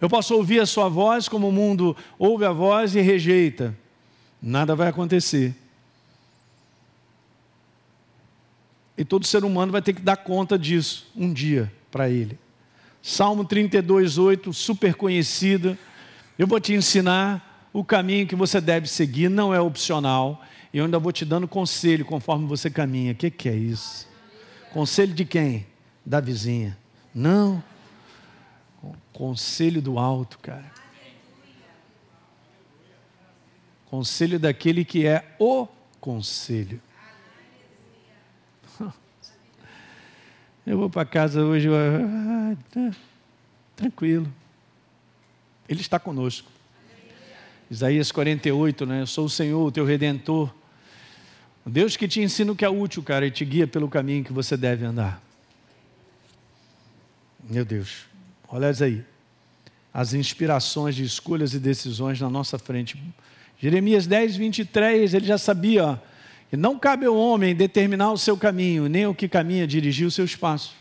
Eu 0.03 0.09
posso 0.09 0.35
ouvir 0.35 0.59
a 0.59 0.65
sua 0.65 0.89
voz 0.89 1.29
como 1.29 1.47
o 1.47 1.51
mundo 1.53 1.95
ouve 2.19 2.43
a 2.43 2.51
voz 2.51 2.93
e 2.93 2.99
rejeita. 2.99 3.73
Nada 4.41 4.75
vai 4.75 4.89
acontecer. 4.89 5.55
E 8.97 9.05
todo 9.05 9.25
ser 9.25 9.45
humano 9.45 9.71
vai 9.71 9.81
ter 9.81 9.93
que 9.93 10.01
dar 10.01 10.17
conta 10.17 10.59
disso 10.59 11.09
um 11.15 11.31
dia 11.31 11.71
para 11.89 12.09
ele. 12.09 12.37
Salmo 13.01 13.45
32, 13.45 14.17
8, 14.17 14.51
super 14.51 14.93
conhecido. 14.93 15.77
Eu 16.37 16.47
vou 16.47 16.59
te 16.59 16.73
ensinar 16.73 17.69
o 17.71 17.81
caminho 17.81 18.27
que 18.27 18.35
você 18.35 18.59
deve 18.59 18.89
seguir, 18.89 19.29
não 19.29 19.53
é 19.53 19.61
opcional. 19.61 20.43
E 20.73 20.79
eu 20.79 20.83
ainda 20.83 20.99
vou 20.99 21.13
te 21.13 21.23
dando 21.23 21.47
conselho 21.47 22.03
conforme 22.03 22.45
você 22.45 22.69
caminha. 22.69 23.13
O 23.13 23.15
que, 23.15 23.31
que 23.31 23.47
é 23.47 23.55
isso? 23.55 24.05
Conselho 24.73 25.13
de 25.13 25.23
quem? 25.23 25.65
Da 26.05 26.19
vizinha. 26.19 26.77
Não. 27.15 27.63
Conselho 29.13 29.81
do 29.81 29.97
alto, 29.97 30.39
cara. 30.39 30.71
Conselho 33.85 34.39
daquele 34.39 34.83
que 34.83 35.05
é 35.05 35.35
o 35.39 35.67
conselho. 36.01 36.81
Eu 40.65 40.77
vou 40.77 40.89
para 40.89 41.05
casa 41.05 41.43
hoje, 41.43 41.69
ah, 41.69 42.57
tá, 42.71 42.91
tranquilo. 43.75 44.27
Ele 45.69 45.81
está 45.81 45.99
conosco. 45.99 46.51
Isaías 47.69 48.11
48, 48.11 48.85
né? 48.85 49.01
Eu 49.01 49.07
sou 49.07 49.25
o 49.25 49.29
Senhor, 49.29 49.65
o 49.65 49.71
teu 49.71 49.85
redentor. 49.85 50.53
O 51.65 51.69
Deus 51.69 51.95
que 51.95 52.07
te 52.07 52.19
ensina 52.19 52.51
o 52.51 52.55
que 52.55 52.65
é 52.65 52.69
útil, 52.69 53.01
cara, 53.03 53.25
e 53.25 53.31
te 53.31 53.45
guia 53.45 53.65
pelo 53.65 53.87
caminho 53.87 54.23
que 54.23 54.33
você 54.33 54.57
deve 54.57 54.85
andar. 54.85 55.21
Meu 57.49 57.63
Deus, 57.63 58.05
olha 58.47 58.69
aí. 58.81 59.03
As 59.93 60.13
inspirações 60.13 60.95
de 60.95 61.03
escolhas 61.03 61.53
e 61.53 61.59
decisões 61.59 62.19
na 62.19 62.29
nossa 62.29 62.57
frente. 62.57 63.01
Jeremias 63.59 64.07
10, 64.07 64.35
23, 64.35 65.13
ele 65.13 65.25
já 65.25 65.37
sabia, 65.37 65.85
ó, 65.85 65.97
e 66.51 66.57
não 66.57 66.77
cabe 66.77 67.05
ao 67.05 67.15
homem 67.15 67.55
determinar 67.55 68.11
o 68.11 68.17
seu 68.17 68.37
caminho, 68.37 68.87
nem 68.87 69.07
o 69.07 69.15
que 69.15 69.27
caminha 69.27 69.65
dirigir 69.65 70.05
os 70.05 70.13
seus 70.13 70.35
passos. 70.35 70.73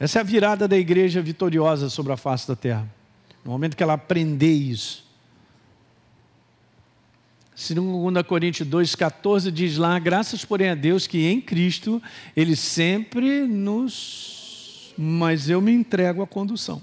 Essa 0.00 0.18
é 0.18 0.20
a 0.20 0.24
virada 0.24 0.66
da 0.66 0.78
igreja 0.78 1.20
vitoriosa 1.20 1.90
sobre 1.90 2.12
a 2.12 2.16
face 2.16 2.48
da 2.48 2.56
terra. 2.56 2.88
No 3.44 3.52
momento 3.52 3.76
que 3.76 3.82
ela 3.82 3.92
aprender 3.92 4.52
isso. 4.52 5.04
2 7.54 8.26
Coríntios 8.26 8.66
2,14 8.66 9.50
diz 9.50 9.76
lá: 9.76 9.98
graças, 9.98 10.44
porém, 10.44 10.70
a 10.70 10.74
Deus 10.74 11.06
que 11.06 11.26
em 11.26 11.40
Cristo 11.40 12.02
Ele 12.34 12.56
sempre 12.56 13.42
nos. 13.42 14.39
Mas 14.96 15.48
eu 15.48 15.60
me 15.60 15.72
entrego 15.72 16.22
à 16.22 16.26
condução. 16.26 16.82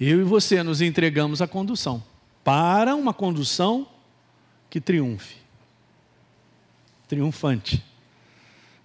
Eu 0.00 0.20
e 0.20 0.24
você 0.24 0.62
nos 0.62 0.80
entregamos 0.80 1.40
à 1.40 1.46
condução. 1.46 2.02
Para 2.42 2.94
uma 2.94 3.14
condução 3.14 3.86
que 4.68 4.80
triunfe 4.80 5.44
triunfante. 7.14 7.84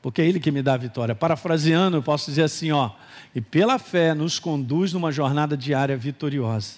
Porque 0.01 0.21
é 0.21 0.27
Ele 0.27 0.39
que 0.39 0.51
me 0.51 0.61
dá 0.61 0.75
a 0.75 0.77
vitória. 0.77 1.15
Parafraseando, 1.15 1.97
eu 1.97 2.03
posso 2.03 2.27
dizer 2.27 2.43
assim: 2.43 2.71
ó, 2.71 2.91
e 3.33 3.41
pela 3.41 3.77
fé 3.77 4.13
nos 4.13 4.39
conduz 4.39 4.93
numa 4.93 5.11
jornada 5.11 5.57
diária 5.57 5.97
vitoriosa. 5.97 6.75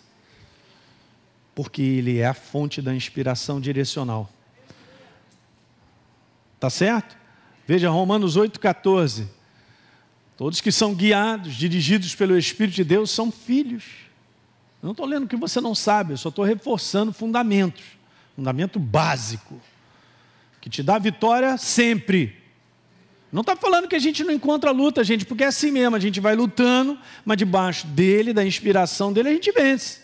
Porque 1.54 1.82
Ele 1.82 2.20
é 2.20 2.26
a 2.26 2.34
fonte 2.34 2.82
da 2.82 2.96
inspiração 2.96 3.60
direcional. 3.60 4.30
Tá 6.60 6.70
certo? 6.70 7.18
Veja 7.68 7.90
Romanos 7.90 8.38
8,14. 8.38 9.28
Todos 10.42 10.60
que 10.60 10.72
são 10.72 10.96
guiados, 10.96 11.54
dirigidos 11.54 12.16
pelo 12.16 12.36
Espírito 12.36 12.74
de 12.74 12.84
Deus, 12.84 13.12
são 13.12 13.32
filhos. 13.32 13.84
Eu 14.82 14.88
não 14.88 14.92
estou 14.92 15.06
lendo 15.06 15.26
o 15.26 15.28
que 15.28 15.36
você 15.36 15.62
não 15.62 15.76
sabe, 15.76 16.14
eu 16.14 16.18
só 16.18 16.30
estou 16.30 16.44
reforçando 16.44 17.14
fundamentos. 17.14 17.84
Fundamento 18.36 18.80
básico 18.80 19.62
que 20.60 20.68
te 20.68 20.82
dá 20.82 20.98
vitória 20.98 21.56
sempre. 21.60 22.36
Não 23.32 23.42
está 23.42 23.56
falando 23.56 23.88
que 23.88 23.96
a 23.96 24.00
gente 24.00 24.24
não 24.24 24.34
encontra 24.34 24.72
luta, 24.72 25.04
gente, 25.04 25.26
porque 25.26 25.44
é 25.44 25.48
assim 25.48 25.70
mesmo, 25.70 25.96
a 25.96 26.00
gente 26.00 26.20
vai 26.20 26.36
lutando, 26.36 26.98
mas 27.24 27.38
debaixo 27.38 27.86
dele, 27.86 28.34
da 28.34 28.44
inspiração 28.44 29.14
dele, 29.14 29.30
a 29.30 29.34
gente 29.34 29.52
vence. 29.52 30.00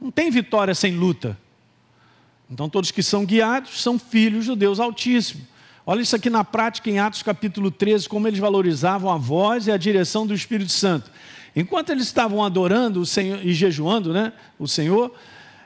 Não 0.00 0.10
tem 0.10 0.32
vitória 0.32 0.74
sem 0.74 0.96
luta. 0.96 1.38
Então, 2.50 2.68
todos 2.68 2.90
que 2.90 3.04
são 3.04 3.24
guiados 3.24 3.82
são 3.82 4.00
filhos 4.00 4.46
do 4.46 4.56
Deus 4.56 4.80
Altíssimo. 4.80 5.46
Olha 5.84 6.00
isso 6.00 6.14
aqui 6.14 6.30
na 6.30 6.44
prática 6.44 6.88
em 6.88 7.00
Atos 7.00 7.22
capítulo 7.22 7.70
13, 7.70 8.08
como 8.08 8.28
eles 8.28 8.38
valorizavam 8.38 9.10
a 9.10 9.16
voz 9.16 9.66
e 9.66 9.72
a 9.72 9.76
direção 9.76 10.24
do 10.26 10.32
Espírito 10.32 10.70
Santo. 10.70 11.10
Enquanto 11.56 11.90
eles 11.90 12.04
estavam 12.04 12.44
adorando 12.44 13.00
o 13.00 13.06
Senhor 13.06 13.44
e 13.44 13.52
jejuando, 13.52 14.12
né, 14.12 14.32
o 14.58 14.68
Senhor, 14.68 15.12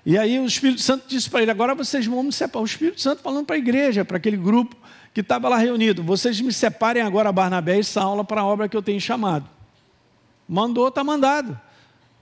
e 0.06 0.16
aí 0.16 0.38
o 0.38 0.46
Espírito 0.46 0.80
Santo 0.80 1.04
disse 1.06 1.28
para 1.28 1.42
ele: 1.42 1.50
agora 1.50 1.74
vocês 1.74 2.06
vão 2.06 2.22
me 2.22 2.32
separar. 2.32 2.62
O 2.62 2.66
Espírito 2.66 3.00
Santo 3.00 3.22
falando 3.22 3.44
para 3.44 3.56
a 3.56 3.58
igreja, 3.58 4.04
para 4.04 4.16
aquele 4.16 4.36
grupo 4.36 4.76
que 5.12 5.20
estava 5.20 5.48
lá 5.48 5.58
reunido: 5.58 6.02
vocês 6.02 6.40
me 6.40 6.52
separem 6.52 7.02
agora 7.02 7.32
Barnabé 7.32 7.78
e 7.78 7.84
Saulo 7.84 8.24
para 8.24 8.40
a 8.40 8.44
obra 8.44 8.68
que 8.68 8.76
eu 8.76 8.82
tenho 8.82 9.00
chamado. 9.00 9.48
Mandou, 10.48 10.88
está 10.88 11.02
mandado. 11.02 11.60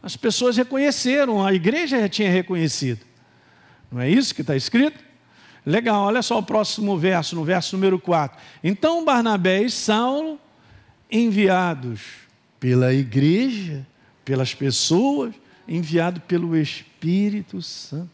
As 0.02 0.16
pessoas 0.16 0.56
reconheceram, 0.56 1.44
a 1.44 1.52
igreja 1.52 2.00
já 2.00 2.08
tinha 2.08 2.30
reconhecido. 2.30 3.00
Não 3.92 4.00
é 4.00 4.10
isso 4.10 4.34
que 4.34 4.40
está 4.40 4.56
escrito? 4.56 5.03
Legal, 5.66 6.04
olha 6.04 6.22
só 6.22 6.38
o 6.38 6.42
próximo 6.42 6.96
verso, 6.98 7.34
no 7.34 7.44
verso 7.44 7.76
número 7.76 7.98
4. 7.98 8.38
Então 8.62 9.04
Barnabé 9.04 9.62
e 9.62 9.70
Saulo, 9.70 10.38
enviados 11.10 12.00
pela 12.60 12.92
igreja, 12.92 13.86
pelas 14.24 14.54
pessoas, 14.54 15.34
enviado 15.66 16.20
pelo 16.20 16.56
Espírito 16.56 17.62
Santo. 17.62 18.10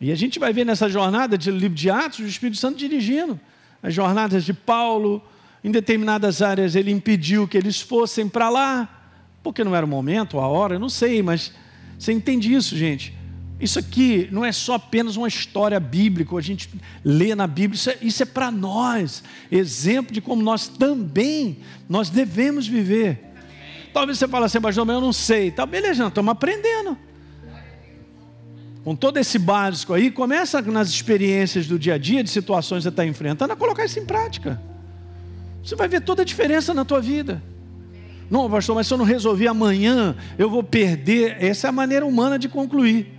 E 0.00 0.12
a 0.12 0.14
gente 0.14 0.38
vai 0.38 0.52
ver 0.52 0.64
nessa 0.64 0.88
jornada 0.88 1.36
de 1.36 1.50
livro 1.50 1.74
de 1.76 1.90
Atos, 1.90 2.20
o 2.20 2.24
Espírito 2.24 2.58
Santo 2.58 2.78
dirigindo 2.78 3.38
as 3.82 3.94
jornadas 3.94 4.44
de 4.44 4.52
Paulo, 4.52 5.22
Em 5.62 5.72
determinadas 5.72 6.40
áreas 6.40 6.76
ele 6.76 6.90
impediu 6.90 7.48
que 7.48 7.56
eles 7.56 7.80
fossem 7.80 8.28
para 8.28 8.48
lá, 8.48 8.88
porque 9.42 9.64
não 9.64 9.74
era 9.74 9.84
o 9.84 9.88
momento, 9.88 10.38
a 10.38 10.46
hora, 10.46 10.76
eu 10.76 10.78
não 10.78 10.88
sei, 10.88 11.20
mas 11.20 11.52
você 11.98 12.12
entende 12.12 12.54
isso, 12.54 12.76
gente? 12.76 13.17
Isso 13.60 13.78
aqui 13.78 14.28
não 14.30 14.44
é 14.44 14.52
só 14.52 14.74
apenas 14.74 15.16
uma 15.16 15.26
história 15.26 15.80
bíblica, 15.80 16.36
a 16.36 16.40
gente 16.40 16.70
lê 17.04 17.34
na 17.34 17.46
Bíblia, 17.46 17.76
isso 17.76 17.90
é, 17.90 17.98
isso 18.00 18.22
é 18.22 18.26
para 18.26 18.52
nós, 18.52 19.22
exemplo 19.50 20.12
de 20.12 20.20
como 20.20 20.42
nós 20.42 20.68
também 20.68 21.58
nós 21.88 22.08
devemos 22.08 22.68
viver. 22.68 23.20
Talvez 23.92 24.18
você 24.18 24.28
fale 24.28 24.44
assim, 24.44 24.60
pastor, 24.60 24.84
mas 24.84 24.94
eu 24.94 25.00
não 25.00 25.12
sei. 25.12 25.50
Tá, 25.50 25.66
beleza, 25.66 26.06
estamos 26.06 26.30
aprendendo. 26.30 26.96
Com 28.84 28.94
todo 28.94 29.16
esse 29.16 29.38
básico 29.40 29.92
aí, 29.92 30.10
começa 30.10 30.62
nas 30.62 30.88
experiências 30.88 31.66
do 31.66 31.78
dia 31.78 31.94
a 31.94 31.98
dia, 31.98 32.22
de 32.22 32.30
situações 32.30 32.80
que 32.80 32.82
você 32.84 32.88
está 32.90 33.04
enfrentando, 33.04 33.52
a 33.52 33.56
colocar 33.56 33.84
isso 33.84 33.98
em 33.98 34.04
prática. 34.06 34.60
Você 35.64 35.74
vai 35.74 35.88
ver 35.88 36.02
toda 36.02 36.22
a 36.22 36.24
diferença 36.24 36.72
na 36.72 36.84
tua 36.84 37.00
vida. 37.00 37.42
Não, 38.30 38.48
pastor, 38.48 38.76
mas 38.76 38.86
se 38.86 38.94
eu 38.94 38.98
não 38.98 39.04
resolver 39.04 39.48
amanhã, 39.48 40.16
eu 40.38 40.48
vou 40.48 40.62
perder. 40.62 41.36
Essa 41.42 41.66
é 41.66 41.70
a 41.70 41.72
maneira 41.72 42.06
humana 42.06 42.38
de 42.38 42.48
concluir. 42.48 43.17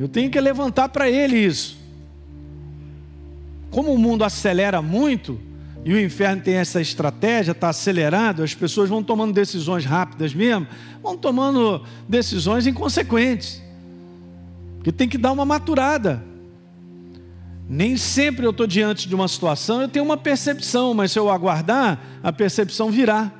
Eu 0.00 0.08
tenho 0.08 0.30
que 0.30 0.40
levantar 0.40 0.88
para 0.88 1.10
ele 1.10 1.36
isso. 1.36 1.76
Como 3.70 3.92
o 3.92 3.98
mundo 3.98 4.24
acelera 4.24 4.80
muito, 4.80 5.38
e 5.84 5.92
o 5.92 6.00
inferno 6.00 6.40
tem 6.40 6.54
essa 6.54 6.80
estratégia, 6.80 7.52
está 7.52 7.68
acelerado, 7.68 8.42
as 8.42 8.54
pessoas 8.54 8.88
vão 8.88 9.02
tomando 9.02 9.34
decisões 9.34 9.84
rápidas 9.84 10.32
mesmo, 10.32 10.66
vão 11.02 11.18
tomando 11.18 11.84
decisões 12.08 12.66
inconsequentes. 12.66 13.62
Porque 14.76 14.90
tem 14.90 15.06
que 15.06 15.18
dar 15.18 15.32
uma 15.32 15.44
maturada. 15.44 16.24
Nem 17.68 17.98
sempre 17.98 18.46
eu 18.46 18.52
estou 18.52 18.66
diante 18.66 19.06
de 19.06 19.14
uma 19.14 19.28
situação, 19.28 19.82
eu 19.82 19.88
tenho 19.88 20.04
uma 20.06 20.16
percepção, 20.16 20.94
mas 20.94 21.12
se 21.12 21.18
eu 21.18 21.28
aguardar, 21.28 22.00
a 22.22 22.32
percepção 22.32 22.90
virá. 22.90 23.30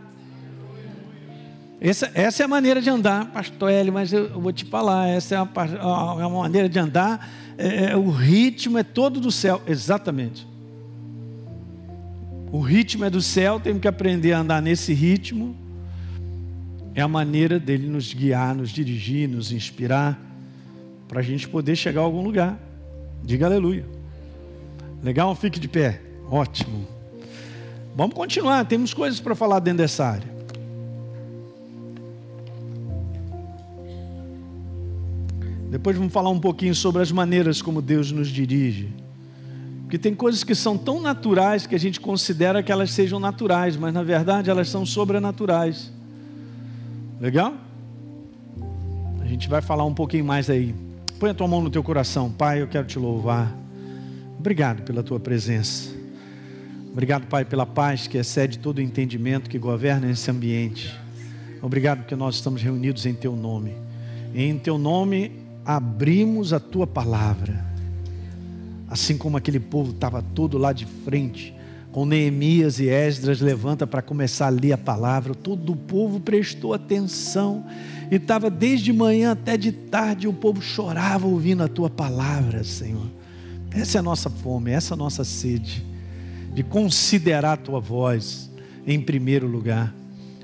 Essa, 1.81 2.11
essa 2.13 2.43
é 2.43 2.45
a 2.45 2.49
maneira 2.49 2.83
de 2.83 2.91
andar, 2.91 3.25
pastor 3.33 3.71
Eli, 3.71 3.91
mas 3.91 4.13
eu, 4.13 4.27
eu 4.27 4.41
vou 4.41 4.53
te 4.53 4.67
falar, 4.67 5.09
essa 5.09 5.35
é 5.35 5.41
uma, 5.41 6.23
é 6.23 6.27
uma 6.27 6.41
maneira 6.43 6.69
de 6.69 6.79
andar, 6.79 7.27
é, 7.57 7.93
é, 7.93 7.97
o 7.97 8.11
ritmo 8.11 8.77
é 8.77 8.83
todo 8.83 9.19
do 9.19 9.33
céu, 9.33 9.63
exatamente. 9.67 10.47
O 12.53 12.61
ritmo 12.61 13.05
é 13.05 13.11
do 13.11 13.23
céu, 13.23 13.59
temos 13.59 13.81
que 13.81 13.89
aprender 13.89 14.33
a 14.33 14.41
andar 14.41 14.61
nesse 14.61 14.93
ritmo. 14.93 15.57
É 16.95 17.01
a 17.01 17.09
maneira 17.09 17.61
dele 17.61 17.87
nos 17.87 18.13
guiar, 18.13 18.55
nos 18.55 18.71
dirigir, 18.71 19.29
nos 19.29 19.53
inspirar, 19.53 20.19
para 21.09 21.21
a 21.21 21.23
gente 21.23 21.49
poder 21.49 21.77
chegar 21.77 22.01
a 22.01 22.05
algum 22.05 22.23
lugar. 22.23 22.59
Diga 23.23 23.47
aleluia. 23.47 23.87
Legal? 25.03 25.35
Fique 25.35 25.61
de 25.61 25.69
pé. 25.69 26.01
Ótimo. 26.29 26.87
Vamos 27.95 28.15
continuar, 28.15 28.65
temos 28.67 28.93
coisas 28.93 29.21
para 29.21 29.35
falar 29.35 29.61
dentro 29.61 29.79
dessa 29.79 30.05
área. 30.05 30.40
Depois 35.71 35.97
vamos 35.97 36.13
falar 36.13 36.31
um 36.31 36.41
pouquinho 36.41 36.75
sobre 36.75 37.01
as 37.01 37.13
maneiras 37.13 37.63
como 37.63 37.81
Deus 37.81 38.11
nos 38.11 38.29
dirige. 38.29 38.89
Porque 39.83 39.97
tem 39.97 40.15
coisas 40.15 40.43
que 40.43 40.55
são 40.55 40.77
tão 40.77 41.01
naturais 41.01 41.65
que 41.65 41.77
a 41.77 41.79
gente 41.79 42.01
considera 42.01 42.61
que 42.61 42.73
elas 42.73 42.91
sejam 42.91 43.21
naturais, 43.21 43.77
mas 43.77 43.95
na 43.95 44.03
verdade 44.03 44.51
elas 44.51 44.69
são 44.69 44.85
sobrenaturais. 44.85 45.93
Legal? 47.21 47.55
A 49.21 49.27
gente 49.27 49.49
vai 49.49 49.63
falar 49.63 49.85
um 49.85 49.95
pouquinho 49.95 50.25
mais 50.25 50.51
aí. 50.51 50.75
Põe 51.21 51.31
a 51.31 51.35
tua 51.35 51.47
mão 51.47 51.63
no 51.63 51.71
teu 51.71 51.85
coração, 51.85 52.33
Pai, 52.33 52.61
eu 52.63 52.67
quero 52.67 52.87
te 52.87 52.99
louvar. 52.99 53.57
Obrigado 54.39 54.83
pela 54.83 55.05
tua 55.05 55.21
presença. 55.21 55.95
Obrigado, 56.91 57.27
Pai, 57.29 57.45
pela 57.45 57.65
paz 57.65 58.09
que 58.09 58.19
excede 58.19 58.59
todo 58.59 58.79
o 58.79 58.81
entendimento 58.81 59.49
que 59.49 59.59
governa 59.59 60.11
esse 60.11 60.29
ambiente. 60.29 60.93
Obrigado 61.63 61.99
porque 61.99 62.17
nós 62.17 62.37
estamos 62.37 62.61
reunidos 62.61 63.07
em 63.07 63.15
teu 63.15 63.37
nome. 63.37 63.75
Em 64.35 64.59
teu 64.59 64.77
nome 64.77 65.40
abrimos 65.65 66.53
a 66.53 66.61
tua 66.61 66.87
palavra. 66.87 67.65
Assim 68.89 69.17
como 69.17 69.37
aquele 69.37 69.61
povo 69.61 69.93
estava 69.93 70.23
todo 70.23 70.59
lá 70.59 70.73
de 70.73 70.85
frente, 70.85 71.55
com 71.93 72.05
Neemias 72.05 72.79
e 72.79 72.89
Esdras 72.89 73.41
levanta 73.41 73.87
para 73.87 74.03
começar 74.03 74.47
a 74.47 74.51
ler 74.51 74.73
a 74.73 74.79
palavra, 74.79 75.35
todo 75.35 75.73
o 75.73 75.77
povo 75.77 76.21
prestou 76.21 76.73
atenção 76.73 77.65
e 78.11 78.17
estava 78.17 78.49
desde 78.49 78.93
manhã 78.93 79.33
até 79.33 79.57
de 79.57 79.73
tarde 79.73 80.29
o 80.29 80.33
povo 80.33 80.61
chorava 80.61 81.27
ouvindo 81.27 81.63
a 81.63 81.69
tua 81.69 81.91
palavra, 81.91 82.63
Senhor. 82.65 83.07
Essa 83.73 83.99
é 83.99 84.01
a 84.01 84.03
nossa 84.03 84.29
fome, 84.29 84.71
essa 84.71 84.95
é 84.95 84.97
a 84.97 84.99
nossa 84.99 85.25
sede 85.25 85.85
de 86.53 86.63
considerar 86.65 87.53
a 87.53 87.57
tua 87.57 87.81
voz 87.81 88.51
em 88.87 89.01
primeiro 89.01 89.47
lugar. 89.47 89.95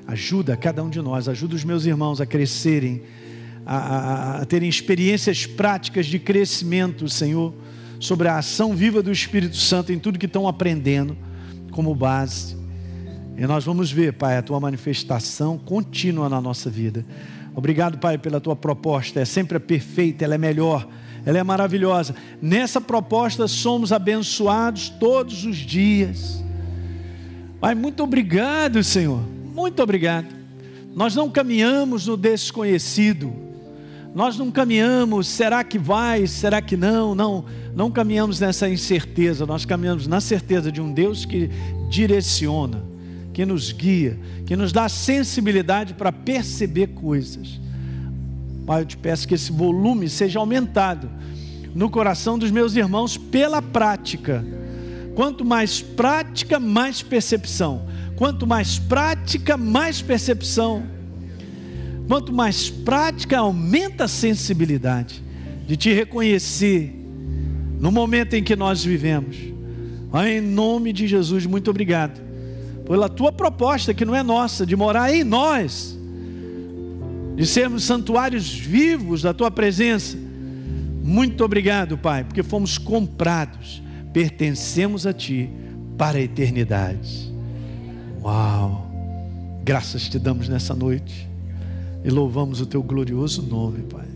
Ajuda 0.06 0.56
cada 0.56 0.82
um 0.82 0.88
de 0.88 1.00
nós, 1.00 1.28
ajuda 1.28 1.56
os 1.56 1.64
meus 1.64 1.84
irmãos 1.84 2.20
a 2.20 2.26
crescerem 2.26 3.02
a, 3.66 4.38
a, 4.42 4.44
terem 4.46 4.68
experiências 4.68 5.44
práticas 5.44 6.06
de 6.06 6.20
crescimento, 6.20 7.08
Senhor, 7.08 7.52
sobre 7.98 8.28
a 8.28 8.38
ação 8.38 8.76
viva 8.76 9.02
do 9.02 9.10
Espírito 9.10 9.56
Santo 9.56 9.92
em 9.92 9.98
tudo 9.98 10.18
que 10.18 10.26
estão 10.26 10.46
aprendendo 10.46 11.16
como 11.72 11.94
base. 11.94 12.56
E 13.36 13.46
nós 13.46 13.64
vamos 13.64 13.90
ver, 13.90 14.12
Pai, 14.12 14.38
a 14.38 14.42
tua 14.42 14.60
manifestação 14.60 15.58
contínua 15.58 16.28
na 16.28 16.40
nossa 16.40 16.70
vida. 16.70 17.04
Obrigado, 17.54 17.98
Pai, 17.98 18.16
pela 18.16 18.40
tua 18.40 18.54
proposta. 18.54 19.20
É 19.20 19.24
sempre 19.24 19.58
perfeita, 19.58 20.24
ela 20.24 20.36
é 20.36 20.38
melhor, 20.38 20.86
ela 21.24 21.38
é 21.38 21.42
maravilhosa. 21.42 22.14
Nessa 22.40 22.80
proposta 22.80 23.48
somos 23.48 23.92
abençoados 23.92 24.88
todos 24.88 25.44
os 25.44 25.56
dias. 25.56 26.42
Pai, 27.60 27.74
muito 27.74 28.02
obrigado, 28.02 28.82
Senhor. 28.84 29.20
Muito 29.52 29.82
obrigado. 29.82 30.28
Nós 30.94 31.14
não 31.14 31.28
caminhamos 31.28 32.06
no 32.06 32.16
desconhecido. 32.16 33.45
Nós 34.16 34.38
não 34.38 34.50
caminhamos, 34.50 35.28
será 35.28 35.62
que 35.62 35.78
vai, 35.78 36.26
será 36.26 36.62
que 36.62 36.74
não? 36.74 37.14
Não, 37.14 37.44
não 37.74 37.90
caminhamos 37.90 38.40
nessa 38.40 38.66
incerteza, 38.66 39.44
nós 39.44 39.66
caminhamos 39.66 40.06
na 40.06 40.22
certeza 40.22 40.72
de 40.72 40.80
um 40.80 40.90
Deus 40.90 41.26
que 41.26 41.50
direciona, 41.90 42.82
que 43.34 43.44
nos 43.44 43.72
guia, 43.72 44.18
que 44.46 44.56
nos 44.56 44.72
dá 44.72 44.88
sensibilidade 44.88 45.92
para 45.92 46.10
perceber 46.10 46.86
coisas. 46.94 47.60
Pai, 48.64 48.80
eu 48.80 48.86
te 48.86 48.96
peço 48.96 49.28
que 49.28 49.34
esse 49.34 49.52
volume 49.52 50.08
seja 50.08 50.38
aumentado 50.38 51.10
no 51.74 51.90
coração 51.90 52.38
dos 52.38 52.50
meus 52.50 52.74
irmãos 52.74 53.18
pela 53.18 53.60
prática. 53.60 54.42
Quanto 55.14 55.44
mais 55.44 55.82
prática, 55.82 56.58
mais 56.58 57.02
percepção. 57.02 57.82
Quanto 58.16 58.46
mais 58.46 58.78
prática, 58.78 59.58
mais 59.58 60.00
percepção 60.00 60.95
Quanto 62.08 62.32
mais 62.32 62.70
prática, 62.70 63.38
aumenta 63.38 64.04
a 64.04 64.08
sensibilidade 64.08 65.22
de 65.66 65.76
te 65.76 65.92
reconhecer 65.92 66.94
no 67.80 67.90
momento 67.90 68.34
em 68.34 68.42
que 68.42 68.54
nós 68.54 68.84
vivemos. 68.84 69.36
Em 70.24 70.40
nome 70.40 70.92
de 70.92 71.06
Jesus, 71.06 71.44
muito 71.46 71.68
obrigado 71.68 72.20
pela 72.86 73.08
tua 73.08 73.32
proposta, 73.32 73.92
que 73.92 74.04
não 74.04 74.14
é 74.14 74.22
nossa, 74.22 74.64
de 74.64 74.76
morar 74.76 75.12
em 75.12 75.24
nós, 75.24 75.98
de 77.34 77.44
sermos 77.44 77.82
santuários 77.82 78.54
vivos 78.54 79.22
da 79.22 79.34
tua 79.34 79.50
presença. 79.50 80.16
Muito 81.02 81.44
obrigado, 81.44 81.98
Pai, 81.98 82.22
porque 82.22 82.42
fomos 82.42 82.78
comprados, 82.78 83.82
pertencemos 84.12 85.06
a 85.06 85.12
Ti 85.12 85.50
para 85.98 86.18
a 86.18 86.22
eternidade. 86.22 87.34
Uau! 88.22 88.86
Graças 89.64 90.08
te 90.08 90.18
damos 90.18 90.48
nessa 90.48 90.74
noite 90.74 91.28
e 92.06 92.10
louvamos 92.10 92.60
o 92.60 92.66
teu 92.66 92.84
glorioso 92.84 93.42
nome, 93.42 93.82
Pai. 93.82 94.06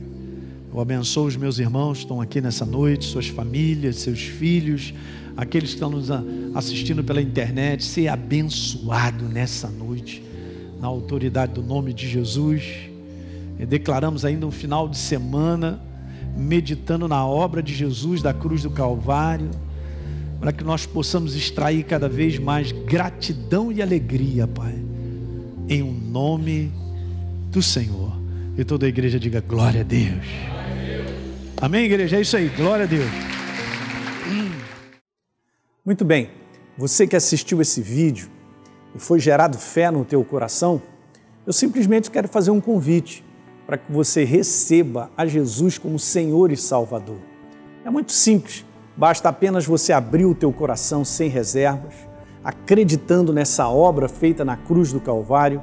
Eu 0.73 0.81
abençoo 0.81 1.27
os 1.27 1.35
meus 1.35 1.59
irmãos 1.59 1.99
que 1.99 2.05
estão 2.05 2.21
aqui 2.21 2.41
nessa 2.41 2.65
noite, 2.65 3.05
suas 3.05 3.27
famílias, 3.27 3.97
seus 3.97 4.21
filhos, 4.21 4.95
aqueles 5.37 5.71
que 5.71 5.75
estão 5.75 5.91
nos 5.91 6.09
assistindo 6.55 7.03
pela 7.03 7.21
internet. 7.21 7.85
Ser 7.85 8.07
abençoado 8.07 9.25
nessa 9.25 9.67
noite, 9.67 10.23
na 10.81 10.87
autoridade 10.87 11.55
do 11.55 11.65
nome 11.65 11.93
de 11.93 12.09
Jesus. 12.09 12.63
E 13.59 13.67
declaramos 13.67 14.25
ainda 14.25 14.47
um 14.47 14.53
final 14.53 14.89
de 14.89 14.97
semana, 14.97 15.83
meditando 16.37 17.09
na 17.09 17.27
obra 17.27 17.61
de 17.61 17.75
Jesus 17.75 18.23
da 18.23 18.33
cruz 18.33 18.63
do 18.63 18.71
Calvário, 18.71 19.51
para 20.39 20.53
que 20.53 20.63
nós 20.63 20.87
possamos 20.87 21.35
extrair 21.35 21.83
cada 21.83 22.09
vez 22.09 22.39
mais 22.39 22.71
gratidão 22.71 23.73
e 23.73 23.83
alegria, 23.83 24.47
Pai, 24.47 24.79
em 25.69 25.83
um 25.83 25.93
nome 25.93 26.67
de 26.69 26.90
do 27.51 27.63
Senhor. 27.63 28.13
E 28.57 28.65
toda 28.65 28.87
a 28.87 28.89
igreja 28.89 29.19
diga 29.19 29.41
glória 29.41 29.83
a 29.83 29.85
Deus. 29.85 30.25
Amém, 31.61 31.85
igreja? 31.85 32.17
É 32.17 32.21
isso 32.21 32.37
aí, 32.37 32.49
glória 32.49 32.85
a 32.85 32.89
Deus. 32.89 33.11
Muito 35.85 36.05
bem, 36.05 36.31
você 36.79 37.07
que 37.07 37.17
assistiu 37.17 37.61
esse 37.61 37.83
vídeo 37.83 38.31
e 38.95 38.99
foi 38.99 39.19
gerado 39.21 39.59
fé 39.59 39.91
no 39.91 40.05
teu 40.05 40.25
coração, 40.25 40.81
eu 41.47 41.53
simplesmente 41.53 42.11
quero 42.11 42.29
fazer 42.29 42.51
um 42.51 42.61
convite 42.61 43.25
para 43.67 43.77
que 43.77 43.91
você 43.91 44.25
receba 44.25 45.11
a 45.17 45.27
Jesus 45.27 45.79
como 45.79 45.99
Senhor 45.99 46.53
e 46.53 46.57
Salvador. 46.57 47.19
É 47.85 47.91
muito 47.91 48.13
simples, 48.13 48.65
Basta 49.01 49.31
apenas 49.31 49.65
você 49.65 49.95
abrir 49.95 50.27
o 50.27 50.35
teu 50.35 50.53
coração 50.53 51.07
sem 51.07 51.31
reservas, 51.31 51.95
acreditando 52.45 53.33
nessa 53.33 53.67
obra 53.67 54.11
feita 54.11 54.45
na 54.45 54.59
cruz 54.59 54.93
do 54.93 55.01
Calvário, 55.01 55.63